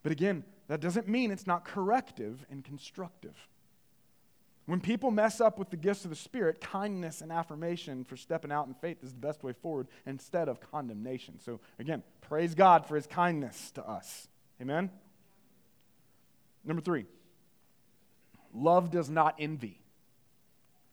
But 0.03 0.13
again, 0.13 0.45
that 0.69 0.81
doesn't 0.81 1.09
mean 1.09 1.31
it's 1.31 1.47
not 1.47 1.65
corrective 1.65 2.45
and 2.51 2.65
constructive. 2.65 3.35
When 4.71 4.81
people 4.81 5.11
mess 5.11 5.41
up 5.41 5.59
with 5.59 5.71
the 5.71 5.77
gifts 5.77 6.05
of 6.05 6.11
the 6.11 6.17
Spirit, 6.17 6.61
kindness 6.61 7.23
and 7.23 7.33
affirmation 7.33 8.05
for 8.05 8.17
stepping 8.17 8.53
out 8.53 8.69
in 8.69 8.75
faith 8.75 9.03
is 9.03 9.11
the 9.11 9.19
best 9.19 9.43
way 9.43 9.53
forward 9.53 9.89
instead 10.07 10.49
of 10.49 10.61
condemnation. 10.61 11.41
So, 11.41 11.59
again, 11.81 12.05
praise 12.21 12.55
God 12.55 12.87
for 12.87 12.95
his 12.95 13.09
kindness 13.09 13.73
to 13.73 13.85
us. 13.85 14.29
Amen? 14.63 14.93
Number 16.65 16.81
three, 16.81 17.07
love 18.55 18.93
does 18.93 19.11
not 19.11 19.35
envy. 19.41 19.81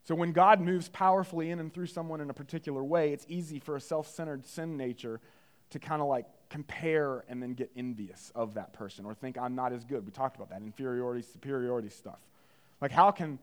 So, 0.06 0.16
when 0.16 0.32
God 0.32 0.60
moves 0.60 0.90
powerfully 0.90 1.52
in 1.52 1.60
and 1.60 1.72
through 1.72 1.86
someone 1.86 2.20
in 2.20 2.32
a 2.32 2.34
particular 2.34 2.84
way, 2.84 3.14
it's 3.14 3.28
easy 3.30 3.60
for 3.60 3.76
a 3.76 3.80
self 3.80 4.08
centered 4.08 4.48
sin 4.48 4.76
nature 4.76 5.22
to 5.70 5.78
kind 5.78 6.02
of 6.02 6.08
like 6.08 6.26
compare 6.50 7.24
and 7.30 7.44
then 7.44 7.54
get 7.54 7.70
envious 7.76 8.32
of 8.34 8.56
that 8.56 8.74
person 8.74 9.06
or 9.06 9.14
think 9.14 9.38
I'm 9.38 9.54
not 9.54 9.72
as 9.72 9.84
good. 9.84 10.04
We 10.04 10.12
talked 10.12 10.36
about 10.36 10.50
that 10.50 10.64
inferiority, 10.64 11.22
superiority 11.22 11.90
stuff. 11.90 12.18
Like, 12.82 12.92
how 12.92 13.12
can 13.12 13.38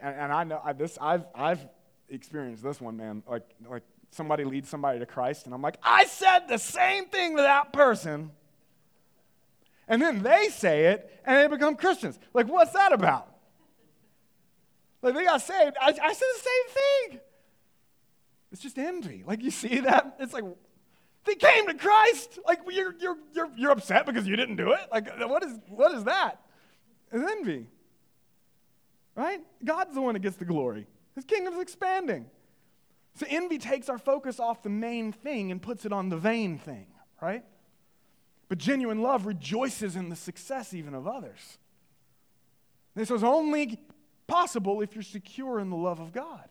and 0.00 0.32
I 0.32 0.44
know 0.44 0.60
I, 0.64 0.72
this 0.72 0.98
I've 1.00 1.24
I've 1.34 1.66
experienced 2.08 2.62
this 2.62 2.80
one, 2.80 2.96
man. 2.96 3.22
Like 3.28 3.48
like 3.68 3.82
somebody 4.10 4.44
leads 4.44 4.68
somebody 4.68 4.98
to 4.98 5.06
Christ, 5.06 5.46
and 5.46 5.54
I'm 5.54 5.62
like, 5.62 5.78
I 5.82 6.04
said 6.04 6.48
the 6.48 6.58
same 6.58 7.06
thing 7.06 7.36
to 7.36 7.42
that 7.42 7.72
person. 7.72 8.32
And 9.88 10.00
then 10.00 10.22
they 10.22 10.48
say 10.50 10.86
it 10.86 11.20
and 11.24 11.36
they 11.36 11.48
become 11.48 11.74
Christians. 11.74 12.16
Like, 12.32 12.46
what's 12.46 12.72
that 12.74 12.92
about? 12.92 13.28
Like 15.02 15.14
they 15.14 15.24
got 15.24 15.42
saved. 15.42 15.76
I, 15.80 15.88
I 15.88 16.12
said 16.12 16.26
the 16.34 16.40
same 16.40 16.74
thing. 17.10 17.20
It's 18.52 18.62
just 18.62 18.78
envy. 18.78 19.24
Like 19.26 19.42
you 19.42 19.50
see 19.50 19.80
that? 19.80 20.16
It's 20.20 20.32
like 20.32 20.44
they 21.24 21.34
came 21.34 21.66
to 21.66 21.74
Christ. 21.74 22.38
Like 22.46 22.60
you're 22.68 22.94
you're 23.00 23.16
you're 23.34 23.50
you're 23.56 23.70
upset 23.70 24.06
because 24.06 24.26
you 24.26 24.36
didn't 24.36 24.56
do 24.56 24.72
it. 24.72 24.80
Like 24.92 25.08
what 25.28 25.44
is 25.44 25.58
what 25.68 25.92
is 25.94 26.04
that? 26.04 26.40
It's 27.12 27.30
envy. 27.30 27.66
Right? 29.20 29.42
God's 29.62 29.92
the 29.92 30.00
one 30.00 30.14
that 30.14 30.20
gets 30.20 30.36
the 30.36 30.46
glory. 30.46 30.86
His 31.14 31.26
kingdom's 31.26 31.60
expanding. 31.60 32.24
So 33.16 33.26
envy 33.28 33.58
takes 33.58 33.90
our 33.90 33.98
focus 33.98 34.40
off 34.40 34.62
the 34.62 34.70
main 34.70 35.12
thing 35.12 35.50
and 35.52 35.60
puts 35.60 35.84
it 35.84 35.92
on 35.92 36.08
the 36.08 36.16
vain 36.16 36.56
thing, 36.56 36.86
right? 37.20 37.44
But 38.48 38.56
genuine 38.56 39.02
love 39.02 39.26
rejoices 39.26 39.94
in 39.94 40.08
the 40.08 40.16
success 40.16 40.72
even 40.72 40.94
of 40.94 41.06
others. 41.06 41.58
This 42.94 43.10
is 43.10 43.22
only 43.22 43.78
possible 44.26 44.80
if 44.80 44.94
you're 44.94 45.02
secure 45.02 45.60
in 45.60 45.68
the 45.68 45.76
love 45.76 46.00
of 46.00 46.14
God. 46.14 46.48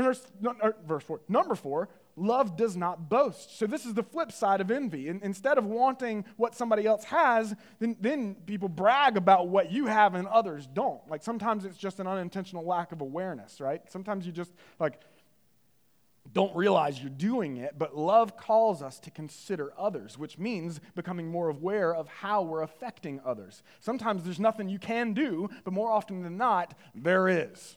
And 0.00 0.06
verse, 0.06 0.26
er, 0.62 0.76
verse 0.86 1.04
four, 1.04 1.20
number 1.28 1.54
four, 1.54 1.90
love 2.16 2.56
does 2.56 2.74
not 2.74 3.10
boast. 3.10 3.58
So, 3.58 3.66
this 3.66 3.84
is 3.84 3.92
the 3.92 4.02
flip 4.02 4.32
side 4.32 4.62
of 4.62 4.70
envy. 4.70 5.08
In, 5.08 5.20
instead 5.22 5.58
of 5.58 5.66
wanting 5.66 6.24
what 6.38 6.54
somebody 6.54 6.86
else 6.86 7.04
has, 7.04 7.54
then, 7.80 7.96
then 8.00 8.36
people 8.46 8.70
brag 8.70 9.18
about 9.18 9.48
what 9.48 9.70
you 9.70 9.86
have 9.86 10.14
and 10.14 10.26
others 10.26 10.66
don't. 10.66 11.00
Like 11.10 11.22
sometimes 11.22 11.66
it's 11.66 11.76
just 11.76 12.00
an 12.00 12.06
unintentional 12.06 12.64
lack 12.64 12.92
of 12.92 13.02
awareness, 13.02 13.60
right? 13.60 13.82
Sometimes 13.90 14.24
you 14.24 14.32
just 14.32 14.52
like 14.78 15.00
don't 16.32 16.54
realize 16.56 17.00
you're 17.00 17.10
doing 17.10 17.58
it, 17.58 17.74
but 17.76 17.96
love 17.96 18.36
calls 18.36 18.82
us 18.82 19.00
to 19.00 19.10
consider 19.10 19.72
others, 19.76 20.16
which 20.16 20.38
means 20.38 20.80
becoming 20.94 21.28
more 21.28 21.48
aware 21.48 21.94
of 21.94 22.08
how 22.08 22.42
we're 22.42 22.62
affecting 22.62 23.20
others. 23.24 23.62
Sometimes 23.80 24.24
there's 24.24 24.40
nothing 24.40 24.68
you 24.68 24.78
can 24.78 25.12
do, 25.12 25.50
but 25.64 25.74
more 25.74 25.90
often 25.90 26.22
than 26.22 26.36
not, 26.36 26.74
there 26.94 27.28
is. 27.28 27.76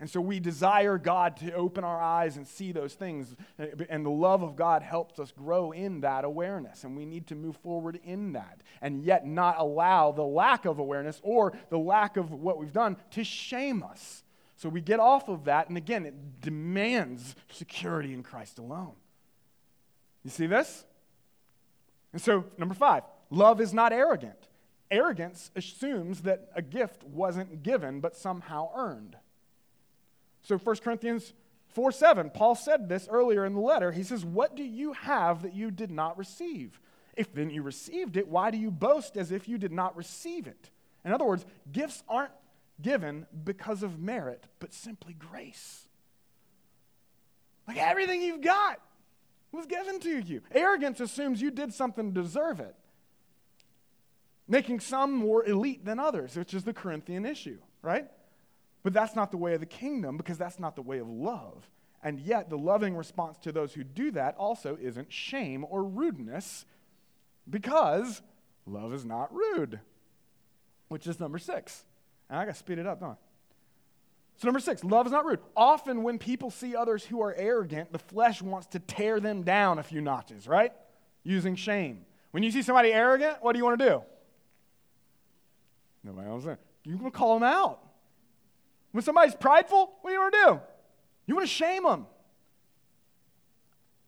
And 0.00 0.10
so 0.10 0.20
we 0.20 0.40
desire 0.40 0.98
God 0.98 1.36
to 1.38 1.52
open 1.52 1.84
our 1.84 2.00
eyes 2.00 2.36
and 2.36 2.46
see 2.46 2.72
those 2.72 2.94
things. 2.94 3.36
And 3.88 4.04
the 4.04 4.10
love 4.10 4.42
of 4.42 4.56
God 4.56 4.82
helps 4.82 5.20
us 5.20 5.30
grow 5.30 5.70
in 5.70 6.00
that 6.00 6.24
awareness. 6.24 6.82
And 6.82 6.96
we 6.96 7.06
need 7.06 7.28
to 7.28 7.36
move 7.36 7.56
forward 7.58 8.00
in 8.04 8.32
that. 8.32 8.60
And 8.82 9.04
yet 9.04 9.24
not 9.24 9.56
allow 9.58 10.10
the 10.10 10.24
lack 10.24 10.64
of 10.64 10.78
awareness 10.80 11.20
or 11.22 11.56
the 11.70 11.78
lack 11.78 12.16
of 12.16 12.32
what 12.32 12.58
we've 12.58 12.72
done 12.72 12.96
to 13.12 13.22
shame 13.22 13.84
us. 13.84 14.24
So 14.56 14.68
we 14.68 14.80
get 14.80 14.98
off 14.98 15.28
of 15.28 15.44
that. 15.44 15.68
And 15.68 15.76
again, 15.76 16.06
it 16.06 16.40
demands 16.40 17.36
security 17.50 18.12
in 18.12 18.22
Christ 18.24 18.58
alone. 18.58 18.94
You 20.24 20.30
see 20.30 20.46
this? 20.46 20.84
And 22.12 22.20
so, 22.20 22.44
number 22.58 22.74
five, 22.74 23.02
love 23.30 23.60
is 23.60 23.74
not 23.74 23.92
arrogant. 23.92 24.48
Arrogance 24.90 25.50
assumes 25.54 26.22
that 26.22 26.50
a 26.54 26.62
gift 26.62 27.04
wasn't 27.04 27.62
given 27.62 28.00
but 28.00 28.16
somehow 28.16 28.70
earned. 28.76 29.16
So 30.44 30.56
1 30.58 30.76
Corinthians 30.76 31.32
4 31.68 31.90
7, 31.90 32.30
Paul 32.30 32.54
said 32.54 32.88
this 32.88 33.08
earlier 33.10 33.44
in 33.44 33.54
the 33.54 33.60
letter. 33.60 33.90
He 33.90 34.04
says, 34.04 34.24
What 34.24 34.54
do 34.54 34.62
you 34.62 34.92
have 34.92 35.42
that 35.42 35.54
you 35.54 35.70
did 35.72 35.90
not 35.90 36.16
receive? 36.16 36.80
If 37.16 37.32
then 37.32 37.50
you 37.50 37.62
received 37.62 38.16
it, 38.16 38.28
why 38.28 38.50
do 38.50 38.58
you 38.58 38.70
boast 38.70 39.16
as 39.16 39.32
if 39.32 39.48
you 39.48 39.58
did 39.58 39.72
not 39.72 39.96
receive 39.96 40.46
it? 40.46 40.70
In 41.04 41.12
other 41.12 41.24
words, 41.24 41.44
gifts 41.70 42.02
aren't 42.08 42.32
given 42.80 43.26
because 43.44 43.82
of 43.82 43.98
merit, 43.98 44.44
but 44.58 44.72
simply 44.72 45.14
grace. 45.14 45.88
Like 47.66 47.76
everything 47.78 48.20
you've 48.22 48.42
got 48.42 48.80
was 49.52 49.66
given 49.66 50.00
to 50.00 50.18
you. 50.20 50.42
Arrogance 50.52 51.00
assumes 51.00 51.40
you 51.40 51.50
did 51.50 51.72
something 51.72 52.12
to 52.12 52.22
deserve 52.22 52.60
it, 52.60 52.74
making 54.48 54.80
some 54.80 55.12
more 55.14 55.44
elite 55.44 55.84
than 55.84 55.98
others, 55.98 56.36
which 56.36 56.52
is 56.52 56.64
the 56.64 56.74
Corinthian 56.74 57.24
issue, 57.24 57.58
right? 57.80 58.08
But 58.84 58.92
that's 58.92 59.16
not 59.16 59.32
the 59.32 59.36
way 59.38 59.54
of 59.54 59.60
the 59.60 59.66
kingdom 59.66 60.16
because 60.16 60.38
that's 60.38 60.60
not 60.60 60.76
the 60.76 60.82
way 60.82 60.98
of 60.98 61.08
love. 61.08 61.68
And 62.02 62.20
yet, 62.20 62.50
the 62.50 62.58
loving 62.58 62.94
response 62.94 63.38
to 63.38 63.50
those 63.50 63.72
who 63.72 63.82
do 63.82 64.10
that 64.12 64.36
also 64.36 64.78
isn't 64.80 65.10
shame 65.10 65.64
or 65.68 65.82
rudeness 65.82 66.66
because 67.48 68.20
love 68.66 68.92
is 68.92 69.06
not 69.06 69.34
rude, 69.34 69.80
which 70.88 71.06
is 71.06 71.18
number 71.18 71.38
six. 71.38 71.84
And 72.28 72.38
I 72.38 72.44
got 72.44 72.52
to 72.52 72.58
speed 72.58 72.78
it 72.78 72.86
up, 72.86 73.00
don't 73.00 73.12
I? 73.12 73.16
So, 74.36 74.48
number 74.48 74.60
six, 74.60 74.84
love 74.84 75.06
is 75.06 75.12
not 75.12 75.24
rude. 75.24 75.38
Often, 75.56 76.02
when 76.02 76.18
people 76.18 76.50
see 76.50 76.76
others 76.76 77.04
who 77.04 77.22
are 77.22 77.34
arrogant, 77.34 77.90
the 77.90 77.98
flesh 77.98 78.42
wants 78.42 78.66
to 78.68 78.80
tear 78.80 79.18
them 79.18 79.44
down 79.44 79.78
a 79.78 79.82
few 79.82 80.02
notches, 80.02 80.46
right? 80.46 80.72
Using 81.22 81.54
shame. 81.54 82.04
When 82.32 82.42
you 82.42 82.50
see 82.50 82.60
somebody 82.60 82.92
arrogant, 82.92 83.38
what 83.40 83.52
do 83.52 83.58
you 83.58 83.64
want 83.64 83.78
to 83.78 83.88
do? 83.88 84.02
Nobody 86.02 86.28
else. 86.28 86.44
You 86.84 86.98
to 86.98 87.10
call 87.10 87.38
them 87.38 87.48
out. 87.48 87.83
When 88.94 89.02
somebody's 89.02 89.34
prideful, 89.34 89.90
what 90.02 90.10
do 90.10 90.14
you 90.14 90.20
want 90.20 90.34
to 90.34 90.44
do? 90.46 90.60
You 91.26 91.34
want 91.34 91.48
to 91.48 91.52
shame 91.52 91.82
them. 91.82 92.06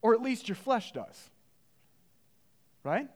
Or 0.01 0.14
at 0.14 0.22
least 0.22 0.49
your 0.49 0.55
flesh 0.55 0.93
does. 0.93 1.28
Right? 2.84 3.09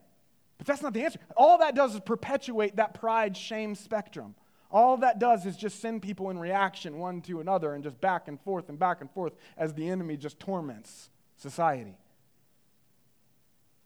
But 0.59 0.67
that's 0.67 0.83
not 0.83 0.95
the 0.95 1.05
answer. 1.05 1.21
All 1.37 1.59
that 1.59 1.77
does 1.77 1.95
is 1.95 2.01
perpetuate 2.01 2.75
that 2.75 2.95
pride 2.95 3.37
shame 3.37 3.77
spectrum. 3.77 4.35
All 4.73 4.97
that 4.97 5.21
does 5.21 5.47
is 5.47 5.57
just 5.57 5.79
send 5.79 6.03
people 6.03 6.31
in 6.31 6.41
reaction 6.41 6.99
one 6.99 7.21
to 7.23 7.39
another 7.39 7.73
and 7.73 7.85
just 7.85 8.01
back 8.01 8.27
and 8.27 8.41
forth 8.41 8.69
and 8.69 8.77
back 8.77 9.01
and 9.01 9.09
forth 9.09 9.35
as 9.57 9.73
the 9.73 9.89
enemy 9.89 10.17
just 10.17 10.41
torments 10.41 11.09
society. 11.37 11.97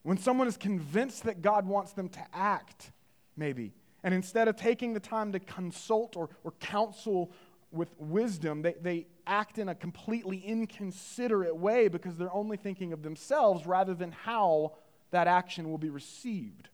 When 0.04 0.16
someone 0.16 0.48
is 0.48 0.56
convinced 0.56 1.24
that 1.24 1.42
God 1.42 1.66
wants 1.66 1.92
them 1.92 2.08
to 2.08 2.20
act, 2.32 2.92
maybe, 3.36 3.74
and 4.04 4.12
instead 4.12 4.48
of 4.48 4.56
taking 4.56 4.92
the 4.92 5.00
time 5.00 5.32
to 5.32 5.40
consult 5.40 6.14
or, 6.14 6.28
or 6.44 6.52
counsel 6.60 7.32
with 7.74 7.90
wisdom, 7.98 8.62
they, 8.62 8.74
they 8.80 9.06
act 9.26 9.58
in 9.58 9.68
a 9.68 9.74
completely 9.74 10.38
inconsiderate 10.38 11.56
way 11.56 11.88
because 11.88 12.16
they're 12.16 12.32
only 12.32 12.56
thinking 12.56 12.92
of 12.92 13.02
themselves 13.02 13.66
rather 13.66 13.94
than 13.94 14.12
how 14.12 14.72
that 15.10 15.26
action 15.26 15.70
will 15.70 15.78
be 15.78 15.90
received. 15.90 16.68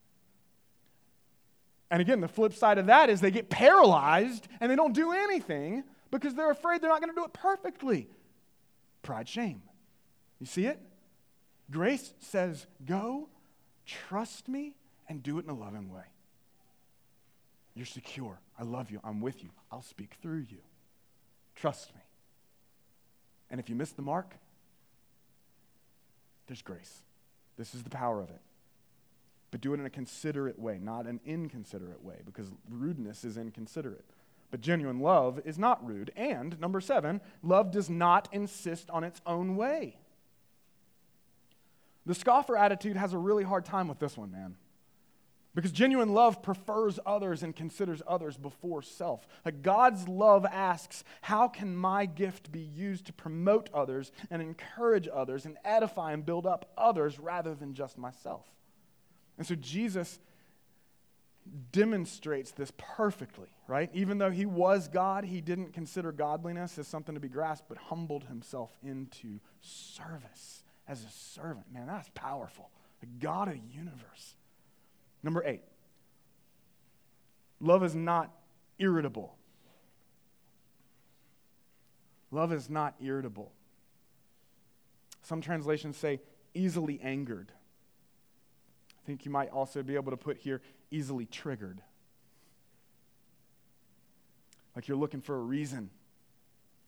And 1.90 2.00
again, 2.00 2.20
the 2.20 2.28
flip 2.28 2.54
side 2.54 2.78
of 2.78 2.86
that 2.86 3.10
is 3.10 3.20
they 3.20 3.30
get 3.30 3.50
paralyzed 3.50 4.46
and 4.60 4.70
they 4.70 4.76
don't 4.76 4.94
do 4.94 5.12
anything 5.12 5.84
because 6.10 6.34
they're 6.34 6.50
afraid 6.50 6.80
they're 6.80 6.90
not 6.90 7.00
going 7.00 7.12
to 7.12 7.20
do 7.20 7.24
it 7.24 7.32
perfectly. 7.32 8.08
Pride, 9.02 9.28
shame. 9.28 9.62
You 10.38 10.46
see 10.46 10.66
it? 10.66 10.78
Grace 11.70 12.14
says, 12.20 12.66
Go, 12.84 13.28
trust 13.86 14.48
me, 14.48 14.74
and 15.08 15.22
do 15.22 15.38
it 15.38 15.44
in 15.44 15.50
a 15.50 15.54
loving 15.54 15.92
way. 15.92 16.04
You're 17.74 17.86
secure. 17.86 18.40
I 18.58 18.64
love 18.64 18.90
you. 18.90 19.00
I'm 19.02 19.20
with 19.20 19.42
you. 19.42 19.50
I'll 19.70 19.82
speak 19.82 20.16
through 20.20 20.46
you. 20.48 20.58
Trust 21.54 21.94
me. 21.94 22.00
And 23.50 23.60
if 23.60 23.68
you 23.68 23.74
miss 23.74 23.90
the 23.92 24.02
mark, 24.02 24.34
there's 26.46 26.62
grace. 26.62 27.02
This 27.56 27.74
is 27.74 27.82
the 27.82 27.90
power 27.90 28.20
of 28.20 28.30
it 28.30 28.40
but 29.50 29.60
do 29.60 29.74
it 29.74 29.80
in 29.80 29.86
a 29.86 29.90
considerate 29.90 30.58
way, 30.58 30.78
not 30.80 31.06
an 31.06 31.20
inconsiderate 31.24 32.04
way, 32.04 32.16
because 32.24 32.46
rudeness 32.68 33.24
is 33.24 33.36
inconsiderate. 33.36 34.04
But 34.50 34.60
genuine 34.60 35.00
love 35.00 35.40
is 35.44 35.58
not 35.58 35.84
rude. 35.86 36.12
And, 36.16 36.58
number 36.60 36.80
seven, 36.80 37.20
love 37.42 37.70
does 37.70 37.88
not 37.88 38.28
insist 38.32 38.90
on 38.90 39.04
its 39.04 39.20
own 39.26 39.56
way. 39.56 39.96
The 42.06 42.14
scoffer 42.14 42.56
attitude 42.56 42.96
has 42.96 43.12
a 43.12 43.18
really 43.18 43.44
hard 43.44 43.64
time 43.64 43.88
with 43.88 43.98
this 43.98 44.16
one, 44.16 44.32
man. 44.32 44.56
Because 45.54 45.72
genuine 45.72 46.14
love 46.14 46.42
prefers 46.42 47.00
others 47.04 47.42
and 47.42 47.56
considers 47.56 48.02
others 48.06 48.36
before 48.36 48.82
self. 48.82 49.26
Like 49.44 49.62
God's 49.62 50.06
love 50.06 50.46
asks, 50.46 51.02
How 51.22 51.48
can 51.48 51.76
my 51.76 52.06
gift 52.06 52.52
be 52.52 52.60
used 52.60 53.06
to 53.06 53.12
promote 53.12 53.68
others 53.74 54.12
and 54.30 54.40
encourage 54.40 55.08
others 55.12 55.46
and 55.46 55.56
edify 55.64 56.12
and 56.12 56.24
build 56.24 56.46
up 56.46 56.72
others 56.78 57.18
rather 57.18 57.54
than 57.54 57.74
just 57.74 57.98
myself? 57.98 58.46
And 59.38 59.46
so 59.46 59.56
Jesus 59.56 60.20
demonstrates 61.72 62.52
this 62.52 62.72
perfectly, 62.76 63.48
right? 63.66 63.90
Even 63.92 64.18
though 64.18 64.30
he 64.30 64.46
was 64.46 64.86
God, 64.86 65.24
he 65.24 65.40
didn't 65.40 65.72
consider 65.72 66.12
godliness 66.12 66.78
as 66.78 66.86
something 66.86 67.14
to 67.14 67.20
be 67.20 67.28
grasped, 67.28 67.68
but 67.68 67.78
humbled 67.78 68.24
himself 68.24 68.70
into 68.82 69.40
service 69.60 70.62
as 70.86 71.02
a 71.02 71.10
servant. 71.10 71.72
Man, 71.72 71.86
that's 71.86 72.10
powerful. 72.14 72.70
The 73.00 73.06
God 73.06 73.48
of 73.48 73.54
the 73.54 73.74
universe. 73.74 74.36
Number 75.22 75.44
eight, 75.44 75.62
love 77.60 77.84
is 77.84 77.94
not 77.94 78.30
irritable. 78.78 79.36
Love 82.30 82.52
is 82.52 82.70
not 82.70 82.94
irritable. 83.02 83.52
Some 85.22 85.40
translations 85.40 85.96
say 85.96 86.20
easily 86.54 87.00
angered. 87.02 87.52
I 88.98 89.06
think 89.06 89.24
you 89.24 89.30
might 89.30 89.50
also 89.50 89.82
be 89.82 89.94
able 89.94 90.10
to 90.10 90.16
put 90.16 90.38
here 90.38 90.60
easily 90.90 91.26
triggered. 91.26 91.80
Like 94.74 94.88
you're 94.88 94.96
looking 94.96 95.20
for 95.20 95.36
a 95.36 95.40
reason, 95.40 95.90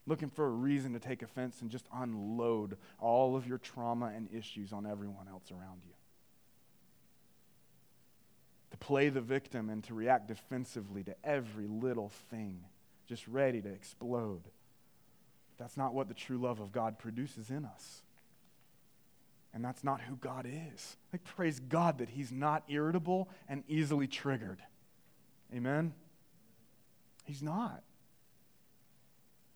looking 0.07 0.31
for 0.31 0.47
a 0.47 0.51
reason 0.51 0.93
to 0.93 1.01
take 1.01 1.23
offense 1.23 1.61
and 1.61 1.71
just 1.71 1.87
unload 1.93 2.77
all 3.01 3.37
of 3.37 3.47
your 3.47 3.59
trauma 3.59 4.13
and 4.15 4.29
issues 4.33 4.73
on 4.73 4.87
everyone 4.87 5.29
else 5.29 5.51
around 5.51 5.83
you. 5.85 5.93
To 8.73 8.77
play 8.79 9.09
the 9.09 9.21
victim 9.21 9.71
and 9.71 9.85
to 9.85 9.95
react 9.95 10.29
defensively 10.29 11.03
to 11.05 11.15
every 11.23 11.67
little 11.67 12.11
thing, 12.31 12.65
just 13.07 13.27
ready 13.29 13.61
to 13.63 13.69
explode. 13.69 14.43
That's 15.59 15.77
not 15.77 15.95
what 15.95 16.09
the 16.09 16.15
true 16.15 16.39
love 16.39 16.61
of 16.61 16.73
God 16.73 16.99
produces 16.99 17.51
in 17.51 17.65
us. 17.65 18.03
And 19.55 19.65
that's 19.65 19.85
not 19.85 20.01
who 20.01 20.17
God 20.17 20.47
is. 20.47 20.97
Like, 21.13 21.23
praise 21.25 21.61
God 21.61 21.99
that 21.99 22.09
He's 22.09 22.33
not 22.33 22.65
irritable 22.69 23.29
and 23.49 23.63
easily 23.69 24.07
triggered. 24.07 24.63
Amen? 25.55 25.93
He's 27.25 27.43
not. 27.43 27.83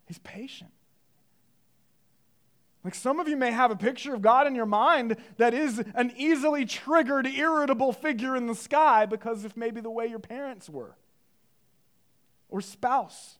He's 0.06 0.18
patient. 0.18 0.70
Like 2.86 2.94
some 2.94 3.18
of 3.18 3.26
you 3.26 3.36
may 3.36 3.50
have 3.50 3.72
a 3.72 3.76
picture 3.76 4.14
of 4.14 4.22
God 4.22 4.46
in 4.46 4.54
your 4.54 4.64
mind 4.64 5.16
that 5.38 5.52
is 5.52 5.82
an 5.96 6.12
easily 6.16 6.64
triggered, 6.64 7.26
irritable 7.26 7.92
figure 7.92 8.36
in 8.36 8.46
the 8.46 8.54
sky 8.54 9.06
because 9.06 9.44
of 9.44 9.56
maybe 9.56 9.80
the 9.80 9.90
way 9.90 10.06
your 10.06 10.20
parents 10.20 10.70
were 10.70 10.94
or 12.48 12.60
spouse. 12.60 13.38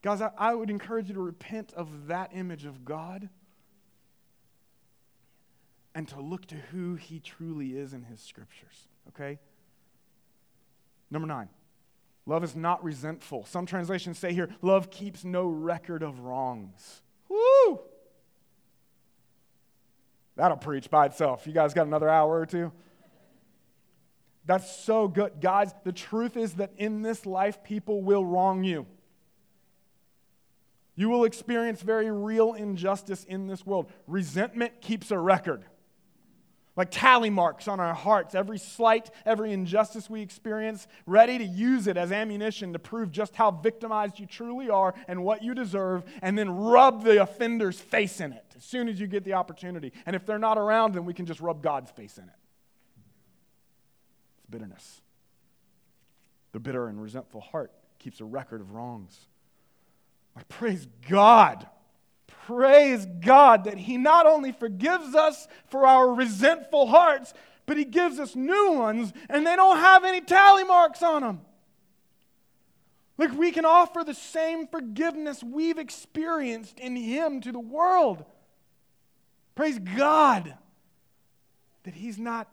Guys, 0.00 0.22
I, 0.22 0.30
I 0.38 0.54
would 0.54 0.70
encourage 0.70 1.08
you 1.08 1.14
to 1.14 1.20
repent 1.20 1.74
of 1.74 2.06
that 2.06 2.30
image 2.32 2.64
of 2.64 2.86
God 2.86 3.28
and 5.94 6.08
to 6.08 6.22
look 6.22 6.46
to 6.46 6.54
who 6.54 6.94
he 6.94 7.20
truly 7.20 7.76
is 7.76 7.92
in 7.92 8.04
his 8.04 8.22
scriptures. 8.22 8.88
Okay? 9.08 9.38
Number 11.10 11.28
nine, 11.28 11.50
love 12.24 12.44
is 12.44 12.56
not 12.56 12.82
resentful. 12.82 13.44
Some 13.44 13.66
translations 13.66 14.18
say 14.18 14.32
here, 14.32 14.48
love 14.62 14.90
keeps 14.90 15.22
no 15.22 15.46
record 15.46 16.02
of 16.02 16.20
wrongs. 16.20 17.02
Woo! 17.28 17.80
That'll 20.40 20.56
preach 20.56 20.88
by 20.88 21.04
itself. 21.04 21.46
You 21.46 21.52
guys 21.52 21.74
got 21.74 21.86
another 21.86 22.08
hour 22.08 22.40
or 22.40 22.46
two? 22.46 22.72
That's 24.46 24.74
so 24.74 25.06
good. 25.06 25.32
Guys, 25.38 25.74
the 25.84 25.92
truth 25.92 26.34
is 26.34 26.54
that 26.54 26.72
in 26.78 27.02
this 27.02 27.26
life, 27.26 27.62
people 27.62 28.00
will 28.00 28.24
wrong 28.24 28.64
you. 28.64 28.86
You 30.94 31.10
will 31.10 31.24
experience 31.24 31.82
very 31.82 32.10
real 32.10 32.54
injustice 32.54 33.24
in 33.24 33.48
this 33.48 33.66
world. 33.66 33.92
Resentment 34.06 34.80
keeps 34.80 35.10
a 35.10 35.18
record 35.18 35.62
like 36.80 36.90
tally 36.90 37.28
marks 37.28 37.68
on 37.68 37.78
our 37.78 37.92
hearts, 37.92 38.34
every 38.34 38.58
slight, 38.58 39.10
every 39.26 39.52
injustice 39.52 40.08
we 40.08 40.22
experience, 40.22 40.88
ready 41.04 41.36
to 41.36 41.44
use 41.44 41.86
it 41.86 41.98
as 41.98 42.10
ammunition 42.10 42.72
to 42.72 42.78
prove 42.78 43.12
just 43.12 43.36
how 43.36 43.50
victimized 43.50 44.18
you 44.18 44.24
truly 44.24 44.70
are 44.70 44.94
and 45.06 45.22
what 45.22 45.42
you 45.42 45.52
deserve, 45.52 46.04
and 46.22 46.38
then 46.38 46.48
rub 46.48 47.04
the 47.04 47.20
offender's 47.20 47.78
face 47.78 48.18
in 48.18 48.32
it 48.32 48.46
as 48.56 48.64
soon 48.64 48.88
as 48.88 48.98
you 48.98 49.06
get 49.06 49.24
the 49.24 49.34
opportunity. 49.34 49.92
And 50.06 50.16
if 50.16 50.24
they're 50.24 50.38
not 50.38 50.56
around, 50.56 50.94
then 50.94 51.04
we 51.04 51.12
can 51.12 51.26
just 51.26 51.40
rub 51.40 51.62
God's 51.62 51.90
face 51.90 52.16
in 52.16 52.24
it. 52.24 52.30
It's 54.38 54.46
bitterness. 54.48 55.02
The 56.52 56.60
bitter 56.60 56.88
and 56.88 57.02
resentful 57.02 57.42
heart 57.42 57.72
keeps 57.98 58.22
a 58.22 58.24
record 58.24 58.62
of 58.62 58.72
wrongs. 58.72 59.18
I 60.34 60.44
praise 60.44 60.88
God 61.10 61.68
praise 62.50 63.06
God 63.20 63.64
that 63.64 63.78
He 63.78 63.96
not 63.96 64.26
only 64.26 64.50
forgives 64.50 65.14
us 65.14 65.46
for 65.68 65.86
our 65.86 66.12
resentful 66.12 66.88
hearts, 66.88 67.32
but 67.64 67.76
He 67.76 67.84
gives 67.84 68.18
us 68.18 68.34
new 68.34 68.72
ones 68.72 69.12
and 69.28 69.46
they 69.46 69.54
don't 69.54 69.76
have 69.76 70.04
any 70.04 70.20
tally 70.20 70.64
marks 70.64 71.00
on 71.02 71.22
them. 71.22 71.40
Like 73.18 73.32
we 73.38 73.52
can 73.52 73.64
offer 73.64 74.02
the 74.02 74.14
same 74.14 74.66
forgiveness 74.66 75.44
we've 75.44 75.78
experienced 75.78 76.80
in 76.80 76.96
Him 76.96 77.40
to 77.42 77.52
the 77.52 77.60
world. 77.60 78.24
Praise 79.54 79.78
God 79.78 80.56
that 81.84 81.94
He's 81.94 82.18
not 82.18 82.48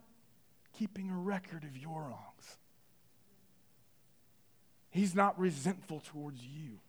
keeping 0.77 1.09
a 1.09 1.17
record 1.17 1.63
of 1.63 1.75
your 1.75 2.01
wrongs. 2.01 2.57
He's 4.91 5.15
not 5.15 5.39
resentful 5.39 6.01
towards 6.01 6.43
you. 6.43 6.79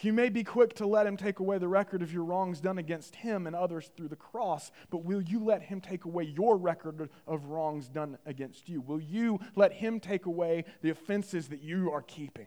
You 0.00 0.12
may 0.12 0.28
be 0.28 0.44
quick 0.44 0.74
to 0.74 0.86
let 0.86 1.06
him 1.06 1.16
take 1.16 1.40
away 1.40 1.58
the 1.58 1.66
record 1.66 2.02
of 2.02 2.12
your 2.12 2.22
wrongs 2.22 2.60
done 2.60 2.78
against 2.78 3.16
him 3.16 3.48
and 3.48 3.56
others 3.56 3.90
through 3.96 4.08
the 4.08 4.16
cross, 4.16 4.70
but 4.90 5.04
will 5.04 5.20
you 5.20 5.44
let 5.44 5.62
him 5.62 5.80
take 5.80 6.04
away 6.04 6.22
your 6.22 6.56
record 6.56 7.08
of 7.26 7.44
wrongs 7.46 7.88
done 7.88 8.16
against 8.24 8.68
you? 8.68 8.80
Will 8.80 9.00
you 9.00 9.40
let 9.56 9.72
him 9.72 9.98
take 9.98 10.26
away 10.26 10.64
the 10.82 10.90
offenses 10.90 11.48
that 11.48 11.62
you 11.62 11.90
are 11.90 12.02
keeping? 12.02 12.46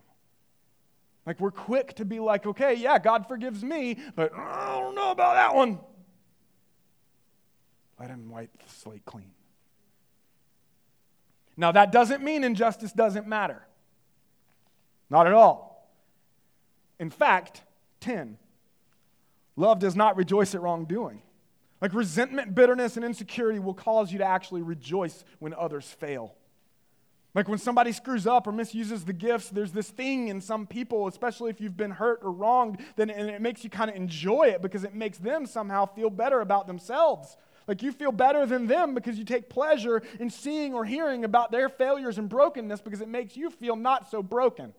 Like, 1.25 1.39
we're 1.39 1.51
quick 1.51 1.93
to 1.95 2.05
be 2.05 2.19
like, 2.19 2.45
okay, 2.45 2.73
yeah, 2.73 2.97
God 2.97 3.27
forgives 3.27 3.63
me, 3.63 3.97
but 4.15 4.33
I 4.33 4.79
don't 4.79 4.95
know 4.95 5.11
about 5.11 5.35
that 5.35 5.53
one. 5.53 5.79
Let 7.99 8.09
him 8.09 8.29
wipe 8.31 8.51
the 8.63 8.69
slate 8.73 9.05
clean. 9.05 9.31
Now, 11.57 11.73
that 11.73 11.91
doesn't 11.91 12.23
mean 12.23 12.43
injustice 12.43 12.93
doesn't 12.93 13.27
matter. 13.27 13.67
Not 15.09 15.27
at 15.27 15.33
all. 15.33 15.70
In 17.01 17.09
fact, 17.09 17.63
10, 18.01 18.37
love 19.55 19.79
does 19.79 19.95
not 19.95 20.15
rejoice 20.15 20.53
at 20.53 20.61
wrongdoing. 20.61 21.23
Like 21.81 21.95
resentment, 21.95 22.53
bitterness, 22.53 22.95
and 22.95 23.03
insecurity 23.03 23.57
will 23.57 23.73
cause 23.73 24.11
you 24.11 24.19
to 24.19 24.23
actually 24.23 24.61
rejoice 24.61 25.25
when 25.39 25.55
others 25.55 25.85
fail. 25.85 26.35
Like 27.33 27.47
when 27.47 27.57
somebody 27.57 27.91
screws 27.91 28.27
up 28.27 28.45
or 28.45 28.51
misuses 28.51 29.03
the 29.03 29.13
gifts, 29.13 29.49
there's 29.49 29.71
this 29.71 29.89
thing 29.89 30.27
in 30.27 30.41
some 30.41 30.67
people, 30.67 31.07
especially 31.07 31.49
if 31.49 31.59
you've 31.59 31.75
been 31.75 31.89
hurt 31.89 32.19
or 32.21 32.31
wronged, 32.31 32.77
then 32.97 33.09
and 33.09 33.31
it 33.31 33.41
makes 33.41 33.63
you 33.63 33.71
kind 33.71 33.89
of 33.89 33.95
enjoy 33.95 34.49
it 34.49 34.61
because 34.61 34.83
it 34.83 34.93
makes 34.93 35.17
them 35.17 35.47
somehow 35.47 35.87
feel 35.87 36.11
better 36.11 36.41
about 36.41 36.67
themselves. 36.67 37.35
Like 37.67 37.81
you 37.81 37.93
feel 37.93 38.11
better 38.11 38.45
than 38.45 38.67
them 38.67 38.93
because 38.93 39.17
you 39.17 39.25
take 39.25 39.49
pleasure 39.49 40.03
in 40.19 40.29
seeing 40.29 40.75
or 40.75 40.85
hearing 40.85 41.23
about 41.23 41.51
their 41.51 41.67
failures 41.67 42.19
and 42.19 42.29
brokenness 42.29 42.81
because 42.81 43.01
it 43.01 43.07
makes 43.07 43.35
you 43.35 43.49
feel 43.49 43.75
not 43.75 44.11
so 44.11 44.21
broken. 44.21 44.73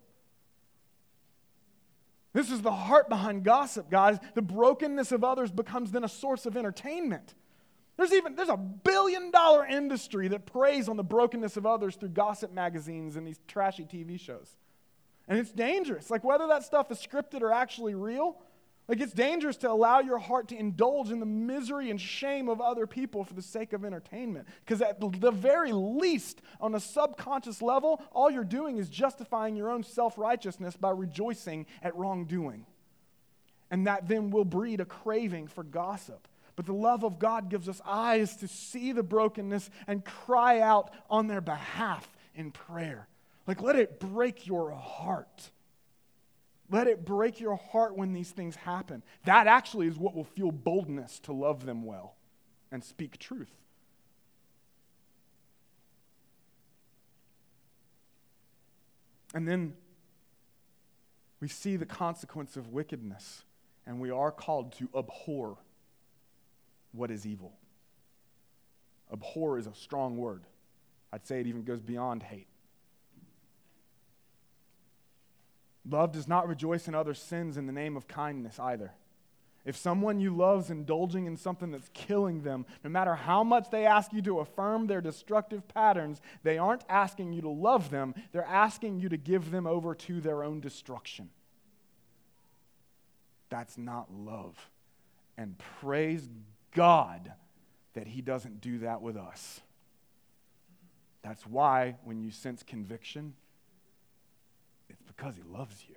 This 2.33 2.51
is 2.51 2.63
the 2.63 2.73
heart 2.73 3.09
behind 3.09 3.45
gossip, 3.45 3.91
guys. 3.91 4.19
The 4.35 4.43
brokenness 4.43 5.13
of 5.13 5.23
others 5.23 5.51
becomes 5.51 5.91
then 5.91 6.05
a 6.05 6.09
source 6.09 6.47
of 6.47 6.57
entertainment. 6.57 7.35
There's 7.97 8.13
even 8.13 8.35
there's 8.35 8.49
a 8.49 8.57
billion 8.57 9.31
dollar 9.31 9.67
industry 9.67 10.29
that 10.29 10.47
preys 10.47 10.89
on 10.89 10.97
the 10.97 11.05
brokenness 11.05 11.57
of 11.57 11.67
others 11.67 11.97
through 11.97 12.09
gossip 12.11 12.53
magazines 12.53 13.17
and 13.17 13.27
these 13.27 13.39
trashy 13.47 13.85
TV 13.85 14.19
shows. 14.19 14.57
And 15.29 15.39
it's 15.39 15.53
dangerous. 15.53 16.11
Like 16.11 16.25
whether 16.25 16.47
that 16.47 16.65
stuff 16.65 16.91
is 16.91 16.99
scripted 16.99 17.43
or 17.43 17.53
actually 17.53 17.95
real, 17.95 18.39
like 18.89 19.01
it's 19.01 19.13
dangerous 19.13 19.57
to 19.59 19.71
allow 19.71 20.01
your 20.01 20.19
heart 20.19 20.49
to 20.49 20.57
indulge 20.59 21.11
in 21.11 21.21
the 21.21 21.27
misery 21.27 21.91
and 21.91 22.01
shame 22.01 22.49
of 22.49 22.61
other 22.61 22.87
people 22.87 23.25
for 23.25 23.33
the 23.33 23.43
sake 23.43 23.73
of 23.73 23.85
entertainment. 23.85 24.49
Because 24.65 24.83
at 24.83 25.01
the 25.01 25.31
very 25.31 25.73
least, 25.73 26.43
on 26.61 26.75
a 26.75 26.81
subconscious 26.81 27.63
level, 27.63 28.03
all 28.13 28.31
you're 28.31 28.45
doing 28.45 28.79
is 28.79 28.89
justifying 28.89 29.55
your 29.55 29.71
own 29.71 29.85
self 29.85 30.19
righteousness 30.19 30.77
by 30.77 30.91
rejoicing 30.91 31.67
at 31.83 31.97
wrongdoing. 31.97 32.67
And 33.71 33.87
that 33.87 34.09
then 34.09 34.31
will 34.31 34.45
breed 34.45 34.81
a 34.81 34.85
craving 34.85 35.47
for 35.47 35.63
gossip. 35.63 36.27
But 36.57 36.67
the 36.67 36.75
love 36.75 37.05
of 37.05 37.19
God 37.19 37.49
gives 37.49 37.69
us 37.69 37.81
eyes 37.87 38.37
to 38.37 38.49
see 38.49 38.93
the 38.93 39.03
brokenness 39.03 39.71
and 39.87 40.05
cry 40.05 40.61
out 40.61 40.93
on 41.09 41.29
their 41.29 41.41
behalf 41.41 42.07
in 42.35 42.51
prayer. 42.51 43.09
Like, 43.47 43.63
let 43.63 43.77
it 43.77 43.99
break 43.99 44.47
your 44.47 44.73
heart. 44.73 45.51
Let 46.73 46.87
it 46.87 47.05
break 47.05 47.39
your 47.39 47.57
heart 47.57 47.97
when 47.99 48.15
these 48.15 48.31
things 48.31 48.57
happen. 48.57 49.03
That 49.27 49.47
actually 49.47 49.89
is 49.89 49.99
what 49.99 50.15
will 50.15 50.25
fuel 50.25 50.51
boldness 50.51 51.21
to 51.21 51.33
love 51.33 51.67
them 51.67 51.85
well 51.85 52.17
and 52.73 52.83
speak 52.83 53.19
truth. 53.19 53.53
And 59.35 59.47
then 59.47 59.75
we 61.41 61.49
see 61.49 61.77
the 61.77 61.87
consequence 61.87 62.57
of 62.57 62.69
wickedness, 62.69 63.45
and 63.87 64.01
we 64.01 64.11
are 64.11 64.31
called 64.31 64.73
to 64.79 64.89
abhor 64.97 65.59
what 66.93 67.11
is 67.11 67.27
evil. 67.27 67.53
Abhor 69.13 69.59
is 69.59 69.67
a 69.67 69.75
strong 69.75 70.17
word. 70.17 70.47
I'd 71.13 71.27
say 71.27 71.41
it 71.41 71.47
even 71.47 71.65
goes 71.65 71.81
beyond 71.81 72.23
hate. 72.23 72.47
Love 75.89 76.13
does 76.13 76.29
not 76.29 76.49
rejoice 76.49 76.87
in 76.87 76.95
other 76.95 77.15
sins 77.15 77.57
in 77.57 77.67
the 77.67 77.73
name 77.73 77.97
of 77.97 78.07
kindness 78.07 78.59
either. 78.59 78.93
If 79.65 79.77
someone 79.77 80.21
you 80.21 80.35
love 80.35 80.65
is 80.65 80.71
indulging 80.71 81.27
in 81.27 81.37
something 81.37 81.71
that's 81.71 81.91
killing 81.95 82.43
them, 82.43 82.67
no 82.83 82.91
matter 82.91 83.15
how 83.15 83.45
much 83.45 83.71
they 83.71 83.87
ask 83.87 84.13
you 84.13 84.21
to 84.23 84.41
affirm 84.41 84.87
their 84.87 85.01
destructive 85.01 85.69
patterns, 85.69 86.21
they 86.43 86.59
aren't 86.59 86.85
asking 86.89 87.33
you 87.33 87.43
to 87.43 87.49
love 87.49 87.91
them, 87.91 88.15
they're 88.33 88.45
asking 88.45 88.99
you 88.99 89.09
to 89.09 89.17
give 89.17 89.53
them 89.53 89.67
over 89.67 89.95
to 89.95 90.21
their 90.21 90.43
own 90.43 90.61
destruction. 90.61 91.31
That's 93.51 93.79
not 93.79 94.13
love. 94.13 94.57
And 95.37 95.57
praise 95.81 96.29
God 96.75 97.33
that 97.95 98.09
He 98.09 98.21
doesn't 98.21 98.61
do 98.61 98.79
that 98.79 99.01
with 99.01 99.17
us. 99.17 99.61
That's 101.23 101.47
why 101.47 101.97
when 102.03 102.21
you 102.21 102.33
sense 102.33 102.65
conviction, 102.65 103.35
because 105.17 105.35
He 105.37 105.43
loves 105.43 105.85
you. 105.89 105.97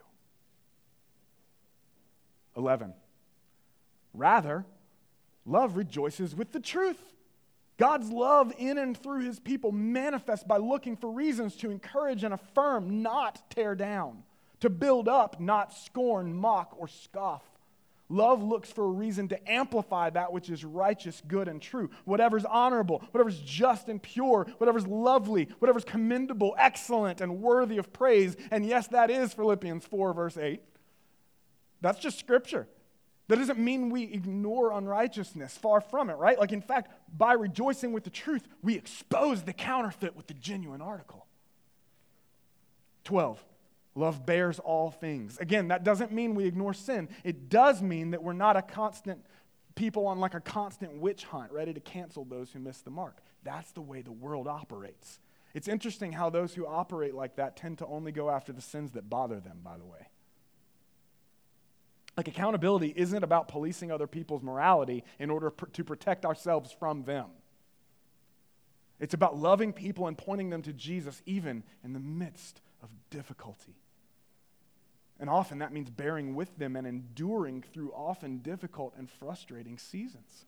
11. 2.57 2.93
Rather, 4.13 4.65
love 5.45 5.75
rejoices 5.75 6.35
with 6.35 6.51
the 6.51 6.59
truth. 6.59 7.01
God's 7.77 8.09
love 8.09 8.53
in 8.57 8.77
and 8.77 8.97
through 8.97 9.21
his 9.21 9.39
people 9.39 9.71
manifests 9.71 10.45
by 10.45 10.57
looking 10.57 10.95
for 10.95 11.11
reasons 11.11 11.57
to 11.57 11.71
encourage 11.71 12.23
and 12.23 12.33
affirm, 12.33 13.01
not 13.01 13.49
tear 13.49 13.75
down, 13.75 14.23
to 14.61 14.69
build 14.69 15.09
up, 15.09 15.41
not 15.41 15.73
scorn, 15.73 16.33
mock, 16.33 16.73
or 16.77 16.87
scoff. 16.87 17.43
Love 18.07 18.43
looks 18.43 18.71
for 18.71 18.85
a 18.85 18.91
reason 18.91 19.27
to 19.27 19.51
amplify 19.51 20.09
that 20.11 20.31
which 20.31 20.49
is 20.49 20.63
righteous, 20.63 21.21
good, 21.27 21.47
and 21.47 21.59
true. 21.59 21.89
Whatever's 22.03 22.45
honorable, 22.45 23.03
whatever's 23.11 23.39
just 23.39 23.89
and 23.89 24.01
pure, 24.01 24.45
whatever's 24.59 24.85
lovely, 24.85 25.49
whatever's 25.57 25.85
commendable, 25.85 26.55
excellent, 26.57 27.19
and 27.19 27.41
worthy 27.41 27.77
of 27.77 27.91
praise. 27.91 28.37
And 28.51 28.65
yes, 28.65 28.87
that 28.89 29.09
is 29.09 29.33
Philippians 29.33 29.85
4, 29.85 30.13
verse 30.13 30.37
8. 30.37 30.61
That's 31.81 31.99
just 31.99 32.19
scripture. 32.19 32.67
That 33.27 33.37
doesn't 33.37 33.57
mean 33.57 33.89
we 33.89 34.03
ignore 34.03 34.71
unrighteousness. 34.71 35.57
Far 35.57 35.81
from 35.81 36.11
it, 36.11 36.13
right? 36.13 36.37
Like, 36.37 36.51
in 36.51 36.61
fact, 36.61 36.91
by 37.17 37.33
rejoicing 37.33 37.91
with 37.91 38.03
the 38.03 38.11
truth, 38.11 38.47
we 38.61 38.75
expose 38.75 39.41
the 39.41 39.53
counterfeit 39.53 40.15
with 40.15 40.27
the 40.27 40.35
genuine 40.35 40.81
article. 40.81 41.25
12. 43.03 43.43
Love 43.95 44.25
bears 44.25 44.59
all 44.59 44.91
things. 44.91 45.37
Again, 45.37 45.69
that 45.69 45.85
doesn't 45.85 46.11
mean 46.11 46.35
we 46.35 46.45
ignore 46.45 46.73
sin. 46.73 47.07
It 47.23 47.49
does 47.49 47.81
mean 47.81 48.11
that 48.11 48.21
we're 48.21 48.33
not 48.33 48.57
a 48.57 48.61
constant 48.61 49.25
people 49.75 50.07
on 50.07 50.19
like 50.19 50.33
a 50.33 50.41
constant 50.41 50.99
witch 50.99 51.23
hunt, 51.25 51.51
ready 51.51 51.73
to 51.73 51.79
cancel 51.79 52.25
those 52.25 52.51
who 52.51 52.59
miss 52.59 52.81
the 52.81 52.91
mark. 52.91 53.17
That's 53.43 53.71
the 53.71 53.81
way 53.81 54.01
the 54.01 54.11
world 54.11 54.47
operates. 54.47 55.19
It's 55.53 55.69
interesting 55.69 56.11
how 56.11 56.29
those 56.29 56.53
who 56.53 56.67
operate 56.67 57.15
like 57.15 57.37
that 57.37 57.55
tend 57.55 57.77
to 57.77 57.85
only 57.85 58.11
go 58.11 58.29
after 58.29 58.51
the 58.51 58.61
sins 58.61 58.91
that 58.91 59.09
bother 59.09 59.39
them, 59.39 59.59
by 59.63 59.77
the 59.77 59.85
way. 59.85 60.09
Like, 62.17 62.27
accountability 62.27 62.93
isn't 62.95 63.23
about 63.23 63.47
policing 63.47 63.91
other 63.91 64.07
people's 64.07 64.41
morality 64.41 65.03
in 65.19 65.29
order 65.29 65.51
to 65.73 65.83
protect 65.83 66.25
ourselves 66.25 66.73
from 66.77 67.03
them. 67.03 67.27
It's 68.99 69.13
about 69.13 69.37
loving 69.37 69.73
people 69.73 70.07
and 70.07 70.17
pointing 70.17 70.49
them 70.49 70.61
to 70.63 70.73
Jesus 70.73 71.21
even 71.25 71.63
in 71.83 71.93
the 71.93 71.99
midst 71.99 72.61
of 72.81 72.89
difficulty. 73.09 73.75
And 75.19 75.29
often 75.29 75.59
that 75.59 75.71
means 75.71 75.89
bearing 75.89 76.35
with 76.35 76.57
them 76.57 76.75
and 76.75 76.85
enduring 76.85 77.63
through 77.73 77.93
often 77.93 78.39
difficult 78.39 78.93
and 78.97 79.09
frustrating 79.09 79.77
seasons 79.77 80.45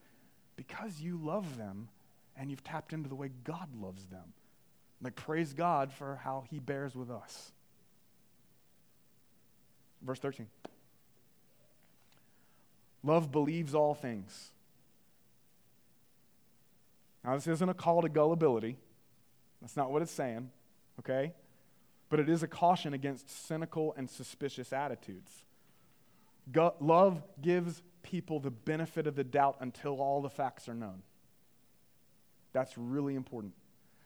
because 0.56 1.00
you 1.00 1.16
love 1.16 1.56
them 1.56 1.88
and 2.36 2.50
you've 2.50 2.64
tapped 2.64 2.92
into 2.92 3.08
the 3.08 3.14
way 3.14 3.30
God 3.44 3.68
loves 3.80 4.06
them. 4.06 4.34
Like, 5.00 5.16
praise 5.16 5.52
God 5.52 5.92
for 5.92 6.16
how 6.16 6.44
he 6.50 6.58
bears 6.58 6.94
with 6.94 7.10
us. 7.10 7.52
Verse 10.02 10.18
13 10.18 10.46
Love 13.02 13.30
believes 13.30 13.74
all 13.74 13.94
things. 13.94 14.50
Now, 17.24 17.34
this 17.34 17.46
isn't 17.46 17.68
a 17.68 17.74
call 17.74 18.02
to 18.02 18.08
gullibility. 18.08 18.76
That's 19.60 19.76
not 19.76 19.90
what 19.90 20.02
it's 20.02 20.12
saying, 20.12 20.50
okay? 21.00 21.32
But 22.08 22.20
it 22.20 22.28
is 22.28 22.42
a 22.42 22.48
caution 22.48 22.94
against 22.94 23.46
cynical 23.46 23.94
and 23.96 24.08
suspicious 24.08 24.72
attitudes. 24.72 25.44
Go- 26.50 26.74
love 26.80 27.22
gives 27.40 27.82
people 28.02 28.40
the 28.40 28.50
benefit 28.50 29.06
of 29.06 29.14
the 29.14 29.24
doubt 29.24 29.56
until 29.60 30.00
all 30.00 30.22
the 30.22 30.30
facts 30.30 30.68
are 30.68 30.74
known. 30.74 31.02
That's 32.52 32.78
really 32.78 33.14
important. 33.14 33.54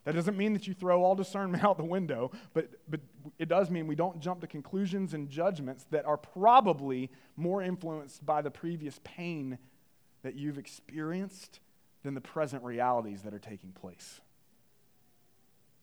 That 0.05 0.17
doesn't 0.17 0.37
mean 0.37 0.53
that 0.55 0.67
you 0.67 0.75
throw 0.75 1.05
all 1.05 1.15
discernment 1.15 1.65
out 1.65 1.79
the 1.79 1.85
window, 1.85 2.33
but, 2.55 2.71
but 2.89 3.01
it 3.39 3.49
does 3.49 3.71
mean 3.71 3.87
we 3.87 3.95
don't 3.95 4.21
jump 4.21 4.41
to 4.41 4.47
conclusions 4.47 5.15
and 5.15 5.29
judgments 5.29 5.87
that 5.91 6.05
are 6.05 6.17
probably 6.17 7.11
more 7.37 7.63
influenced 7.63 8.25
by 8.27 8.43
the 8.43 8.51
previous 8.51 8.99
pain 9.05 9.59
that 10.23 10.35
you've 10.35 10.59
experienced 10.59 11.61
than 12.03 12.15
the 12.15 12.21
present 12.21 12.65
realities 12.65 13.23
that 13.23 13.33
are 13.33 13.39
taking 13.39 13.71
place. 13.71 14.21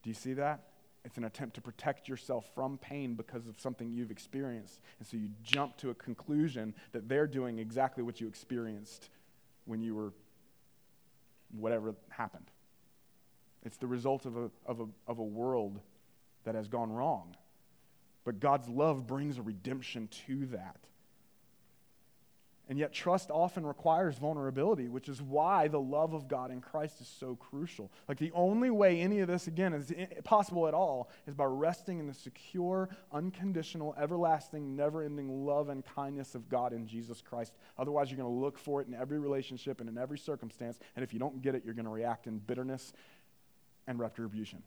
Do 0.02 0.10
you 0.10 0.14
see 0.14 0.34
that? 0.34 0.64
It's 1.04 1.16
an 1.16 1.24
attempt 1.24 1.54
to 1.54 1.60
protect 1.60 2.08
yourself 2.08 2.44
from 2.54 2.76
pain 2.78 3.14
because 3.14 3.46
of 3.46 3.58
something 3.58 3.90
you've 3.90 4.10
experienced. 4.10 4.80
And 4.98 5.08
so 5.08 5.16
you 5.16 5.30
jump 5.42 5.76
to 5.78 5.90
a 5.90 5.94
conclusion 5.94 6.74
that 6.92 7.08
they're 7.08 7.26
doing 7.26 7.58
exactly 7.58 8.02
what 8.02 8.20
you 8.20 8.28
experienced 8.28 9.08
when 9.64 9.80
you 9.80 9.94
were, 9.94 10.12
whatever 11.58 11.94
happened. 12.10 12.50
It's 13.64 13.78
the 13.78 13.86
result 13.86 14.26
of 14.26 14.36
a, 14.36 14.50
of 14.66 14.80
a, 14.80 14.86
of 15.06 15.18
a 15.18 15.24
world 15.24 15.80
that 16.44 16.54
has 16.54 16.68
gone 16.68 16.92
wrong. 16.92 17.34
But 18.24 18.40
God's 18.40 18.68
love 18.68 19.06
brings 19.06 19.38
a 19.38 19.42
redemption 19.42 20.08
to 20.26 20.46
that. 20.46 20.76
And 22.70 22.78
yet, 22.78 22.92
trust 22.92 23.32
often 23.32 23.66
requires 23.66 24.16
vulnerability, 24.16 24.88
which 24.88 25.08
is 25.08 25.20
why 25.20 25.66
the 25.66 25.80
love 25.80 26.14
of 26.14 26.28
God 26.28 26.52
in 26.52 26.60
Christ 26.60 27.00
is 27.00 27.08
so 27.08 27.34
crucial. 27.34 27.90
Like, 28.08 28.18
the 28.18 28.30
only 28.30 28.70
way 28.70 29.00
any 29.00 29.18
of 29.18 29.26
this, 29.26 29.48
again, 29.48 29.72
is 29.72 29.92
possible 30.22 30.68
at 30.68 30.72
all 30.72 31.10
is 31.26 31.34
by 31.34 31.46
resting 31.46 31.98
in 31.98 32.06
the 32.06 32.14
secure, 32.14 32.88
unconditional, 33.10 33.96
everlasting, 33.98 34.76
never 34.76 35.02
ending 35.02 35.44
love 35.44 35.68
and 35.68 35.84
kindness 35.84 36.36
of 36.36 36.48
God 36.48 36.72
in 36.72 36.86
Jesus 36.86 37.20
Christ. 37.20 37.54
Otherwise, 37.76 38.08
you're 38.08 38.18
going 38.18 38.32
to 38.32 38.40
look 38.40 38.56
for 38.56 38.80
it 38.80 38.86
in 38.86 38.94
every 38.94 39.18
relationship 39.18 39.80
and 39.80 39.88
in 39.88 39.98
every 39.98 40.16
circumstance. 40.18 40.78
And 40.94 41.02
if 41.02 41.12
you 41.12 41.18
don't 41.18 41.42
get 41.42 41.56
it, 41.56 41.64
you're 41.64 41.74
going 41.74 41.86
to 41.86 41.90
react 41.90 42.28
in 42.28 42.38
bitterness 42.38 42.92
and 43.88 43.98
retribution. 43.98 44.62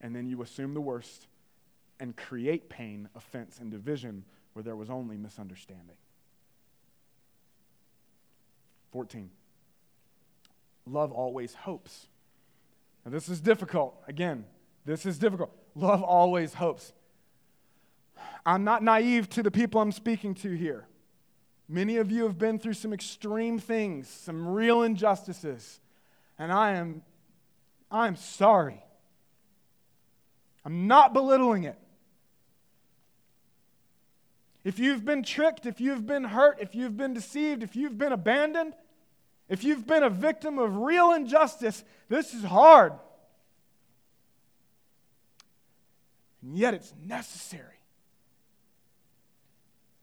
And 0.00 0.14
then 0.14 0.28
you 0.28 0.40
assume 0.40 0.72
the 0.72 0.80
worst 0.80 1.26
and 1.98 2.16
create 2.16 2.68
pain, 2.68 3.08
offense, 3.16 3.58
and 3.58 3.72
division 3.72 4.24
where 4.54 4.62
there 4.62 4.76
was 4.76 4.88
only 4.88 5.16
misunderstanding. 5.16 5.96
14. 8.92 9.30
Love 10.86 11.12
always 11.12 11.54
hopes. 11.54 12.06
Now, 13.04 13.10
this 13.10 13.28
is 13.28 13.40
difficult. 13.40 14.02
Again, 14.08 14.46
this 14.84 15.04
is 15.04 15.18
difficult. 15.18 15.50
Love 15.74 16.02
always 16.02 16.54
hopes. 16.54 16.92
I'm 18.46 18.64
not 18.64 18.82
naive 18.82 19.28
to 19.30 19.42
the 19.42 19.50
people 19.50 19.80
I'm 19.80 19.92
speaking 19.92 20.34
to 20.36 20.52
here. 20.52 20.86
Many 21.68 21.96
of 21.96 22.10
you 22.10 22.24
have 22.24 22.38
been 22.38 22.58
through 22.58 22.74
some 22.74 22.92
extreme 22.92 23.58
things, 23.58 24.08
some 24.08 24.46
real 24.46 24.82
injustices, 24.82 25.80
and 26.38 26.52
I 26.52 26.72
am 26.72 27.02
I 27.90 28.06
am 28.06 28.16
sorry. 28.16 28.82
I'm 30.64 30.86
not 30.86 31.12
belittling 31.12 31.64
it. 31.64 31.78
If 34.64 34.78
you've 34.78 35.04
been 35.04 35.22
tricked, 35.22 35.66
if 35.66 35.80
you've 35.80 36.06
been 36.06 36.24
hurt, 36.24 36.58
if 36.60 36.74
you've 36.74 36.96
been 36.96 37.12
deceived, 37.12 37.62
if 37.62 37.76
you've 37.76 37.98
been 37.98 38.12
abandoned, 38.12 38.74
if 39.48 39.62
you've 39.62 39.86
been 39.86 40.02
a 40.02 40.10
victim 40.10 40.58
of 40.58 40.78
real 40.78 41.12
injustice, 41.12 41.84
this 42.08 42.32
is 42.32 42.42
hard. 42.42 42.94
And 46.42 46.56
yet 46.56 46.72
it's 46.72 46.94
necessary. 46.98 47.80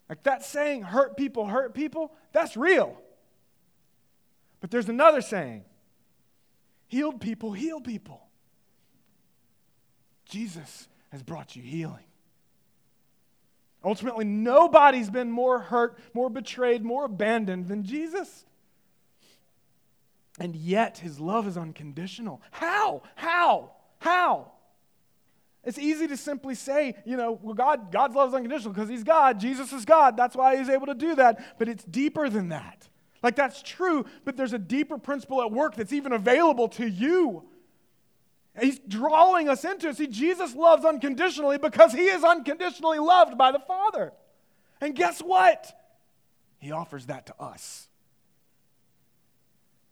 Like 0.07 0.23
that 0.23 0.43
saying, 0.43 0.83
hurt 0.83 1.17
people, 1.17 1.47
hurt 1.47 1.73
people, 1.73 2.13
that's 2.31 2.55
real. 2.55 3.01
But 4.59 4.69
there's 4.69 4.89
another 4.89 5.21
saying 5.21 5.63
healed 6.87 7.19
people, 7.19 7.53
heal 7.53 7.81
people. 7.81 8.21
Jesus 10.25 10.87
has 11.11 11.23
brought 11.23 11.55
you 11.55 11.63
healing. 11.63 12.03
Ultimately, 13.83 14.25
nobody's 14.25 15.09
been 15.09 15.31
more 15.31 15.59
hurt, 15.59 15.97
more 16.13 16.29
betrayed, 16.29 16.83
more 16.83 17.05
abandoned 17.05 17.67
than 17.67 17.83
Jesus. 17.83 18.45
And 20.39 20.55
yet, 20.55 20.99
his 20.99 21.19
love 21.19 21.47
is 21.47 21.57
unconditional. 21.57 22.41
How? 22.51 23.03
How? 23.15 23.71
How? 23.99 24.51
It's 25.63 25.77
easy 25.77 26.07
to 26.07 26.17
simply 26.17 26.55
say, 26.55 26.95
you 27.05 27.17
know, 27.17 27.39
well, 27.41 27.53
God, 27.53 27.91
God's 27.91 28.15
love 28.15 28.29
is 28.29 28.35
unconditional 28.35 28.73
because 28.73 28.89
he's 28.89 29.03
God. 29.03 29.39
Jesus 29.39 29.71
is 29.73 29.85
God. 29.85 30.17
That's 30.17 30.35
why 30.35 30.57
he's 30.57 30.69
able 30.69 30.87
to 30.87 30.95
do 30.95 31.15
that. 31.15 31.59
But 31.59 31.69
it's 31.69 31.83
deeper 31.83 32.29
than 32.29 32.49
that. 32.49 32.87
Like, 33.21 33.35
that's 33.35 33.61
true, 33.61 34.05
but 34.25 34.35
there's 34.35 34.53
a 34.53 34.59
deeper 34.59 34.97
principle 34.97 35.41
at 35.43 35.51
work 35.51 35.75
that's 35.75 35.93
even 35.93 36.11
available 36.11 36.67
to 36.69 36.87
you. 36.87 37.43
He's 38.61 38.79
drawing 38.79 39.49
us 39.49 39.65
into 39.65 39.89
it. 39.89 39.97
See, 39.97 40.07
Jesus 40.07 40.55
loves 40.55 40.85
unconditionally 40.85 41.57
because 41.57 41.93
he 41.93 42.05
is 42.05 42.23
unconditionally 42.23 42.99
loved 42.99 43.37
by 43.37 43.51
the 43.51 43.59
Father. 43.59 44.13
And 44.79 44.95
guess 44.95 45.19
what? 45.19 45.73
He 46.59 46.71
offers 46.71 47.07
that 47.07 47.25
to 47.25 47.35
us. 47.41 47.87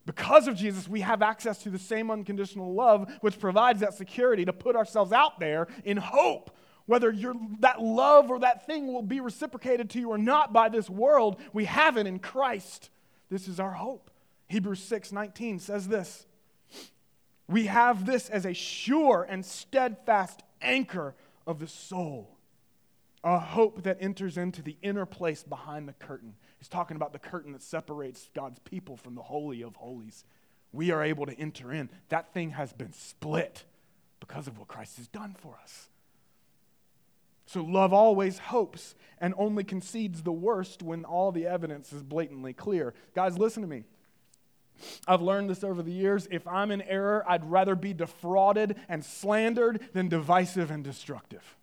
Because 0.06 0.48
of 0.48 0.56
Jesus, 0.56 0.88
we 0.88 1.02
have 1.02 1.22
access 1.22 1.60
to 1.64 1.70
the 1.70 1.80
same 1.80 2.10
unconditional 2.10 2.74
love, 2.74 3.12
which 3.22 3.40
provides 3.40 3.82
that 3.82 3.94
security 3.94 4.46
to 4.46 4.54
put 4.54 4.76
ourselves 4.76 5.12
out 5.12 5.40
there 5.40 5.68
in 5.84 5.98
hope. 5.98 6.56
Whether 6.86 7.14
that 7.60 7.82
love 7.82 8.32
or 8.32 8.40
that 8.40 8.66
thing 8.66 8.92
will 8.92 9.04
be 9.04 9.20
reciprocated 9.20 9.92
to 9.92 10.00
you 10.00 10.10
or 10.10 10.18
not 10.18 10.52
by 10.52 10.70
this 10.70 10.90
world, 10.90 11.40
we 11.54 11.66
have 11.66 11.98
it 11.98 12.08
in 12.08 12.18
Christ. 12.18 12.90
This 13.30 13.48
is 13.48 13.60
our 13.60 13.74
hope. 13.74 14.10
Hebrews 14.48 14.82
6 14.82 15.12
19 15.12 15.60
says 15.60 15.88
this 15.88 16.26
we 17.50 17.66
have 17.66 18.06
this 18.06 18.30
as 18.30 18.46
a 18.46 18.54
sure 18.54 19.26
and 19.28 19.44
steadfast 19.44 20.44
anchor 20.62 21.16
of 21.48 21.60
the 21.60 21.68
soul, 21.68 22.38
a 23.24 23.40
hope 23.40 23.82
that 23.84 23.98
enters 24.00 24.38
into 24.38 24.62
the 24.62 24.78
inner 24.84 25.08
place 25.08 25.42
behind 25.42 25.88
the 25.88 25.94
curtain. 25.94 26.36
He's 26.60 26.68
talking 26.68 26.96
about 26.96 27.12
the 27.12 27.20
curtain 27.20 27.54
that 27.54 27.64
separates 27.64 28.30
God's 28.36 28.60
people 28.60 28.98
from 28.98 29.16
the 29.16 29.24
Holy 29.24 29.64
of 29.64 29.76
Holies. 29.78 30.26
We 30.72 30.92
are 30.92 31.04
able 31.04 31.26
to 31.26 31.34
enter 31.40 31.74
in. 31.74 31.90
That 32.10 32.32
thing 32.36 32.52
has 32.52 32.72
been 32.72 32.94
split 32.94 33.64
because 34.20 34.48
of 34.48 34.60
what 34.60 34.68
Christ 34.68 34.98
has 34.98 35.08
done 35.08 35.36
for 35.40 35.58
us. 35.64 35.90
So, 37.48 37.64
love 37.64 37.94
always 37.94 38.38
hopes 38.38 38.94
and 39.20 39.34
only 39.36 39.64
concedes 39.64 40.22
the 40.22 40.32
worst 40.32 40.84
when 40.84 41.04
all 41.04 41.32
the 41.32 41.48
evidence 41.48 41.92
is 41.92 42.04
blatantly 42.04 42.54
clear. 42.54 42.94
Guys, 43.16 43.40
listen 43.40 43.64
to 43.64 43.68
me. 43.68 43.86
I've 45.08 45.22
learned 45.22 45.50
this 45.50 45.64
over 45.64 45.82
the 45.82 45.92
years. 45.92 46.28
If 46.32 46.48
I'm 46.48 46.72
in 46.72 46.82
error, 46.82 47.24
I'd 47.28 47.46
rather 47.50 47.76
be 47.76 47.94
defrauded 47.94 48.76
and 48.88 49.04
slandered 49.04 49.82
than 49.94 50.08
divisive 50.08 50.72
and 50.72 50.84
destructive. 50.84 51.56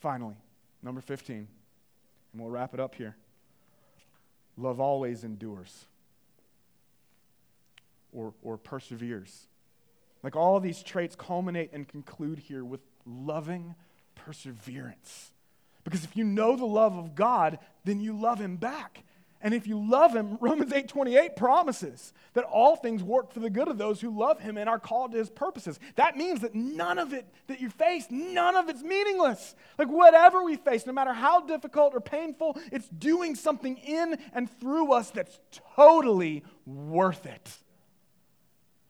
Finally, 0.00 0.36
number 0.82 1.00
15, 1.00 1.36
and 1.36 1.48
we'll 2.34 2.50
wrap 2.50 2.74
it 2.74 2.80
up 2.80 2.94
here. 2.94 3.16
Love 4.56 4.78
always 4.78 5.24
endures 5.24 5.86
or, 8.12 8.34
or 8.42 8.56
perseveres. 8.56 9.46
Like 10.22 10.36
all 10.36 10.60
these 10.60 10.82
traits 10.82 11.16
culminate 11.16 11.70
and 11.72 11.86
conclude 11.86 12.38
here 12.38 12.64
with 12.64 12.80
loving 13.04 13.74
perseverance. 14.14 15.32
Because 15.84 16.04
if 16.04 16.16
you 16.16 16.24
know 16.24 16.56
the 16.56 16.64
love 16.64 16.96
of 16.96 17.14
God, 17.14 17.58
then 17.84 18.00
you 18.00 18.18
love 18.18 18.40
Him 18.40 18.56
back. 18.56 19.04
And 19.44 19.52
if 19.52 19.66
you 19.66 19.78
love 19.78 20.16
him, 20.16 20.38
Romans 20.40 20.72
8:28 20.72 21.36
promises 21.36 22.14
that 22.32 22.44
all 22.44 22.74
things 22.74 23.02
work 23.02 23.30
for 23.30 23.40
the 23.40 23.50
good 23.50 23.68
of 23.68 23.78
those 23.78 24.00
who 24.00 24.10
love 24.10 24.40
him 24.40 24.56
and 24.56 24.68
are 24.68 24.78
called 24.80 25.12
to 25.12 25.18
his 25.18 25.30
purposes. 25.30 25.78
That 25.96 26.16
means 26.16 26.40
that 26.40 26.54
none 26.54 26.98
of 26.98 27.12
it 27.12 27.26
that 27.46 27.60
you 27.60 27.68
face, 27.68 28.06
none 28.10 28.56
of 28.56 28.70
it's 28.70 28.82
meaningless. 28.82 29.54
Like 29.78 29.88
whatever 29.88 30.42
we 30.42 30.56
face, 30.56 30.86
no 30.86 30.94
matter 30.94 31.12
how 31.12 31.42
difficult 31.42 31.94
or 31.94 32.00
painful, 32.00 32.58
it's 32.72 32.88
doing 32.88 33.34
something 33.34 33.76
in 33.76 34.18
and 34.32 34.50
through 34.58 34.92
us 34.92 35.10
that's 35.10 35.38
totally 35.76 36.42
worth 36.64 37.26
it. 37.26 37.58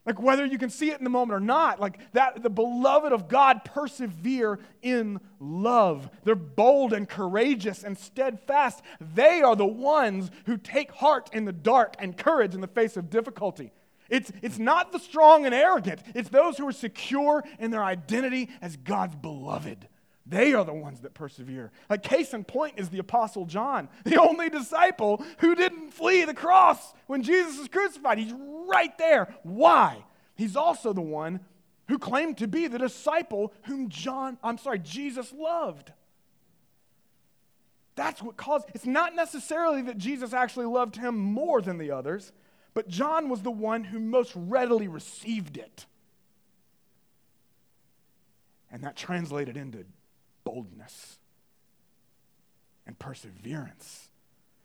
Like 0.07 0.20
whether 0.20 0.44
you 0.44 0.59
can 0.59 0.68
see 0.68 0.90
it 0.90 0.98
in 0.98 1.05
the 1.05 1.11
moment 1.11 1.36
or 1.36 1.40
not, 1.40 1.80
like 1.80 1.98
that 2.12 2.42
the 2.42 2.50
beloved 2.50 3.12
of 3.12 3.26
God 3.26 3.64
persevere 3.64 4.59
in 4.82 5.18
love. 5.40 6.11
They're 6.24 6.34
bold 6.34 6.92
and 6.92 7.09
courageous 7.09 7.82
and 7.82 7.96
steadfast. 7.96 8.82
They 9.00 9.40
are 9.40 9.57
the 9.57 9.64
ones 9.64 10.30
who 10.44 10.59
take 10.59 10.92
heart 10.92 11.30
in 11.32 11.46
the 11.46 11.52
dark 11.52 11.94
and 11.98 12.16
courage 12.16 12.55
in 12.55 12.61
the 12.61 12.66
face 12.66 12.98
of 12.98 13.09
difficulty. 13.09 13.72
It's, 14.11 14.30
it's 14.42 14.59
not 14.59 14.92
the 14.92 14.98
strong 14.98 15.46
and 15.46 15.55
arrogant, 15.55 16.02
it's 16.14 16.28
those 16.28 16.59
who 16.59 16.68
are 16.68 16.72
secure 16.72 17.42
in 17.59 17.70
their 17.70 17.82
identity 17.82 18.50
as 18.61 18.76
God's 18.76 19.16
beloved. 19.16 19.88
They 20.26 20.54
are 20.54 20.64
the 20.64 20.72
ones 20.72 21.00
that 21.00 21.12
persevere. 21.12 21.70
Like, 21.90 22.02
case 22.02 22.32
in 22.32 22.44
point 22.44 22.78
is 22.78 22.88
the 22.88 22.98
Apostle 22.98 23.44
John, 23.44 23.88
the 24.04 24.20
only 24.20 24.48
disciple 24.48 25.22
who 25.38 25.54
didn't 25.54 25.92
flee 25.92 26.24
the 26.24 26.34
cross 26.34 26.94
when 27.06 27.22
Jesus 27.22 27.58
was 27.58 27.68
crucified. 27.68 28.18
He's 28.18 28.34
right 28.66 28.96
there. 28.98 29.34
Why? 29.42 30.04
He's 30.34 30.56
also 30.56 30.92
the 30.92 31.00
one 31.00 31.40
who 31.88 31.98
claimed 31.98 32.38
to 32.38 32.48
be 32.48 32.66
the 32.66 32.78
disciple 32.78 33.52
whom 33.64 33.90
John, 33.90 34.38
I'm 34.42 34.56
sorry, 34.56 34.78
Jesus 34.78 35.32
loved. 35.32 35.92
That's 37.94 38.22
what 38.22 38.36
caused 38.36 38.66
it's 38.74 38.86
not 38.86 39.14
necessarily 39.14 39.82
that 39.82 39.98
Jesus 39.98 40.32
actually 40.32 40.66
loved 40.66 40.96
him 40.96 41.16
more 41.16 41.60
than 41.60 41.78
the 41.78 41.90
others, 41.90 42.32
but 42.72 42.88
John 42.88 43.28
was 43.28 43.42
the 43.42 43.50
one 43.50 43.84
who 43.84 44.00
most 44.00 44.32
readily 44.34 44.88
received 44.88 45.56
it. 45.56 45.86
And 48.72 48.82
that 48.82 48.96
translated 48.96 49.56
into 49.56 49.84
boldness 50.45 51.18
and 52.86 52.99
perseverance. 52.99 54.09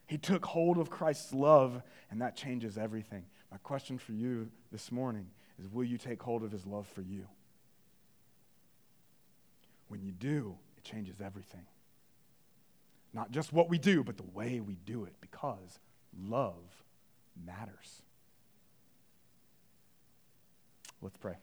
He 0.05 0.17
took 0.17 0.45
hold 0.45 0.77
of 0.77 0.89
Christ's 0.89 1.33
love, 1.33 1.81
and 2.09 2.21
that 2.21 2.35
changes 2.35 2.77
everything. 2.77 3.25
My 3.51 3.57
question 3.57 3.97
for 3.97 4.11
you 4.11 4.49
this 4.71 4.91
morning 4.91 5.27
is 5.59 5.69
will 5.71 5.83
you 5.83 5.97
take 5.97 6.21
hold 6.21 6.43
of 6.43 6.51
his 6.51 6.65
love 6.65 6.87
for 6.87 7.01
you? 7.01 7.27
When 9.87 10.01
you 10.01 10.11
do, 10.11 10.57
it 10.77 10.83
changes 10.83 11.21
everything. 11.21 11.65
Not 13.13 13.31
just 13.31 13.51
what 13.51 13.69
we 13.69 13.79
do, 13.79 14.03
but 14.03 14.17
the 14.17 14.23
way 14.33 14.59
we 14.59 14.75
do 14.85 15.03
it, 15.05 15.13
because 15.19 15.79
love 16.27 16.83
matters. 17.45 18.03
Let's 21.01 21.17
pray. 21.17 21.35